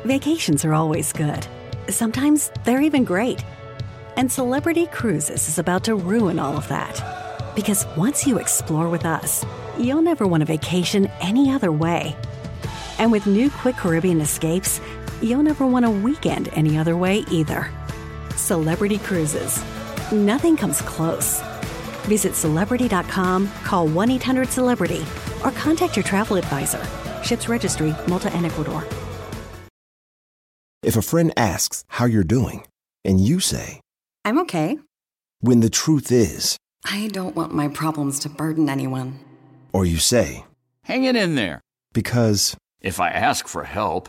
[0.06, 1.46] Vacations are always good.
[1.90, 3.44] Sometimes they're even great.
[4.16, 7.52] And Celebrity Cruises is about to ruin all of that.
[7.54, 9.44] Because once you explore with us,
[9.78, 12.16] you'll never want a vacation any other way.
[12.98, 14.80] And with new Quick Caribbean escapes,
[15.22, 17.70] you'll never want a weekend any other way either.
[18.36, 19.62] Celebrity Cruises.
[20.12, 21.40] Nothing comes close.
[22.04, 25.04] Visit celebrity.com, call 1 800 Celebrity,
[25.44, 26.84] or contact your travel advisor.
[27.22, 28.84] Ships registry, Malta and Ecuador.
[30.82, 32.66] If a friend asks how you're doing,
[33.04, 33.80] and you say,
[34.24, 34.78] I'm okay.
[35.40, 39.18] when the truth is, I don't want my problems to burden anyone.
[39.72, 40.44] or you say,
[40.84, 41.60] Hang it in there.
[41.92, 44.08] because, If I ask for help,